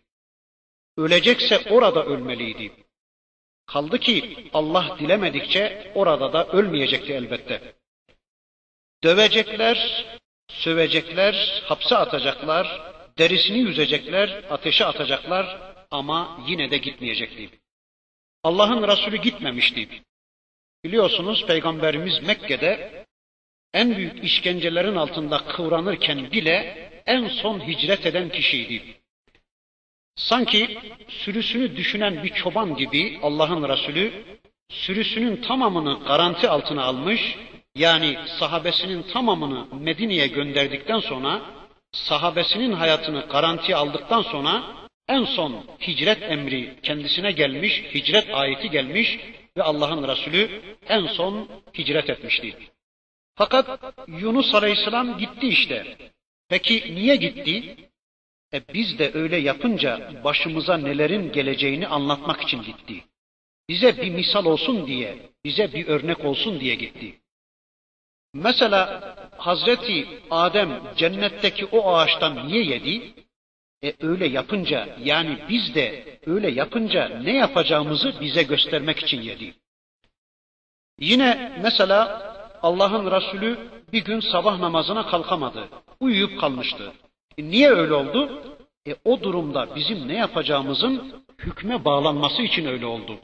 Ölecekse 0.97 1.61
orada 1.69 2.05
ölmeliydi. 2.05 2.71
Kaldı 3.65 3.99
ki 3.99 4.49
Allah 4.53 4.97
dilemedikçe 4.99 5.91
orada 5.95 6.33
da 6.33 6.47
ölmeyecekti 6.47 7.13
elbette. 7.13 7.75
Dövecekler, 9.03 10.05
sövecekler, 10.49 11.63
hapse 11.65 11.97
atacaklar, 11.97 12.93
derisini 13.17 13.57
yüzecekler, 13.57 14.43
ateşe 14.49 14.85
atacaklar 14.85 15.73
ama 15.91 16.45
yine 16.47 16.71
de 16.71 16.77
gitmeyecekti. 16.77 17.49
Allah'ın 18.43 18.87
Resulü 18.87 19.17
gitmemişti. 19.17 20.06
Biliyorsunuz 20.83 21.45
Peygamberimiz 21.45 22.23
Mekke'de 22.23 23.05
en 23.73 23.97
büyük 23.97 24.23
işkencelerin 24.23 24.95
altında 24.95 25.37
kıvranırken 25.37 26.31
bile 26.31 26.87
en 27.05 27.27
son 27.27 27.67
hicret 27.67 28.05
eden 28.05 28.29
kişiydi. 28.29 28.83
Sanki 30.15 30.77
sürüsünü 31.07 31.75
düşünen 31.75 32.23
bir 32.23 32.29
çoban 32.29 32.75
gibi 32.75 33.19
Allah'ın 33.23 33.69
Resulü 33.69 34.23
sürüsünün 34.69 35.41
tamamını 35.41 35.99
garanti 36.07 36.49
altına 36.49 36.83
almış, 36.83 37.37
yani 37.75 38.17
sahabesinin 38.39 39.03
tamamını 39.03 39.67
Medine'ye 39.79 40.27
gönderdikten 40.27 40.99
sonra, 40.99 41.41
sahabesinin 41.91 42.71
hayatını 42.71 43.25
garantiye 43.31 43.77
aldıktan 43.77 44.21
sonra 44.21 44.63
en 45.09 45.23
son 45.23 45.65
hicret 45.87 46.21
emri 46.21 46.75
kendisine 46.83 47.31
gelmiş, 47.31 47.83
hicret 47.93 48.33
ayeti 48.33 48.69
gelmiş 48.69 49.19
ve 49.57 49.63
Allah'ın 49.63 50.07
Resulü 50.07 50.61
en 50.87 51.07
son 51.07 51.49
hicret 51.77 52.09
etmişti. 52.09 52.57
Fakat 53.35 53.95
Yunus 54.07 54.55
Aleyhisselam 54.55 55.17
gitti 55.17 55.47
işte. 55.47 55.97
Peki 56.49 56.95
niye 56.95 57.15
gitti? 57.15 57.75
E 58.53 58.61
biz 58.73 58.99
de 58.99 59.11
öyle 59.13 59.37
yapınca 59.37 60.11
başımıza 60.23 60.77
nelerin 60.77 61.31
geleceğini 61.31 61.87
anlatmak 61.87 62.41
için 62.41 62.63
gitti. 62.63 63.03
Bize 63.69 63.97
bir 63.97 64.09
misal 64.09 64.45
olsun 64.45 64.87
diye, 64.87 65.29
bize 65.45 65.73
bir 65.73 65.87
örnek 65.87 66.25
olsun 66.25 66.59
diye 66.59 66.75
gitti. 66.75 67.19
Mesela 68.33 69.15
Hazreti 69.37 70.07
Adem 70.31 70.81
cennetteki 70.97 71.65
o 71.65 71.93
ağaçtan 71.93 72.47
niye 72.47 72.63
yedi? 72.63 73.13
E 73.83 73.93
öyle 73.99 74.27
yapınca 74.27 74.97
yani 75.03 75.39
biz 75.49 75.75
de 75.75 76.19
öyle 76.25 76.51
yapınca 76.51 77.07
ne 77.07 77.35
yapacağımızı 77.35 78.13
bize 78.21 78.43
göstermek 78.43 78.99
için 78.99 79.21
yedi. 79.21 79.53
Yine 80.99 81.59
mesela 81.63 82.27
Allah'ın 82.63 83.11
Resulü 83.11 83.69
bir 83.93 84.03
gün 84.03 84.19
sabah 84.19 84.59
namazına 84.59 85.07
kalkamadı. 85.07 85.69
Uyuyup 85.99 86.39
kalmıştı. 86.39 86.93
E 87.37 87.43
niye 87.43 87.69
öyle 87.69 87.93
oldu? 87.93 88.43
E 88.87 88.95
o 89.05 89.21
durumda 89.21 89.75
bizim 89.75 90.07
ne 90.07 90.15
yapacağımızın 90.17 91.23
hükme 91.39 91.85
bağlanması 91.85 92.41
için 92.41 92.65
öyle 92.65 92.85
oldu. 92.85 93.19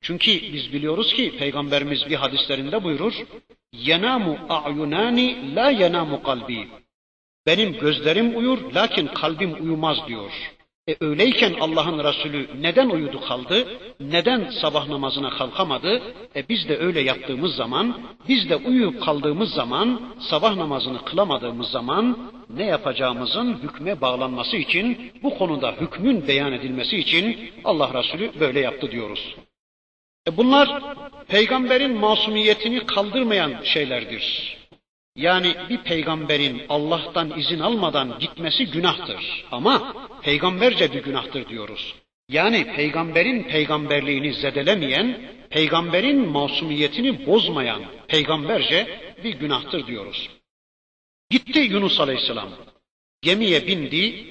Çünkü 0.00 0.52
biz 0.52 0.72
biliyoruz 0.72 1.14
ki 1.14 1.36
Peygamberimiz 1.38 2.06
bir 2.10 2.14
hadislerinde 2.14 2.84
buyurur. 2.84 3.14
Yenamu 3.72 4.38
a'yunani 4.48 5.54
la 5.54 5.70
yenamu 5.70 6.22
kalbi. 6.22 6.68
Benim 7.46 7.72
gözlerim 7.72 8.38
uyur 8.38 8.72
lakin 8.74 9.06
kalbim 9.06 9.64
uyumaz 9.64 9.96
diyor. 10.08 10.30
E 10.88 10.96
öyleyken 11.00 11.54
Allah'ın 11.60 12.04
Resulü 12.04 12.48
neden 12.60 12.88
uyudu 12.88 13.20
kaldı? 13.20 13.68
Neden 14.00 14.50
sabah 14.50 14.88
namazına 14.88 15.30
kalkamadı? 15.30 16.02
E 16.36 16.48
biz 16.48 16.68
de 16.68 16.78
öyle 16.78 17.00
yaptığımız 17.00 17.54
zaman, 17.54 18.00
biz 18.28 18.50
de 18.50 18.56
uyuyup 18.56 19.02
kaldığımız 19.02 19.50
zaman, 19.50 20.00
sabah 20.30 20.56
namazını 20.56 21.04
kılamadığımız 21.04 21.68
zaman 21.68 22.30
ne 22.50 22.64
yapacağımızın 22.64 23.54
hükme 23.62 24.00
bağlanması 24.00 24.56
için, 24.56 25.12
bu 25.22 25.38
konuda 25.38 25.72
hükmün 25.72 26.28
beyan 26.28 26.52
edilmesi 26.52 26.96
için 26.96 27.50
Allah 27.64 27.90
Resulü 27.94 28.40
böyle 28.40 28.60
yaptı 28.60 28.90
diyoruz. 28.90 29.36
E 30.28 30.36
bunlar 30.36 30.82
peygamberin 31.28 31.98
masumiyetini 31.98 32.86
kaldırmayan 32.86 33.54
şeylerdir. 33.64 34.56
Yani 35.16 35.54
bir 35.68 35.78
peygamberin 35.78 36.62
Allah'tan 36.68 37.38
izin 37.38 37.60
almadan 37.60 38.18
gitmesi 38.18 38.66
günahtır. 38.66 39.44
Ama 39.52 39.94
peygamberce 40.22 40.92
bir 40.92 41.02
günahtır 41.02 41.48
diyoruz. 41.48 41.94
Yani 42.28 42.72
peygamberin 42.76 43.42
peygamberliğini 43.42 44.34
zedelemeyen, 44.34 45.20
peygamberin 45.50 46.28
masumiyetini 46.28 47.26
bozmayan 47.26 47.82
peygamberce 48.08 49.00
bir 49.24 49.34
günahtır 49.34 49.86
diyoruz. 49.86 50.30
Gitti 51.30 51.58
Yunus 51.58 52.00
Aleyhisselam. 52.00 52.48
Gemiye 53.22 53.66
bindi. 53.66 54.26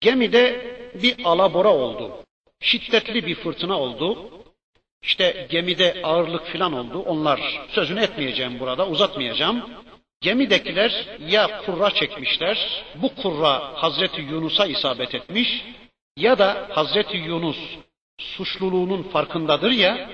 Gemide 0.00 0.76
bir 1.02 1.14
alabora 1.24 1.74
oldu. 1.74 2.24
Şiddetli 2.60 3.26
bir 3.26 3.34
fırtına 3.34 3.80
oldu. 3.80 4.30
İşte 5.02 5.46
gemide 5.50 6.00
ağırlık 6.02 6.46
filan 6.46 6.72
oldu. 6.72 6.98
Onlar 6.98 7.66
sözünü 7.68 8.00
etmeyeceğim 8.00 8.60
burada, 8.60 8.88
uzatmayacağım. 8.88 9.70
Gemidekiler 10.24 10.92
ya 11.28 11.60
kurra 11.64 11.90
çekmişler, 11.90 12.84
bu 12.94 13.14
kurra 13.14 13.82
Hazreti 13.82 14.20
Yunus'a 14.20 14.66
isabet 14.66 15.14
etmiş 15.14 15.64
ya 16.16 16.38
da 16.38 16.68
Hazreti 16.70 17.16
Yunus 17.16 17.56
suçluluğunun 18.18 19.02
farkındadır 19.02 19.70
ya, 19.70 20.10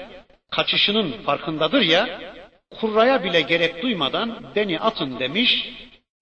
kaçışının 0.51 1.12
farkındadır 1.12 1.83
ya, 1.83 2.20
kurraya 2.70 3.25
bile 3.25 3.40
gerek 3.40 3.83
duymadan 3.83 4.53
beni 4.57 4.81
atın 4.81 5.18
demiş 5.18 5.68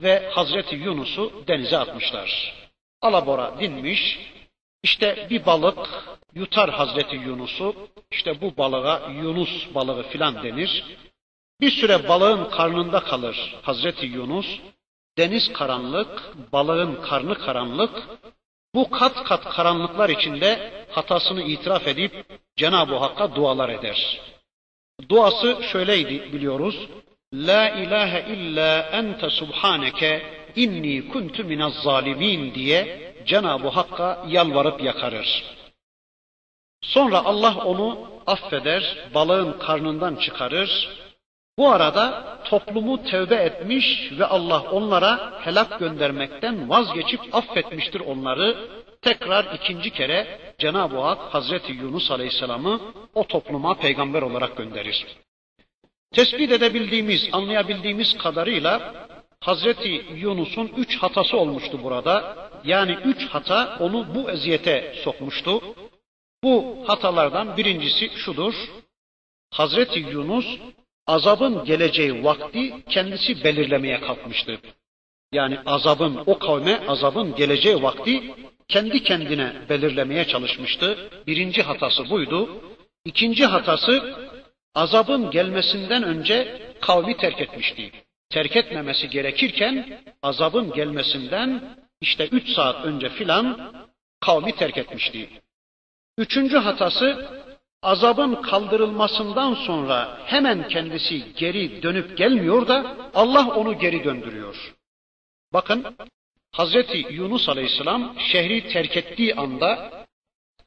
ve 0.02 0.30
Hazreti 0.30 0.76
Yunus'u 0.76 1.44
denize 1.48 1.78
atmışlar. 1.78 2.54
Alabora 3.02 3.60
dinmiş, 3.60 4.18
işte 4.82 5.26
bir 5.30 5.46
balık 5.46 5.78
yutar 6.34 6.70
Hazreti 6.70 7.16
Yunus'u, 7.16 7.76
işte 8.10 8.40
bu 8.40 8.56
balığa 8.56 9.10
Yunus 9.22 9.74
balığı 9.74 10.02
filan 10.02 10.42
denir. 10.42 10.84
Bir 11.60 11.70
süre 11.70 12.08
balığın 12.08 12.50
karnında 12.50 13.00
kalır 13.00 13.56
Hazreti 13.62 14.06
Yunus. 14.06 14.46
Deniz 15.18 15.52
karanlık, 15.52 16.34
balığın 16.52 16.94
karnı 17.02 17.34
karanlık. 17.34 18.08
Bu 18.74 18.90
kat 18.90 19.24
kat 19.24 19.44
karanlıklar 19.48 20.08
içinde 20.08 20.72
hatasını 20.90 21.42
itiraf 21.42 21.86
edip 21.86 22.26
Cenab-ı 22.56 22.96
Hakk'a 22.96 23.34
dualar 23.34 23.68
eder. 23.68 24.20
Duası 25.08 25.58
şöyleydi 25.72 26.32
biliyoruz. 26.32 26.88
La 27.34 27.70
ilahe 27.70 28.34
illa 28.34 28.80
ente 28.80 29.30
subhaneke 29.30 30.12
inni 30.56 31.08
kuntu 31.08 31.44
minez 31.44 31.74
zalimin 31.74 32.54
diye 32.54 33.12
Cenab-ı 33.26 33.68
Hakk'a 33.68 34.24
yalvarıp 34.28 34.82
yakarır. 34.82 35.44
Sonra 36.82 37.24
Allah 37.24 37.64
onu 37.64 38.10
affeder, 38.26 39.08
balığın 39.14 39.58
karnından 39.58 40.16
çıkarır, 40.16 40.88
Bu 41.58 41.70
arada 41.70 42.38
toplumu 42.44 43.02
tevbe 43.02 43.34
etmiş 43.34 44.12
ve 44.18 44.26
Allah 44.26 44.70
onlara 44.70 45.40
helak 45.44 45.78
göndermekten 45.78 46.68
vazgeçip 46.68 47.20
affetmiştir 47.32 48.00
onları. 48.00 48.68
Tekrar 49.02 49.54
ikinci 49.54 49.90
kere 49.90 50.40
Cenab-ı 50.58 50.98
Hak 50.98 51.34
Hazreti 51.34 51.72
Yunus 51.72 52.10
Aleyhisselam'ı 52.10 52.80
o 53.14 53.26
topluma 53.26 53.74
peygamber 53.74 54.22
olarak 54.22 54.56
gönderir. 54.56 55.06
Tespit 56.14 56.52
edebildiğimiz, 56.52 57.28
anlayabildiğimiz 57.32 58.18
kadarıyla 58.18 58.94
Hazreti 59.40 60.06
Yunus'un 60.14 60.72
üç 60.76 60.98
hatası 60.98 61.36
olmuştu 61.36 61.82
burada. 61.82 62.36
Yani 62.64 62.98
üç 63.04 63.26
hata 63.26 63.76
onu 63.80 64.14
bu 64.14 64.30
eziyete 64.30 64.94
sokmuştu. 65.04 65.60
Bu 66.44 66.84
hatalardan 66.86 67.56
birincisi 67.56 68.10
şudur. 68.10 68.54
Hazreti 69.50 70.00
Yunus 70.00 70.58
azabın 71.08 71.64
geleceği 71.64 72.24
vakti 72.24 72.74
kendisi 72.88 73.44
belirlemeye 73.44 74.00
kalkmıştı. 74.00 74.58
Yani 75.32 75.58
azabın 75.66 76.22
o 76.26 76.38
kavme 76.38 76.86
azabın 76.88 77.34
geleceği 77.34 77.82
vakti 77.82 78.34
kendi 78.68 79.02
kendine 79.02 79.52
belirlemeye 79.68 80.24
çalışmıştı. 80.26 81.10
Birinci 81.26 81.62
hatası 81.62 82.10
buydu. 82.10 82.62
İkinci 83.04 83.46
hatası 83.46 84.14
azabın 84.74 85.30
gelmesinden 85.30 86.02
önce 86.02 86.62
kavmi 86.80 87.16
terk 87.16 87.40
etmişti. 87.40 87.92
Terk 88.30 88.56
etmemesi 88.56 89.08
gerekirken 89.08 90.02
azabın 90.22 90.72
gelmesinden 90.72 91.78
işte 92.00 92.28
üç 92.32 92.48
saat 92.48 92.84
önce 92.84 93.08
filan 93.08 93.72
kavmi 94.20 94.52
terk 94.56 94.78
etmişti. 94.78 95.28
Üçüncü 96.18 96.56
hatası 96.56 97.28
azabın 97.82 98.34
kaldırılmasından 98.34 99.54
sonra 99.54 100.18
hemen 100.24 100.68
kendisi 100.68 101.32
geri 101.36 101.82
dönüp 101.82 102.18
gelmiyor 102.18 102.68
da 102.68 102.96
Allah 103.14 103.48
onu 103.54 103.78
geri 103.78 104.04
döndürüyor. 104.04 104.74
Bakın 105.52 105.96
Hazreti 106.52 107.06
Yunus 107.10 107.48
Aleyhisselam 107.48 108.14
şehri 108.32 108.68
terk 108.68 108.96
ettiği 108.96 109.34
anda 109.34 109.97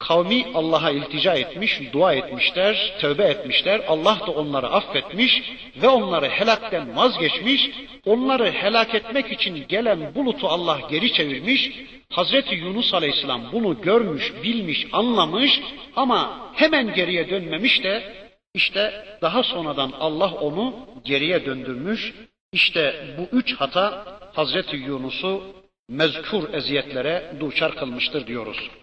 kavmi 0.08 0.46
Allah'a 0.54 0.90
iltica 0.90 1.34
etmiş, 1.34 1.80
dua 1.92 2.14
etmişler, 2.14 2.94
tövbe 3.00 3.24
etmişler. 3.24 3.80
Allah 3.88 4.18
da 4.26 4.30
onları 4.30 4.68
affetmiş 4.68 5.42
ve 5.82 5.88
onları 5.88 6.26
helakten 6.26 6.96
vazgeçmiş. 6.96 7.70
Onları 8.06 8.50
helak 8.50 8.94
etmek 8.94 9.32
için 9.32 9.64
gelen 9.68 10.14
bulutu 10.14 10.48
Allah 10.48 10.78
geri 10.90 11.12
çevirmiş. 11.12 11.70
Hazreti 12.10 12.54
Yunus 12.54 12.94
Aleyhisselam 12.94 13.42
bunu 13.52 13.80
görmüş, 13.80 14.32
bilmiş, 14.42 14.86
anlamış 14.92 15.60
ama 15.96 16.50
hemen 16.54 16.94
geriye 16.94 17.30
dönmemiş 17.30 17.84
de 17.84 18.14
işte 18.54 19.04
daha 19.22 19.42
sonradan 19.42 19.92
Allah 20.00 20.32
onu 20.32 20.74
geriye 21.04 21.46
döndürmüş. 21.46 22.14
İşte 22.52 23.06
bu 23.18 23.36
üç 23.36 23.54
hata 23.56 24.04
Hazreti 24.34 24.76
Yunus'u 24.76 25.42
mezkur 25.88 26.54
eziyetlere 26.54 27.32
duçar 27.40 27.76
kılmıştır 27.76 28.26
diyoruz. 28.26 28.81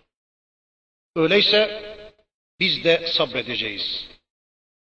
Öyleyse 1.19 1.81
biz 2.59 2.83
de 2.83 3.07
sabredeceğiz. 3.07 4.07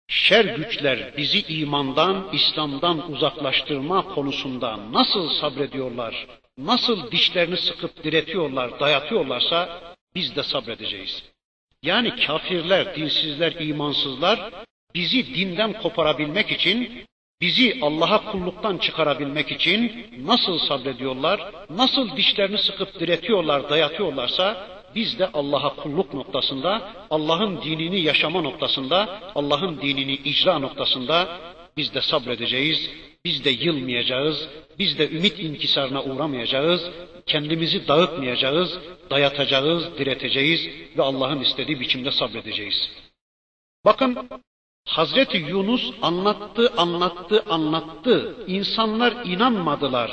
Şer 0.09 0.45
güçler 0.45 1.17
bizi 1.17 1.41
imandan, 1.49 2.29
İslam'dan 2.33 3.13
uzaklaştırma 3.13 4.09
konusunda 4.15 4.93
nasıl 4.93 5.29
sabrediyorlar, 5.29 6.27
nasıl 6.59 7.11
dişlerini 7.11 7.57
sıkıp 7.57 8.05
diretiyorlar, 8.05 8.81
dayatıyorlarsa 8.81 9.81
biz 10.15 10.37
de 10.37 10.43
sabredeceğiz. 10.43 11.23
Yani 11.83 12.17
kafirler, 12.17 12.97
dinsizler, 12.97 13.53
imansızlar 13.53 14.51
bizi 14.95 15.35
dinden 15.35 15.73
koparabilmek 15.73 16.51
için, 16.51 17.05
bizi 17.41 17.79
Allah'a 17.83 18.33
kulluktan 18.33 18.79
çıkarabilmek 18.79 19.53
için 19.53 20.07
nasıl 20.19 20.59
sabrediyorlar, 20.59 21.53
nasıl 21.71 22.17
dişlerini 22.17 22.59
sıkıp 22.59 23.01
diretiyorlar, 23.01 23.71
dayatıyorlarsa 23.71 24.76
biz 24.97 25.19
de 25.19 25.31
Allah'a 25.33 25.77
kulluk 25.77 26.15
noktasında, 26.15 26.93
Allah'ın 27.11 27.63
dinini 27.63 28.01
yaşama 28.01 28.41
noktasında, 28.41 29.21
Allah'ın 29.35 29.81
dinini 29.81 30.13
icra 30.13 30.59
noktasında 30.59 31.39
biz 31.77 31.95
de 31.95 32.01
sabredeceğiz, 32.01 32.91
biz 33.25 33.45
de 33.45 33.51
yılmayacağız, 33.51 34.49
biz 34.79 34.99
de 34.99 35.11
ümit 35.11 35.39
inkisarına 35.39 36.03
uğramayacağız, 36.05 36.91
kendimizi 37.27 37.89
dağıtmayacağız, 37.89 38.79
dayatacağız, 39.11 39.99
direteceğiz 39.99 40.69
ve 40.99 41.03
Allah'ın 41.03 41.41
istediği 41.41 41.81
biçimde 41.81 42.13
sabredeceğiz. 42.13 42.91
Bakın 43.85 44.29
Hazreti 44.87 45.37
Yunus 45.37 45.93
anlattı, 46.03 46.73
anlattı, 46.77 47.45
anlattı. 47.49 48.37
İnsanlar 48.47 49.13
inanmadılar, 49.25 50.13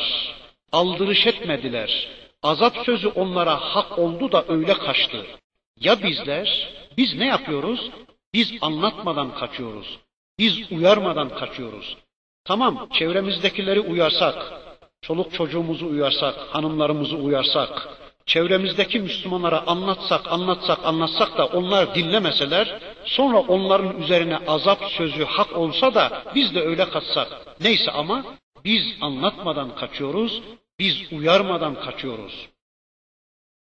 aldırış 0.72 1.28
etmediler. 1.28 2.23
Azap 2.44 2.78
sözü 2.86 3.08
onlara 3.08 3.56
hak 3.56 4.00
oldu 4.00 4.32
da 4.32 4.46
öyle 4.48 4.74
kaçtı. 4.74 5.26
Ya 5.80 6.04
bizler? 6.04 6.70
Biz 6.98 7.16
ne 7.16 7.26
yapıyoruz? 7.26 7.92
Biz 8.34 8.54
anlatmadan 8.62 9.36
kaçıyoruz. 9.36 10.00
Biz 10.40 10.72
uyarmadan 10.72 11.30
kaçıyoruz. 11.30 11.98
Tamam 12.46 12.90
çevremizdekileri 12.94 13.80
uyarsak, 13.80 14.54
çoluk 15.02 15.34
çocuğumuzu 15.34 15.88
uyarsak, 15.88 16.36
hanımlarımızı 16.52 17.16
uyarsak, 17.16 17.90
çevremizdeki 18.26 19.00
Müslümanlara 19.00 19.64
anlatsak, 19.68 20.32
anlatsak, 20.32 20.80
anlatsak 20.86 21.38
da 21.38 21.46
onlar 21.46 21.96
dinlemeseler, 21.96 22.80
sonra 23.06 23.40
onların 23.40 24.02
üzerine 24.02 24.40
azap 24.48 24.84
sözü 24.92 25.26
hak 25.26 25.58
olsa 25.58 25.94
da 25.94 26.24
biz 26.36 26.56
de 26.56 26.62
öyle 26.62 26.90
kaçsak. 26.90 27.28
Neyse 27.62 27.92
ama 27.92 28.24
biz 28.66 28.84
anlatmadan 29.02 29.76
kaçıyoruz, 29.76 30.42
biz 30.80 31.14
uyarmadan 31.14 31.76
kaçıyoruz. 31.82 32.50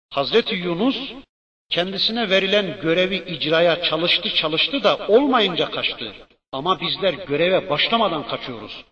Hazreti 0.09 0.55
Yunus 0.55 1.13
kendisine 1.69 2.29
verilen 2.29 2.81
görevi 2.81 3.15
icraya 3.15 3.83
çalıştı 3.83 4.29
çalıştı 4.35 4.83
da 4.83 5.07
olmayınca 5.07 5.71
kaçtı. 5.71 6.13
Ama 6.51 6.81
bizler 6.81 7.13
göreve 7.13 7.69
başlamadan 7.69 8.27
kaçıyoruz. 8.27 8.85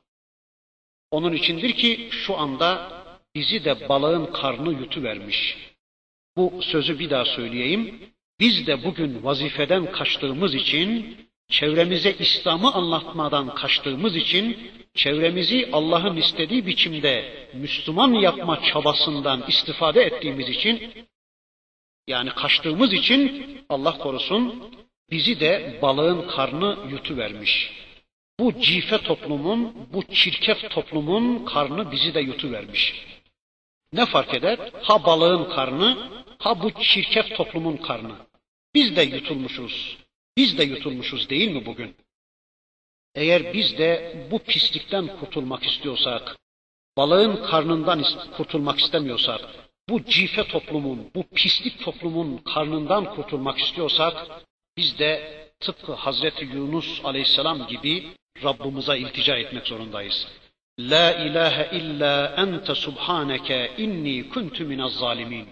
Onun 1.11 1.34
içindir 1.34 1.74
ki 1.74 2.09
şu 2.11 2.38
anda 2.38 2.91
bizi 3.36 3.65
de 3.65 3.89
balığın 3.89 4.26
karnı 4.26 4.72
yutuvermiş. 4.82 5.57
Bu 6.38 6.61
sözü 6.61 6.99
bir 6.99 7.09
daha 7.09 7.26
söyleyeyim. 7.26 8.13
Biz 8.39 8.68
de 8.68 8.84
bugün 8.84 9.24
vazifeden 9.24 9.91
kaçtığımız 9.91 10.55
için, 10.55 11.18
çevremize 11.49 12.13
İslam'ı 12.20 12.74
anlatmadan 12.74 13.55
kaçtığımız 13.55 14.15
için 14.15 14.72
çevremizi 14.97 15.69
Allah'ın 15.73 16.15
istediği 16.15 16.65
biçimde 16.65 17.47
Müslüman 17.53 18.13
yapma 18.13 18.63
çabasından 18.63 19.43
istifade 19.47 20.01
ettiğimiz 20.01 20.49
için 20.49 20.93
yani 22.07 22.29
kaçtığımız 22.29 22.93
için 22.93 23.47
Allah 23.69 23.97
korusun 23.97 24.71
bizi 25.11 25.39
de 25.39 25.79
balığın 25.81 26.27
karnı 26.27 26.77
yutuvermiş. 26.91 27.71
Bu 28.39 28.61
cife 28.61 28.97
toplumun, 28.97 29.87
bu 29.93 30.03
çirkef 30.03 30.69
toplumun 30.69 31.45
karnı 31.45 31.91
bizi 31.91 32.13
de 32.13 32.19
yutuvermiş. 32.19 33.05
Ne 33.93 34.05
fark 34.05 34.33
eder? 34.33 34.59
Ha 34.81 35.05
balığın 35.05 35.49
karnı, 35.49 35.97
ha 36.39 36.61
bu 36.61 36.71
çirkef 36.81 37.35
toplumun 37.35 37.77
karnı. 37.77 38.15
Biz 38.75 38.95
de 38.95 39.01
yutulmuşuz. 39.01 39.97
Biz 40.37 40.57
de 40.57 40.63
yutulmuşuz 40.63 41.29
değil 41.29 41.51
mi 41.51 41.65
bugün? 41.65 41.95
Eğer 43.22 43.53
biz 43.53 43.78
de 43.78 43.91
bu 44.32 44.39
pislikten 44.39 45.07
kurtulmak 45.20 45.63
istiyorsak, 45.63 46.38
balığın 46.97 47.36
karnından 47.49 48.05
kurtulmak 48.38 48.80
istemiyorsak, 48.80 49.41
bu 49.89 50.05
cife 50.05 50.43
toplumun, 50.43 51.11
bu 51.15 51.24
pislik 51.36 51.86
toplumun 51.86 52.38
karnından 52.38 53.15
kurtulmak 53.15 53.59
istiyorsak, 53.59 54.15
biz 54.78 54.99
de 54.99 55.11
tıpkı 55.59 55.93
Hazreti 55.93 56.45
Yunus 56.45 57.05
aleyhisselam 57.05 57.68
gibi 57.68 58.07
Rabbimize 58.43 58.97
iltica 58.97 59.36
etmek 59.36 59.68
zorundayız. 59.68 60.28
La 60.80 61.11
ilahe 61.26 61.78
illa 61.78 62.36
ente 62.38 62.76
subhaneke 62.76 63.72
inni 63.78 64.30
kuntu 64.30 64.63
minez 64.63 64.93
zalimin. 64.93 65.47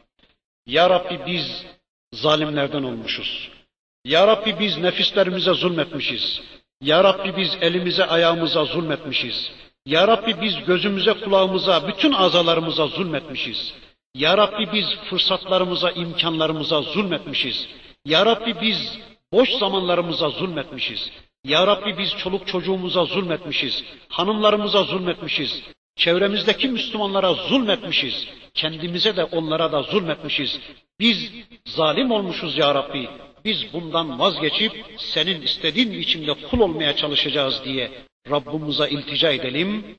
Ya 0.65 0.89
Rabbi 0.89 1.19
biz 1.25 1.65
zalimlerden 2.13 2.83
olmuşuz. 2.83 3.49
Ya 4.05 4.27
Rabbi 4.27 4.59
biz 4.59 4.77
nefislerimize 4.77 5.53
zulmetmişiz. 5.53 6.41
Ya 6.81 7.03
Rabbi 7.03 7.37
biz 7.37 7.57
elimize 7.61 8.05
ayağımıza 8.05 8.65
zulmetmişiz. 8.65 9.51
Ya 9.85 10.07
Rabbi 10.07 10.41
biz 10.41 10.65
gözümüze 10.65 11.13
kulağımıza 11.13 11.87
bütün 11.87 12.13
azalarımıza 12.13 12.87
zulmetmişiz. 12.87 13.73
Ya 14.15 14.37
Rabbi 14.37 14.73
biz 14.73 14.85
fırsatlarımıza 15.09 15.91
imkanlarımıza 15.91 16.81
zulmetmişiz. 16.81 17.67
Ya 18.05 18.25
Rabbi 18.25 18.61
biz 18.61 18.99
boş 19.33 19.49
zamanlarımıza 19.49 20.29
zulmetmişiz. 20.29 21.11
Ya 21.43 21.67
Rabbi 21.67 21.97
biz 21.97 22.15
çoluk 22.17 22.47
çocuğumuza 22.47 23.05
zulmetmişiz. 23.05 23.83
Hanımlarımıza 24.09 24.83
zulmetmişiz. 24.83 25.63
Çevremizdeki 25.95 26.67
Müslümanlara 26.67 27.33
zulmetmişiz. 27.33 28.27
Kendimize 28.53 29.15
de 29.15 29.23
onlara 29.23 29.71
da 29.71 29.81
zulmetmişiz. 29.81 30.59
Biz 30.99 31.31
zalim 31.65 32.11
olmuşuz 32.11 32.57
ya 32.57 32.75
Rabbi 32.75 33.09
biz 33.45 33.73
bundan 33.73 34.19
vazgeçip 34.19 34.85
senin 34.97 35.41
istediğin 35.41 35.91
biçimde 35.91 36.33
kul 36.33 36.59
olmaya 36.59 36.95
çalışacağız 36.95 37.61
diye 37.65 37.91
Rabbimize 38.29 38.89
iltica 38.89 39.31
edelim. 39.31 39.97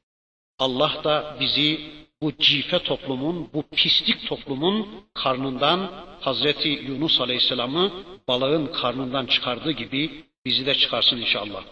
Allah 0.59 1.01
da 1.05 1.37
bizi 1.41 1.81
bu 2.23 2.33
cife 2.37 2.79
toplumun, 2.79 3.51
bu 3.55 3.63
pislik 3.63 4.29
toplumun 4.29 5.05
karnından 5.15 6.07
Hazreti 6.21 6.69
Yunus 6.69 7.21
Aleyhisselam'ı 7.21 7.93
balığın 8.29 8.67
karnından 8.67 9.27
çıkardığı 9.27 9.71
gibi 9.71 10.25
bizi 10.45 10.67
de 10.67 10.75
çıkarsın 10.75 11.17
inşallah. 11.17 11.65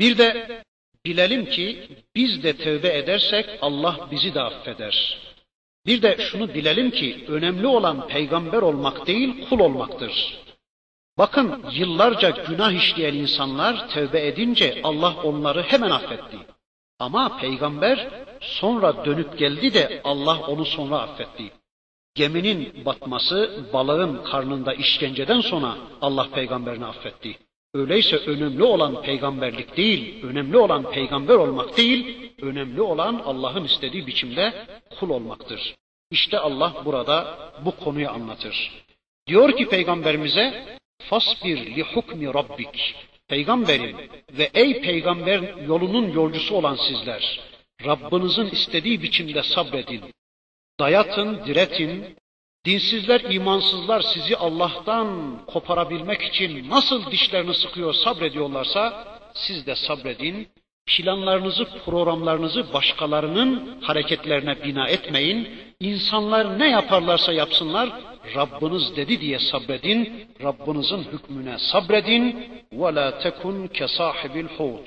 Bir 0.00 0.18
de 0.18 0.62
bilelim 1.06 1.46
ki 1.46 1.88
biz 2.14 2.42
de 2.42 2.56
tövbe 2.56 2.98
edersek 2.98 3.46
Allah 3.60 4.08
bizi 4.10 4.34
de 4.34 4.40
affeder. 4.40 5.18
Bir 5.86 6.02
de 6.02 6.16
şunu 6.20 6.54
bilelim 6.54 6.90
ki 6.90 7.24
önemli 7.28 7.66
olan 7.66 8.08
peygamber 8.08 8.62
olmak 8.62 9.06
değil 9.06 9.48
kul 9.48 9.60
olmaktır. 9.60 10.43
Bakın 11.18 11.64
yıllarca 11.72 12.30
günah 12.30 12.72
işleyen 12.72 13.14
insanlar 13.14 13.88
tövbe 13.88 14.26
edince 14.26 14.80
Allah 14.84 15.14
onları 15.24 15.62
hemen 15.62 15.90
affetti. 15.90 16.36
Ama 16.98 17.36
peygamber 17.36 18.08
sonra 18.40 19.04
dönüp 19.04 19.38
geldi 19.38 19.74
de 19.74 20.00
Allah 20.04 20.40
onu 20.40 20.64
sonra 20.64 20.98
affetti. 20.98 21.52
Geminin 22.14 22.84
batması 22.84 23.64
balığın 23.72 24.24
karnında 24.24 24.74
işkenceden 24.74 25.40
sonra 25.40 25.76
Allah 26.00 26.28
peygamberini 26.34 26.86
affetti. 26.86 27.38
Öyleyse 27.74 28.16
önemli 28.16 28.62
olan 28.62 29.02
peygamberlik 29.02 29.76
değil, 29.76 30.24
önemli 30.24 30.56
olan 30.58 30.90
peygamber 30.90 31.34
olmak 31.34 31.76
değil, 31.76 32.32
önemli 32.42 32.82
olan 32.82 33.22
Allah'ın 33.24 33.64
istediği 33.64 34.06
biçimde 34.06 34.66
kul 35.00 35.10
olmaktır. 35.10 35.74
İşte 36.10 36.38
Allah 36.38 36.72
burada 36.84 37.38
bu 37.64 37.76
konuyu 37.76 38.10
anlatır. 38.10 38.84
Diyor 39.26 39.56
ki 39.56 39.68
peygamberimize 39.68 40.78
fasbir 40.98 41.58
li 41.76 41.82
hukmi 41.82 42.26
rabbik. 42.34 42.94
Peygamberim 43.28 43.96
ve 44.32 44.50
ey 44.54 44.80
peygamber 44.80 45.40
yolunun 45.66 46.12
yolcusu 46.12 46.54
olan 46.54 46.76
sizler 46.76 47.40
Rabbinizin 47.84 48.46
istediği 48.46 49.02
biçimde 49.02 49.42
sabredin. 49.42 50.02
Dayatın, 50.80 51.46
diretin. 51.46 52.16
Dinsizler, 52.64 53.20
imansızlar 53.20 54.02
sizi 54.02 54.36
Allah'tan 54.36 55.38
koparabilmek 55.46 56.22
için 56.22 56.70
nasıl 56.70 57.10
dişlerini 57.10 57.54
sıkıyor, 57.54 57.94
sabrediyorlarsa 57.94 59.04
siz 59.34 59.66
de 59.66 59.74
sabredin. 59.74 60.48
Planlarınızı, 60.87 61.65
programlarınızı 61.85 62.73
başkalarının 62.73 63.81
hareketlerine 63.81 64.63
bina 64.63 64.87
etmeyin. 64.87 65.47
İnsanlar 65.79 66.59
ne 66.59 66.69
yaparlarsa 66.69 67.33
yapsınlar, 67.33 67.89
Rabbiniz 68.35 68.95
dedi 68.95 69.21
diye 69.21 69.39
sabredin. 69.39 70.27
Rabbinizin 70.43 71.03
hükmüne 71.03 71.57
sabredin. 71.59 72.23
وَلَا 72.73 73.21
تَكُنْ 73.23 73.67
كَصَاحِبِ 73.67 74.47
الْحُوتِ 74.47 74.85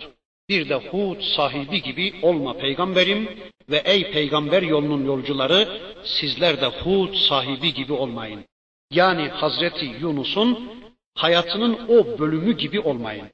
Bir 0.49 0.69
de 0.69 0.75
Hud 0.75 1.21
sahibi 1.21 1.83
gibi 1.83 2.15
olma 2.23 2.57
peygamberim 2.57 3.29
ve 3.71 3.83
ey 3.85 4.11
peygamber 4.11 4.63
yolunun 4.63 5.05
yolcuları 5.05 5.69
sizler 6.05 6.61
de 6.61 6.67
Hud 6.67 7.15
sahibi 7.15 7.75
gibi 7.75 7.93
olmayın. 7.93 8.45
Yani 8.91 9.29
Hazreti 9.29 9.87
Yunus'un 10.01 10.71
hayatının 11.15 11.79
o 11.89 12.19
bölümü 12.19 12.57
gibi 12.57 12.81
olmayın. 12.81 13.27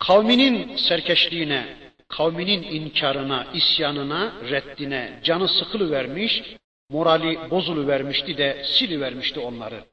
Kavminin 0.00 0.76
serkeşliğine, 0.76 1.76
kavminin 2.08 2.62
inkarına, 2.62 3.46
isyanına, 3.54 4.32
reddine 4.50 5.20
canı 5.24 5.48
sıkılı 5.48 5.90
vermiş, 5.90 6.42
morali 6.90 7.50
bozulu 7.50 7.86
vermişti 7.86 8.38
de 8.38 8.64
sili 8.64 9.00
vermişti 9.00 9.40
onları. 9.40 9.84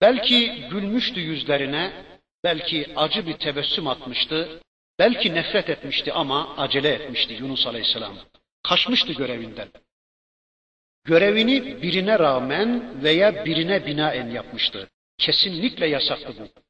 Belki 0.00 0.68
gülmüştü 0.70 1.20
yüzlerine, 1.20 1.92
belki 2.44 2.86
acı 2.96 3.26
bir 3.26 3.36
tebessüm 3.36 3.86
atmıştı, 3.86 4.60
belki 4.98 5.34
nefret 5.34 5.70
etmişti 5.70 6.12
ama 6.12 6.56
acele 6.56 6.88
etmişti 6.88 7.34
Yunus 7.34 7.66
Aleyhisselam. 7.66 8.16
Kaçmıştı 8.62 9.12
görevinden. 9.12 9.68
Görevini 11.04 11.82
birine 11.82 12.18
rağmen 12.18 13.02
veya 13.02 13.44
birine 13.44 13.86
binaen 13.86 14.30
yapmıştı. 14.30 14.88
Kesinlikle 15.18 15.86
yasaktı 15.86 16.34
bu. 16.38 16.60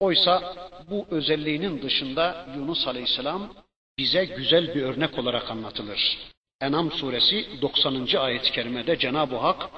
Oysa 0.00 0.56
bu 0.90 1.06
özelliğinin 1.10 1.82
dışında 1.82 2.46
Yunus 2.56 2.86
Aleyhisselam 2.88 3.54
bize 3.98 4.24
güzel 4.24 4.74
bir 4.74 4.82
örnek 4.82 5.18
olarak 5.18 5.50
anlatılır. 5.50 6.18
Enam 6.60 6.92
suresi 6.92 7.46
90. 7.62 8.16
ayet-i 8.16 8.52
kerimede 8.52 8.98
Cenab-ı 8.98 9.36
Hak 9.36 9.70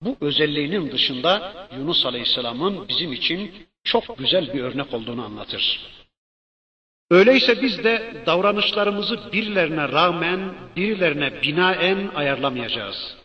bu 0.00 0.16
özelliğinin 0.20 0.92
dışında 0.92 1.68
Yunus 1.76 2.06
Aleyhisselam'ın 2.06 2.88
bizim 2.88 3.12
için 3.12 3.66
çok 3.84 4.18
güzel 4.18 4.54
bir 4.54 4.60
örnek 4.60 4.94
olduğunu 4.94 5.24
anlatır. 5.24 5.80
Öyleyse 7.10 7.62
biz 7.62 7.84
de 7.84 8.22
davranışlarımızı 8.26 9.32
birilerine 9.32 9.88
rağmen, 9.88 10.54
birilerine 10.76 11.42
binaen 11.42 12.10
ayarlamayacağız. 12.14 13.16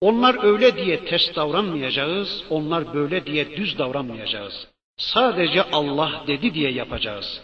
Onlar 0.00 0.44
öyle 0.44 0.76
diye 0.76 1.04
ters 1.04 1.36
davranmayacağız, 1.36 2.44
onlar 2.50 2.94
böyle 2.94 3.26
diye 3.26 3.56
düz 3.56 3.78
davranmayacağız. 3.78 4.68
Sadece 4.96 5.62
Allah 5.62 6.24
dedi 6.26 6.54
diye 6.54 6.70
yapacağız. 6.70 7.42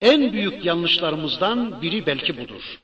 En 0.00 0.32
büyük 0.32 0.64
yanlışlarımızdan 0.64 1.82
biri 1.82 2.06
belki 2.06 2.38
budur. 2.38 2.80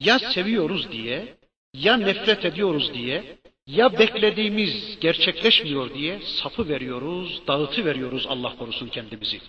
Ya 0.00 0.18
seviyoruz 0.18 0.92
diye, 0.92 1.38
ya 1.74 1.96
nefret 1.96 2.44
ediyoruz 2.44 2.94
diye, 2.94 3.38
ya 3.66 3.98
beklediğimiz 3.98 5.00
gerçekleşmiyor 5.00 5.94
diye 5.94 6.20
sapı 6.20 6.68
veriyoruz, 6.68 7.42
dağıtı 7.46 7.84
veriyoruz 7.84 8.26
Allah 8.28 8.56
korusun 8.56 8.88
kendimizi. 8.88 9.40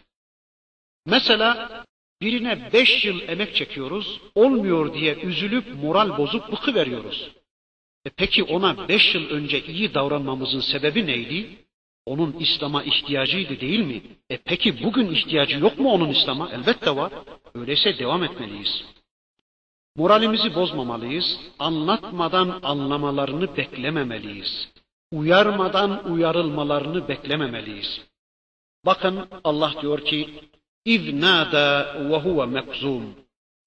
Mesela 1.05 1.86
birine 2.21 2.73
beş 2.73 3.05
yıl 3.05 3.21
emek 3.21 3.55
çekiyoruz, 3.55 4.21
olmuyor 4.36 4.93
diye 4.93 5.15
üzülüp 5.15 5.75
moral 5.75 6.17
bozup 6.17 6.51
bıkı 6.51 6.75
veriyoruz. 6.75 7.31
E 8.05 8.09
peki 8.09 8.43
ona 8.43 8.88
beş 8.88 9.15
yıl 9.15 9.29
önce 9.29 9.65
iyi 9.65 9.93
davranmamızın 9.93 10.59
sebebi 10.59 11.05
neydi? 11.05 11.62
Onun 12.06 12.36
İslam'a 12.39 12.84
ihtiyacıydı 12.84 13.60
değil 13.60 13.80
mi? 13.80 14.01
E 14.30 14.38
peki 14.38 14.84
bugün 14.84 15.12
ihtiyacı 15.12 15.60
yok 15.60 15.80
mu 15.80 15.91
onun 15.91 16.10
İslam'a? 16.10 16.49
Elbette 16.49 16.95
var. 16.95 17.12
Öyleyse 17.56 17.99
devam 17.99 18.24
etmeliyiz. 18.24 18.84
Moralimizi 19.95 20.56
bozmamalıyız. 20.56 21.39
Anlatmadan 21.60 22.60
anlamalarını 22.64 23.58
beklememeliyiz. 23.58 24.70
Uyarmadan 25.12 26.12
uyarılmalarını 26.12 27.08
beklememeliyiz. 27.08 28.01
Bakın 28.86 29.28
Allah 29.43 29.74
diyor 29.82 30.06
ki 30.06 30.30
İz 30.86 31.14
nâdâ 31.14 31.95
ve 32.10 32.18
huve. 32.18 32.64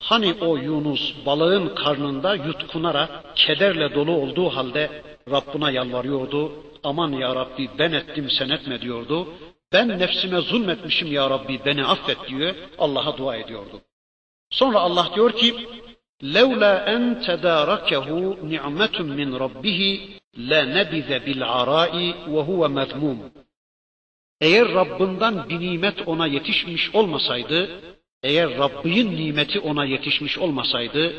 Hani 0.02 0.34
o 0.40 0.56
Yunus 0.56 1.14
balığın 1.26 1.74
karnında 1.74 2.34
yutkunarak 2.34 3.36
kederle 3.36 3.94
dolu 3.94 4.12
olduğu 4.12 4.48
halde 4.48 5.02
Rabbına 5.30 5.70
yalvarıyordu 5.70 6.52
Aman 6.85 7.11
ya 7.11 7.35
Rabbi 7.35 7.69
ben 7.79 7.91
ettim 7.91 8.29
sen 8.37 8.49
etme 8.49 8.81
diyordu. 8.81 9.27
Ben 9.73 9.99
nefsime 9.99 10.41
zulmetmişim 10.41 11.11
ya 11.11 11.29
Rabbi 11.29 11.59
beni 11.65 11.85
affet 11.85 12.27
diyor. 12.27 12.55
Allah'a 12.77 13.17
dua 13.17 13.35
ediyordu. 13.35 13.81
Sonra 14.49 14.79
Allah 14.79 15.09
diyor 15.15 15.31
ki 15.31 15.67
لولا 16.37 16.73
أن 16.95 17.03
تداركه 17.27 18.07
نعمة 18.53 18.97
من 19.19 19.29
ربه 19.43 19.81
لنبذ 20.51 21.09
بالعراء 21.25 21.93
وهو 22.33 22.61
مذموم 22.79 23.19
eğer 24.41 24.67
Rabbinden 24.73 25.49
bir 25.49 25.59
nimet 25.59 26.07
ona 26.07 26.27
yetişmiş 26.27 26.95
olmasaydı, 26.95 27.69
eğer 28.23 28.57
Rabbin 28.57 29.15
nimeti 29.15 29.59
ona 29.59 29.85
yetişmiş 29.85 30.37
olmasaydı, 30.37 31.13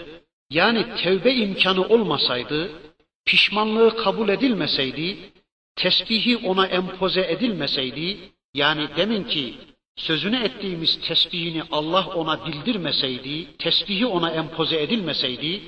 yani 0.50 0.86
tevbe 1.02 1.32
imkanı 1.34 1.88
olmasaydı, 1.88 2.70
pişmanlığı 3.24 3.96
kabul 3.96 4.28
edilmeseydi, 4.28 5.16
tesbihi 5.76 6.36
ona 6.36 6.66
empoze 6.66 7.20
edilmeseydi, 7.20 8.18
yani 8.54 8.88
demin 8.96 9.24
ki 9.24 9.54
sözünü 9.96 10.36
ettiğimiz 10.36 11.00
tesbihini 11.00 11.62
Allah 11.70 12.06
ona 12.06 12.46
bildirmeseydi, 12.46 13.56
tesbihi 13.56 14.06
ona 14.06 14.30
empoze 14.30 14.82
edilmeseydi, 14.82 15.62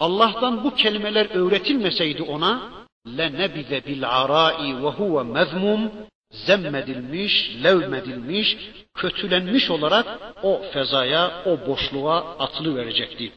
Allah'tan 0.00 0.64
bu 0.64 0.74
kelimeler 0.74 1.26
öğretilmeseydi 1.30 2.22
ona, 2.22 2.80
لَنَبِذَ 3.06 3.70
بِالْعَرَاءِ 3.86 4.58
وَهُوَ 4.82 5.14
مَذْمُومٌ 5.36 5.90
zemmedilmiş, 6.30 7.56
levmedilmiş, 7.64 8.56
kötülenmiş 8.94 9.70
olarak 9.70 10.06
o 10.42 10.62
fezaya, 10.72 11.42
o 11.46 11.66
boşluğa 11.66 12.38
atılı 12.38 12.76
verecekti. 12.76 13.32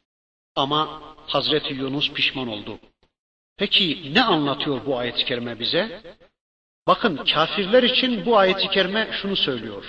Ama 0.55 1.01
Hazreti 1.27 1.73
Yunus 1.73 2.11
pişman 2.13 2.47
oldu. 2.47 2.79
Peki 3.57 4.13
ne 4.13 4.23
anlatıyor 4.23 4.85
bu 4.85 4.97
ayet-i 4.97 5.25
kerime 5.25 5.59
bize? 5.59 6.01
Bakın 6.88 7.16
kafirler 7.16 7.82
için 7.82 8.26
bu 8.26 8.38
ayet-i 8.38 8.68
kerime 8.68 9.08
şunu 9.22 9.36
söylüyor. 9.36 9.84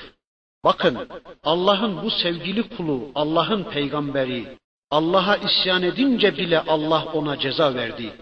Bakın 0.63 1.07
Allah'ın 1.43 2.03
bu 2.03 2.11
sevgili 2.11 2.69
kulu, 2.69 3.11
Allah'ın 3.15 3.63
peygamberi, 3.63 4.57
Allah'a 4.91 5.37
isyan 5.37 5.83
edince 5.83 6.37
bile 6.37 6.59
Allah 6.59 7.05
ona 7.13 7.39
ceza 7.39 7.75
verdi. 7.75 8.13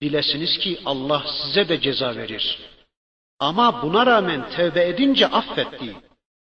Bilesiniz 0.00 0.58
ki 0.58 0.80
Allah 0.84 1.24
size 1.42 1.68
de 1.68 1.80
ceza 1.80 2.16
verir. 2.16 2.58
Ama 3.40 3.82
buna 3.82 4.06
rağmen 4.06 4.50
tevbe 4.50 4.88
edince 4.88 5.26
affetti. 5.26 5.96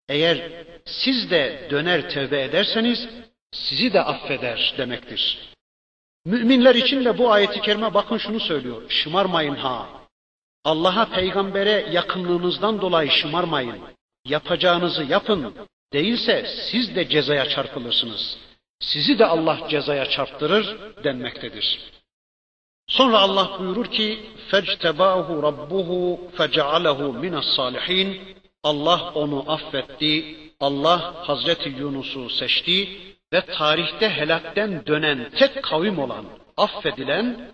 Eğer 0.10 0.52
siz 0.86 1.32
de 1.32 1.68
döner 1.72 2.10
tevbe 2.10 2.44
ederseniz 2.44 3.08
sizi 3.52 3.94
de 3.94 4.02
affeder 4.02 4.74
demektir. 4.78 5.40
Müminler 6.26 6.76
için 6.76 7.06
de 7.06 7.18
bu 7.18 7.32
ayeti 7.32 7.62
kerime 7.62 7.94
bakın 7.94 8.18
şunu 8.18 8.40
söylüyor. 8.40 8.90
Şımarmayın 8.90 9.56
ha. 9.56 9.99
Allah'a 10.64 11.06
peygambere 11.06 11.88
yakınlığınızdan 11.92 12.82
dolayı 12.82 13.12
şımarmayın. 13.12 13.80
Yapacağınızı 14.26 15.04
yapın. 15.04 15.56
Değilse 15.94 16.46
siz 16.72 16.96
de 16.96 17.10
cezaya 17.10 17.50
çarpılırsınız. 17.50 18.38
Sizi 18.80 19.20
de 19.20 19.26
Allah 19.26 19.60
cezaya 19.70 20.06
çarptırır 20.06 20.78
denmektedir. 21.04 21.80
Sonra 22.88 23.20
Allah 23.20 23.60
buyurur 23.60 23.86
ki: 23.86 24.30
"Fectebahu 24.52 25.44
rabbuhu 25.44 26.32
fecealehu 26.38 27.14
minas 27.14 27.46
salihin." 27.46 28.22
Allah 28.64 29.12
onu 29.16 29.52
affetti. 29.52 30.36
Allah 30.60 31.28
Hazreti 31.28 31.70
Yunus'u 31.70 32.30
seçti 32.30 32.90
ve 33.34 33.42
tarihte 33.42 34.10
helakten 34.10 34.86
dönen 34.86 35.30
tek 35.36 35.64
kavim 35.64 36.00
olan 36.00 36.26
affedilen 36.58 37.52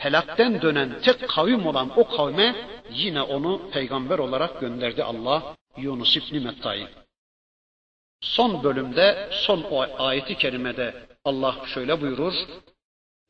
helakten 0.00 0.62
dönen 0.62 0.88
tek 1.04 1.28
kavim 1.28 1.66
olan 1.66 1.88
o 2.00 2.08
kavme 2.16 2.48
yine 2.90 3.22
onu 3.22 3.70
peygamber 3.70 4.18
olarak 4.18 4.60
gönderdi 4.60 5.02
Allah 5.04 5.56
Yunus 5.76 6.16
İbni 6.16 6.40
Metta'yı. 6.40 6.88
Son 8.20 8.64
bölümde, 8.64 9.28
son 9.32 9.62
o 9.70 9.86
ayeti 9.98 10.34
kerimede 10.38 10.94
Allah 11.24 11.54
şöyle 11.74 12.00
buyurur. 12.00 12.34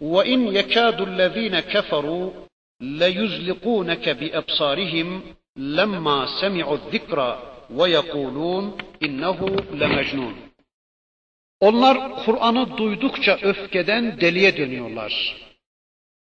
وَاِنْ 0.00 0.40
يَكَادُ 0.59 0.98
الَّذ۪ينَ 1.11 1.57
كَفَرُوا 1.72 2.26
لَيُزْلِقُونَكَ 3.02 4.04
بِأَبْصَارِهِمْ 4.20 5.09
لَمَّا 5.78 6.18
سَمِعُوا 6.40 6.76
الذِّكْرَ 6.80 7.18
وَيَقُولُونَ 7.78 8.64
اِنَّهُ 9.07 9.38
لَمَجْنُونَ 9.80 10.34
Onlar 11.61 12.24
Kur'an'ı 12.24 12.76
duydukça 12.76 13.38
öfkeden 13.42 14.20
deliye 14.20 14.57
dönüyorlar. 14.57 15.36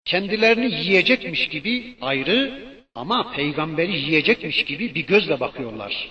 Kendilerini 0.09 0.75
yiyecekmiş 0.75 1.49
gibi 1.49 1.97
ayrı 2.01 2.63
ama 2.95 3.33
peygamberi 3.33 3.97
yiyecekmiş 3.97 4.65
gibi 4.65 4.95
bir 4.95 5.07
gözle 5.07 5.41
bakıyorlar. 5.41 6.09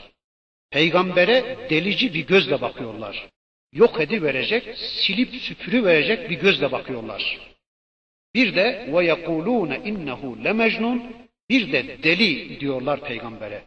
Peygambere 0.71 1.57
delici 1.69 2.13
bir 2.13 2.27
gözle 2.27 2.61
bakıyorlar. 2.61 3.29
Yok 3.73 4.01
edi 4.01 4.23
verecek, 4.23 4.77
silip 4.77 5.35
süpürü 5.35 5.85
verecek 5.85 6.29
bir 6.29 6.39
gözle 6.39 6.71
bakıyorlar. 6.71 7.39
Bir 8.35 8.55
de 8.55 8.89
ve 8.93 9.05
yekulune 9.05 9.81
innehu 9.85 10.43
lemecnun 10.43 11.03
bir 11.49 11.71
de 11.71 12.03
deli 12.03 12.59
diyorlar 12.59 13.03
peygambere. 13.03 13.63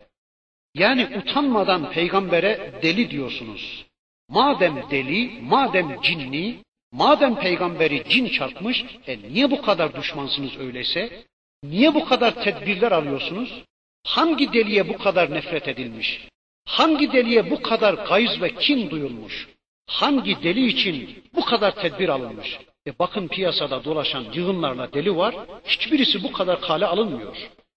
Yani 0.74 1.08
utanmadan 1.16 1.90
peygambere 1.90 2.72
deli 2.82 3.10
diyorsunuz. 3.10 3.86
Madem 4.28 4.82
deli, 4.90 5.40
madem 5.40 6.00
cinni, 6.02 6.56
madem 6.92 7.36
peygamberi 7.36 8.04
cin 8.08 8.28
çarpmış, 8.28 8.84
e 9.06 9.18
niye 9.18 9.50
bu 9.50 9.62
kadar 9.62 9.94
düşmansınız 9.94 10.58
öyleyse? 10.58 11.24
Niye 11.62 11.94
bu 11.94 12.04
kadar 12.04 12.44
tedbirler 12.44 12.92
alıyorsunuz? 12.92 13.62
Hangi 14.04 14.52
deliye 14.52 14.88
bu 14.88 14.98
kadar 14.98 15.30
nefret 15.34 15.68
edilmiş? 15.68 16.28
Hangi 16.64 17.12
deliye 17.12 17.50
bu 17.50 17.62
kadar 17.62 17.94
gayz 17.94 18.42
ve 18.42 18.54
kin 18.54 18.90
duyulmuş? 18.90 19.48
Hangi 19.86 20.42
deli 20.42 20.66
için 20.66 21.24
bu 21.34 21.44
kadar 21.44 21.74
tedbir 21.74 22.08
alınmış? 22.08 22.58
E 22.86 22.98
bakın 22.98 23.28
piyasada 23.28 23.84
dolaşan 23.84 24.24
yığınlarla 24.34 24.92
deli 24.92 25.16
var. 25.16 25.34
Hiçbirisi 25.64 26.22
bu 26.22 26.32
kadar 26.32 26.60
kale 26.60 26.86
alınmıyor. 26.86 27.36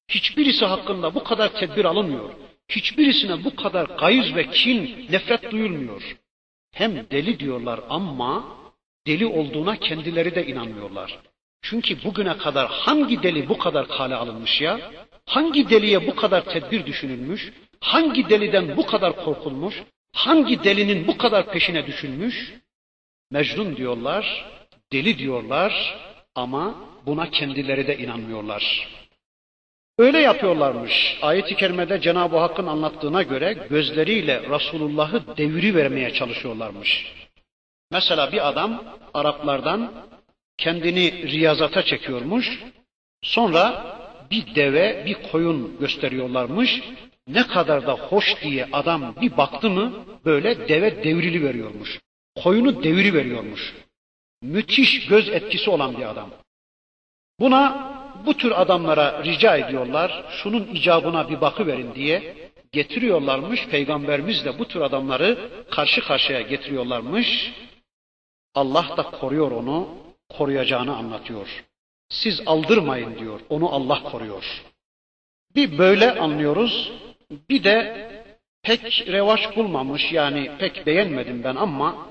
Hiçbirisi 0.10 0.66
hakkında 0.66 1.16
bu 1.16 1.24
kadar 1.24 1.54
tedbir 1.54 1.86
alınmıyor. 1.86 2.30
Hiçbirisine 2.70 3.44
bu 3.44 3.56
kadar 3.56 3.86
gayz 3.86 4.36
ve 4.36 4.50
kin, 4.50 5.08
nefret 5.10 5.52
duyulmuyor. 5.52 6.18
Hem 6.72 7.10
deli 7.12 7.40
diyorlar 7.40 7.80
ama 7.90 8.46
deli 9.08 9.26
olduğuna 9.26 9.78
kendileri 9.78 10.36
de 10.36 10.46
inanmıyorlar. 10.46 11.20
Çünkü 11.62 12.04
bugüne 12.04 12.38
kadar 12.38 12.68
hangi 12.72 13.24
deli 13.24 13.50
bu 13.50 13.58
kadar 13.58 13.88
kale 13.88 14.16
alınmış 14.16 14.62
ya? 14.62 14.92
Hangi 15.26 15.70
deliye 15.70 16.08
bu 16.08 16.16
kadar 16.16 16.46
tedbir 16.46 16.86
düşünülmüş? 16.86 17.54
Hangi 17.80 18.30
deliden 18.30 18.78
bu 18.78 18.86
kadar 18.86 19.16
korkulmuş? 19.26 19.84
Hangi 20.14 20.64
delinin 20.64 21.08
bu 21.08 21.18
kadar 21.18 21.52
peşine 21.52 21.88
düşülmüş? 21.88 22.54
Mecnun 23.32 23.78
diyorlar, 23.78 24.46
deli 24.92 25.18
diyorlar 25.18 25.98
ama 26.36 26.76
buna 27.06 27.30
kendileri 27.30 27.88
de 27.88 27.98
inanmıyorlar. 27.98 28.88
Öyle 29.98 30.20
yapıyorlarmış. 30.20 31.18
Ayet-i 31.22 31.56
kerimede 31.56 32.02
Cenab-ı 32.02 32.38
Hakk'ın 32.38 32.68
anlattığına 32.68 33.24
göre 33.24 33.68
gözleriyle 33.70 34.42
Resulullah'ı 34.50 35.38
devri 35.38 35.76
vermeye 35.76 36.14
çalışıyorlarmış. 36.14 37.14
Mesela 37.94 38.32
bir 38.32 38.48
adam 38.48 38.84
Araplardan 39.14 39.92
kendini 40.58 41.32
riyazata 41.32 41.84
çekiyormuş. 41.84 42.64
Sonra 43.22 43.86
bir 44.32 44.56
deve, 44.56 45.04
bir 45.06 45.14
koyun 45.32 45.80
gösteriyorlarmış. 45.80 46.82
Ne 47.28 47.48
kadar 47.48 47.88
da 47.88 47.94
hoş 47.94 48.44
diye 48.44 48.68
adam 48.72 49.16
bir 49.22 49.38
baktı 49.38 49.70
mı 49.70 49.94
böyle 50.26 50.68
deve 50.68 51.04
devrili 51.04 51.44
veriyormuş. 51.44 52.00
Koyunu 52.44 52.84
devri 52.84 53.14
veriyormuş. 53.14 53.74
Müthiş 54.42 55.08
göz 55.08 55.30
etkisi 55.30 55.70
olan 55.70 55.98
bir 55.98 56.10
adam. 56.10 56.30
Buna 57.40 57.94
bu 58.26 58.38
tür 58.38 58.62
adamlara 58.62 59.24
rica 59.24 59.58
ediyorlar, 59.58 60.24
şunun 60.30 60.68
icabına 60.74 61.30
bir 61.30 61.42
bakı 61.42 61.68
verin 61.68 61.96
diye 61.96 62.36
getiriyorlarmış. 62.72 63.68
Peygamberimiz 63.68 64.46
de 64.46 64.60
bu 64.60 64.68
tür 64.68 64.82
adamları 64.82 65.38
karşı 65.70 66.02
karşıya 66.02 66.42
getiriyorlarmış. 66.42 67.52
Allah 68.56 68.98
da 68.98 69.04
koruyor 69.04 69.52
onu, 69.52 69.88
koruyacağını 70.30 70.96
anlatıyor. 70.96 71.66
Siz 72.10 72.42
aldırmayın 72.46 73.20
diyor, 73.20 73.40
onu 73.50 73.74
Allah 73.74 74.04
koruyor. 74.04 74.64
Bir 75.56 75.78
böyle 75.78 76.20
anlıyoruz, 76.20 76.92
bir 77.50 77.64
de 77.64 78.08
pek 78.64 79.08
revaç 79.08 79.56
bulmamış 79.56 80.12
yani 80.12 80.52
pek 80.60 80.86
beğenmedim 80.86 81.44
ben 81.44 81.56
ama 81.56 82.08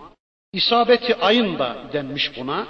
isabeti 0.52 1.16
ayın 1.16 1.58
da 1.58 1.76
denmiş 1.92 2.36
buna. 2.36 2.66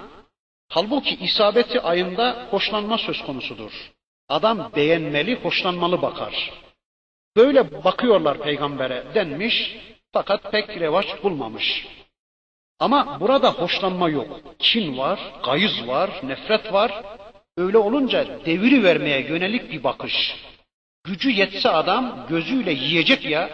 Halbuki 0.68 1.14
isabeti 1.14 1.81
ayında 1.81 2.47
hoşlanma 2.51 2.99
söz 2.99 3.23
konusudur. 3.23 3.93
Adam 4.29 4.73
beğenmeli, 4.77 5.35
hoşlanmalı 5.35 6.03
bakar. 6.03 6.53
Böyle 7.37 7.85
bakıyorlar 7.85 8.39
peygambere 8.39 9.05
denmiş 9.14 9.77
fakat 10.12 10.53
pek 10.53 10.68
revaç 10.68 11.23
bulmamış. 11.23 11.87
Ama 12.83 13.20
burada 13.20 13.53
hoşlanma 13.53 14.09
yok. 14.09 14.41
Kin 14.59 14.99
var, 14.99 15.20
gayız 15.45 15.89
var, 15.89 16.11
nefret 16.22 16.72
var. 16.72 17.03
Öyle 17.57 17.78
olunca 17.78 18.26
deviri 18.47 18.83
vermeye 18.83 19.20
yönelik 19.20 19.72
bir 19.72 19.85
bakış. 19.85 20.37
Gücü 21.05 21.30
yetse 21.30 21.70
adam 21.70 22.26
gözüyle 22.28 22.72
yiyecek 22.72 23.24
ya. 23.24 23.51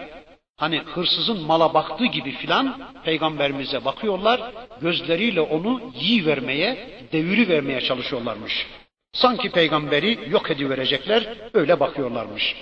Hani 0.57 0.79
hırsızın 0.79 1.47
mala 1.47 1.75
baktığı 1.75 2.07
gibi 2.07 2.33
filan 2.33 2.81
peygamberimize 3.05 3.85
bakıyorlar. 3.85 4.53
Gözleriyle 4.81 5.41
onu 5.41 5.93
yiyi 5.95 6.27
vermeye, 6.27 6.89
deviri 7.13 7.49
vermeye 7.49 7.81
çalışıyorlarmış. 7.81 8.67
Sanki 9.13 9.51
peygamberi 9.51 10.31
yok 10.31 10.51
ediverecekler, 10.51 11.29
öyle 11.55 11.81
bakıyorlarmış. 11.81 12.57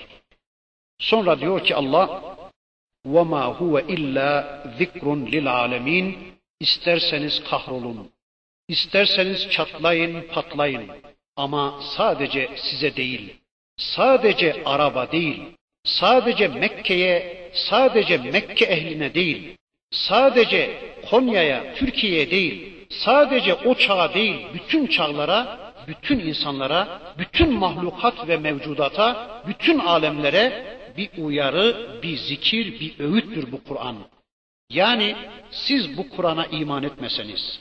Sonra 0.98 1.40
diyor 1.40 1.64
ki 1.64 1.74
Allah: 1.74 2.22
"Ve 3.06 3.22
ma 3.22 3.46
huve 3.46 3.84
illa 3.88 4.62
zikrun 4.78 5.26
lil 5.26 5.52
alemin." 5.52 6.35
İsterseniz 6.60 7.44
kahrolun, 7.44 8.10
isterseniz 8.68 9.50
çatlayın, 9.50 10.22
patlayın 10.32 10.90
ama 11.36 11.80
sadece 11.96 12.50
size 12.56 12.96
değil, 12.96 13.36
sadece 13.76 14.62
araba 14.64 15.12
değil, 15.12 15.42
sadece 15.84 16.48
Mekke'ye, 16.48 17.50
sadece 17.54 18.18
Mekke 18.18 18.64
ehline 18.64 19.14
değil, 19.14 19.56
sadece 19.90 20.70
Konya'ya, 21.10 21.74
Türkiye'ye 21.74 22.30
değil, 22.30 22.86
sadece 22.90 23.54
o 23.54 23.74
çağa 23.74 24.14
değil, 24.14 24.46
bütün 24.54 24.86
çağlara, 24.86 25.72
bütün 25.88 26.18
insanlara, 26.18 27.00
bütün 27.18 27.52
mahlukat 27.52 28.28
ve 28.28 28.36
mevcudata, 28.36 29.42
bütün 29.46 29.78
alemlere 29.78 30.76
bir 30.96 31.10
uyarı, 31.18 32.00
bir 32.02 32.16
zikir, 32.16 32.80
bir 32.80 33.04
öğüttür 33.04 33.52
bu 33.52 33.64
Kur'an. 33.64 33.96
Yani 34.70 35.16
siz 35.50 35.96
bu 35.96 36.08
Kur'an'a 36.08 36.46
iman 36.46 36.82
etmeseniz, 36.82 37.60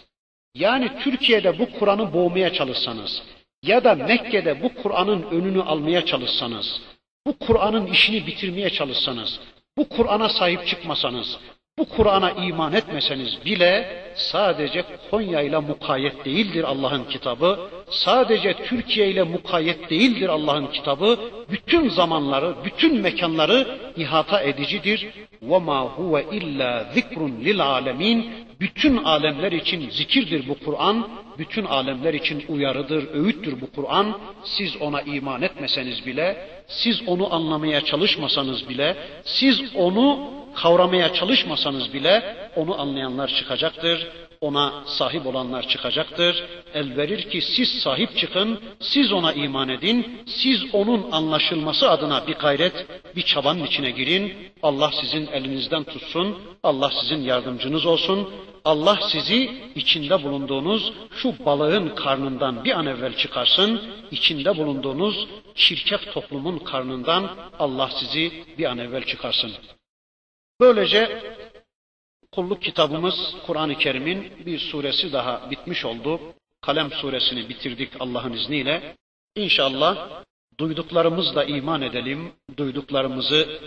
yani 0.56 0.92
Türkiye'de 1.00 1.60
bu 1.60 1.72
Kur'an'ı 1.80 2.14
boğmaya 2.14 2.54
çalışsanız 2.54 3.24
ya 3.64 3.84
da 3.84 3.96
Mekke'de 3.96 4.64
bu 4.64 4.74
Kur'an'ın 4.74 5.24
önünü 5.24 5.62
almaya 5.62 6.06
çalışsanız, 6.06 6.82
bu 7.28 7.38
Kur'an'ın 7.40 7.86
işini 7.86 8.28
bitirmeye 8.28 8.70
çalışsanız, 8.70 9.40
bu 9.78 9.90
Kur'an'a 9.90 10.30
sahip 10.30 10.68
çıkmasanız, 10.68 11.38
bu 11.78 11.90
Kur'an'a 11.90 12.32
iman 12.32 12.74
etmeseniz 12.74 13.46
bile 13.46 14.04
sadece 14.16 14.86
Konya 15.12 15.42
ile 15.42 15.58
mukayyet 15.58 16.26
değildir 16.26 16.64
Allah'ın 16.64 17.04
kitabı. 17.04 17.70
Sadece 17.90 18.54
Türkiye 18.54 19.10
ile 19.10 19.24
mukayyet 19.24 19.90
değildir 19.90 20.30
Allah'ın 20.30 20.68
kitabı. 20.68 21.20
Bütün 21.50 21.90
zamanları, 21.90 22.56
bütün 22.66 23.02
mekanları 23.02 23.78
ihata 23.98 24.42
edicidir. 24.42 25.08
وَمَا 25.43 25.81
هُوَ 25.99 26.15
اِلَّا 26.39 26.95
ذِكْرٌ 26.95 27.21
لِلْعَالَمِينَ 27.47 28.23
Bütün 28.61 28.97
alemler 28.97 29.53
için 29.53 29.91
zikirdir 29.91 30.49
bu 30.49 30.55
Kur'an. 30.65 31.09
Bütün 31.39 31.65
alemler 31.65 32.15
için 32.15 32.45
uyarıdır, 32.49 33.15
öğüttür 33.15 33.61
bu 33.61 33.71
Kur'an. 33.71 34.19
Siz 34.45 34.77
ona 34.83 35.03
iman 35.03 35.43
etmeseniz 35.43 36.07
bile, 36.07 36.49
siz 36.67 37.09
onu 37.09 37.35
anlamaya 37.35 37.81
çalışmasanız 37.81 38.69
bile, 38.69 38.97
siz 39.25 39.77
onu 39.77 40.31
kavramaya 40.55 41.13
çalışmasanız 41.13 41.95
bile 41.95 42.37
onu 42.57 42.81
anlayanlar 42.81 43.29
çıkacaktır. 43.29 44.09
Ona 44.48 44.84
sahip 44.86 45.26
olanlar 45.28 45.68
çıkacaktır. 45.68 46.44
El 46.74 46.98
verir 46.98 47.30
ki 47.30 47.42
siz 47.42 47.70
sahip 47.70 48.18
çıkın, 48.18 48.60
siz 48.80 49.12
ona 49.12 49.34
iman 49.34 49.70
edin, 49.70 50.24
siz 50.28 50.60
onun 50.74 51.12
anlaşılması 51.12 51.90
adına 51.90 52.28
bir 52.28 52.36
gayret, 52.36 52.86
bir 53.16 53.22
çabanın 53.22 53.66
içine 53.66 53.92
girin. 53.92 54.34
Allah 54.64 54.92
sizin 55.02 55.28
elinizden 55.28 55.84
tutsun, 55.84 56.38
Allah 56.64 56.92
sizin 57.02 57.22
yardımcınız 57.22 57.86
olsun. 57.86 58.30
Allah 58.66 59.00
sizi 59.12 59.52
içinde 59.76 60.24
bulunduğunuz 60.24 60.94
şu 61.16 61.46
balığın 61.46 61.90
karnından 61.90 62.66
bir 62.66 62.72
an 62.80 62.86
evvel 62.86 63.18
çıkarsın. 63.18 63.82
İçinde 64.12 64.58
bulunduğunuz 64.58 65.28
çirkef 65.56 66.14
toplumun 66.14 66.60
karnından 66.60 67.36
Allah 67.60 67.90
sizi 68.00 68.44
bir 68.58 68.66
an 68.66 68.78
evvel 68.78 69.04
çıkarsın. 69.04 69.52
Böylece 70.62 71.22
kulluk 72.36 72.62
kitabımız 72.62 73.16
Kur'an-ı 73.46 73.78
Kerim'in 73.78 74.46
bir 74.46 74.60
suresi 74.60 75.14
daha 75.14 75.52
bitmiş 75.52 75.86
oldu. 75.86 76.20
Kalem 76.62 76.92
suresini 76.92 77.50
bitirdik 77.50 77.90
Allah'ın 78.00 78.34
izniyle. 78.34 78.96
İnşallah 79.36 80.24
duyduklarımızla 80.60 81.44
iman 81.44 81.82
edelim, 81.82 82.32
duyduklarımızı 82.58 83.60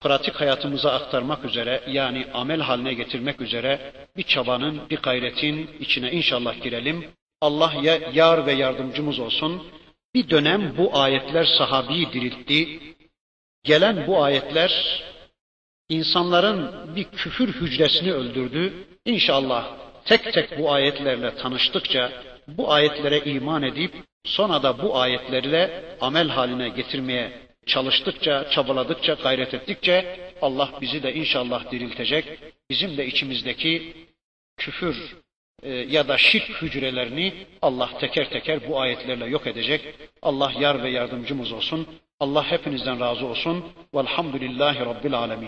pratik 0.00 0.34
hayatımıza 0.34 0.92
aktarmak 0.92 1.44
üzere 1.44 1.82
yani 1.88 2.26
amel 2.34 2.60
haline 2.60 2.94
getirmek 2.94 3.40
üzere 3.40 3.92
bir 4.16 4.22
çabanın, 4.22 4.80
bir 4.90 4.98
gayretin 4.98 5.70
içine 5.80 6.12
inşallah 6.12 6.62
girelim. 6.62 7.10
Allah 7.40 7.72
ya 7.82 7.98
yar 8.14 8.46
ve 8.46 8.52
yardımcımız 8.52 9.18
olsun. 9.18 9.62
Bir 10.14 10.30
dönem 10.30 10.74
bu 10.78 10.98
ayetler 10.98 11.44
sahabiyi 11.58 12.12
diriltti. 12.12 12.80
Gelen 13.64 14.06
bu 14.06 14.22
ayetler 14.22 15.02
insanların 15.88 16.70
bir 16.96 17.04
küfür 17.04 17.48
hücresini 17.48 18.12
öldürdü. 18.12 18.72
İnşallah 19.04 19.76
tek 20.04 20.32
tek 20.32 20.58
bu 20.58 20.72
ayetlerle 20.72 21.34
tanıştıkça, 21.34 22.12
bu 22.48 22.72
ayetlere 22.72 23.20
iman 23.20 23.62
edip 23.62 23.94
sonra 24.24 24.62
da 24.62 24.82
bu 24.82 24.98
ayetlerle 24.98 25.84
amel 26.00 26.28
haline 26.28 26.68
getirmeye 26.68 27.32
çalıştıkça, 27.66 28.50
çabaladıkça, 28.50 29.14
gayret 29.14 29.54
ettikçe 29.54 30.20
Allah 30.42 30.70
bizi 30.80 31.02
de 31.02 31.14
inşallah 31.14 31.72
diriltecek. 31.72 32.38
Bizim 32.70 32.96
de 32.96 33.06
içimizdeki 33.06 33.94
küfür 34.56 35.16
e, 35.62 35.70
ya 35.70 36.08
da 36.08 36.18
şirk 36.18 36.62
hücrelerini 36.62 37.34
Allah 37.62 37.90
teker 38.00 38.30
teker 38.30 38.68
bu 38.68 38.80
ayetlerle 38.80 39.26
yok 39.26 39.46
edecek. 39.46 39.94
Allah 40.22 40.52
yar 40.60 40.82
ve 40.82 40.90
yardımcımız 40.90 41.52
olsun. 41.52 41.86
Allah 42.20 42.50
hepinizden 42.50 43.00
razı 43.00 43.26
olsun. 43.26 43.64
Velhamdülillahi 43.94 44.80
Rabbil 44.80 45.14
Alemin. 45.14 45.46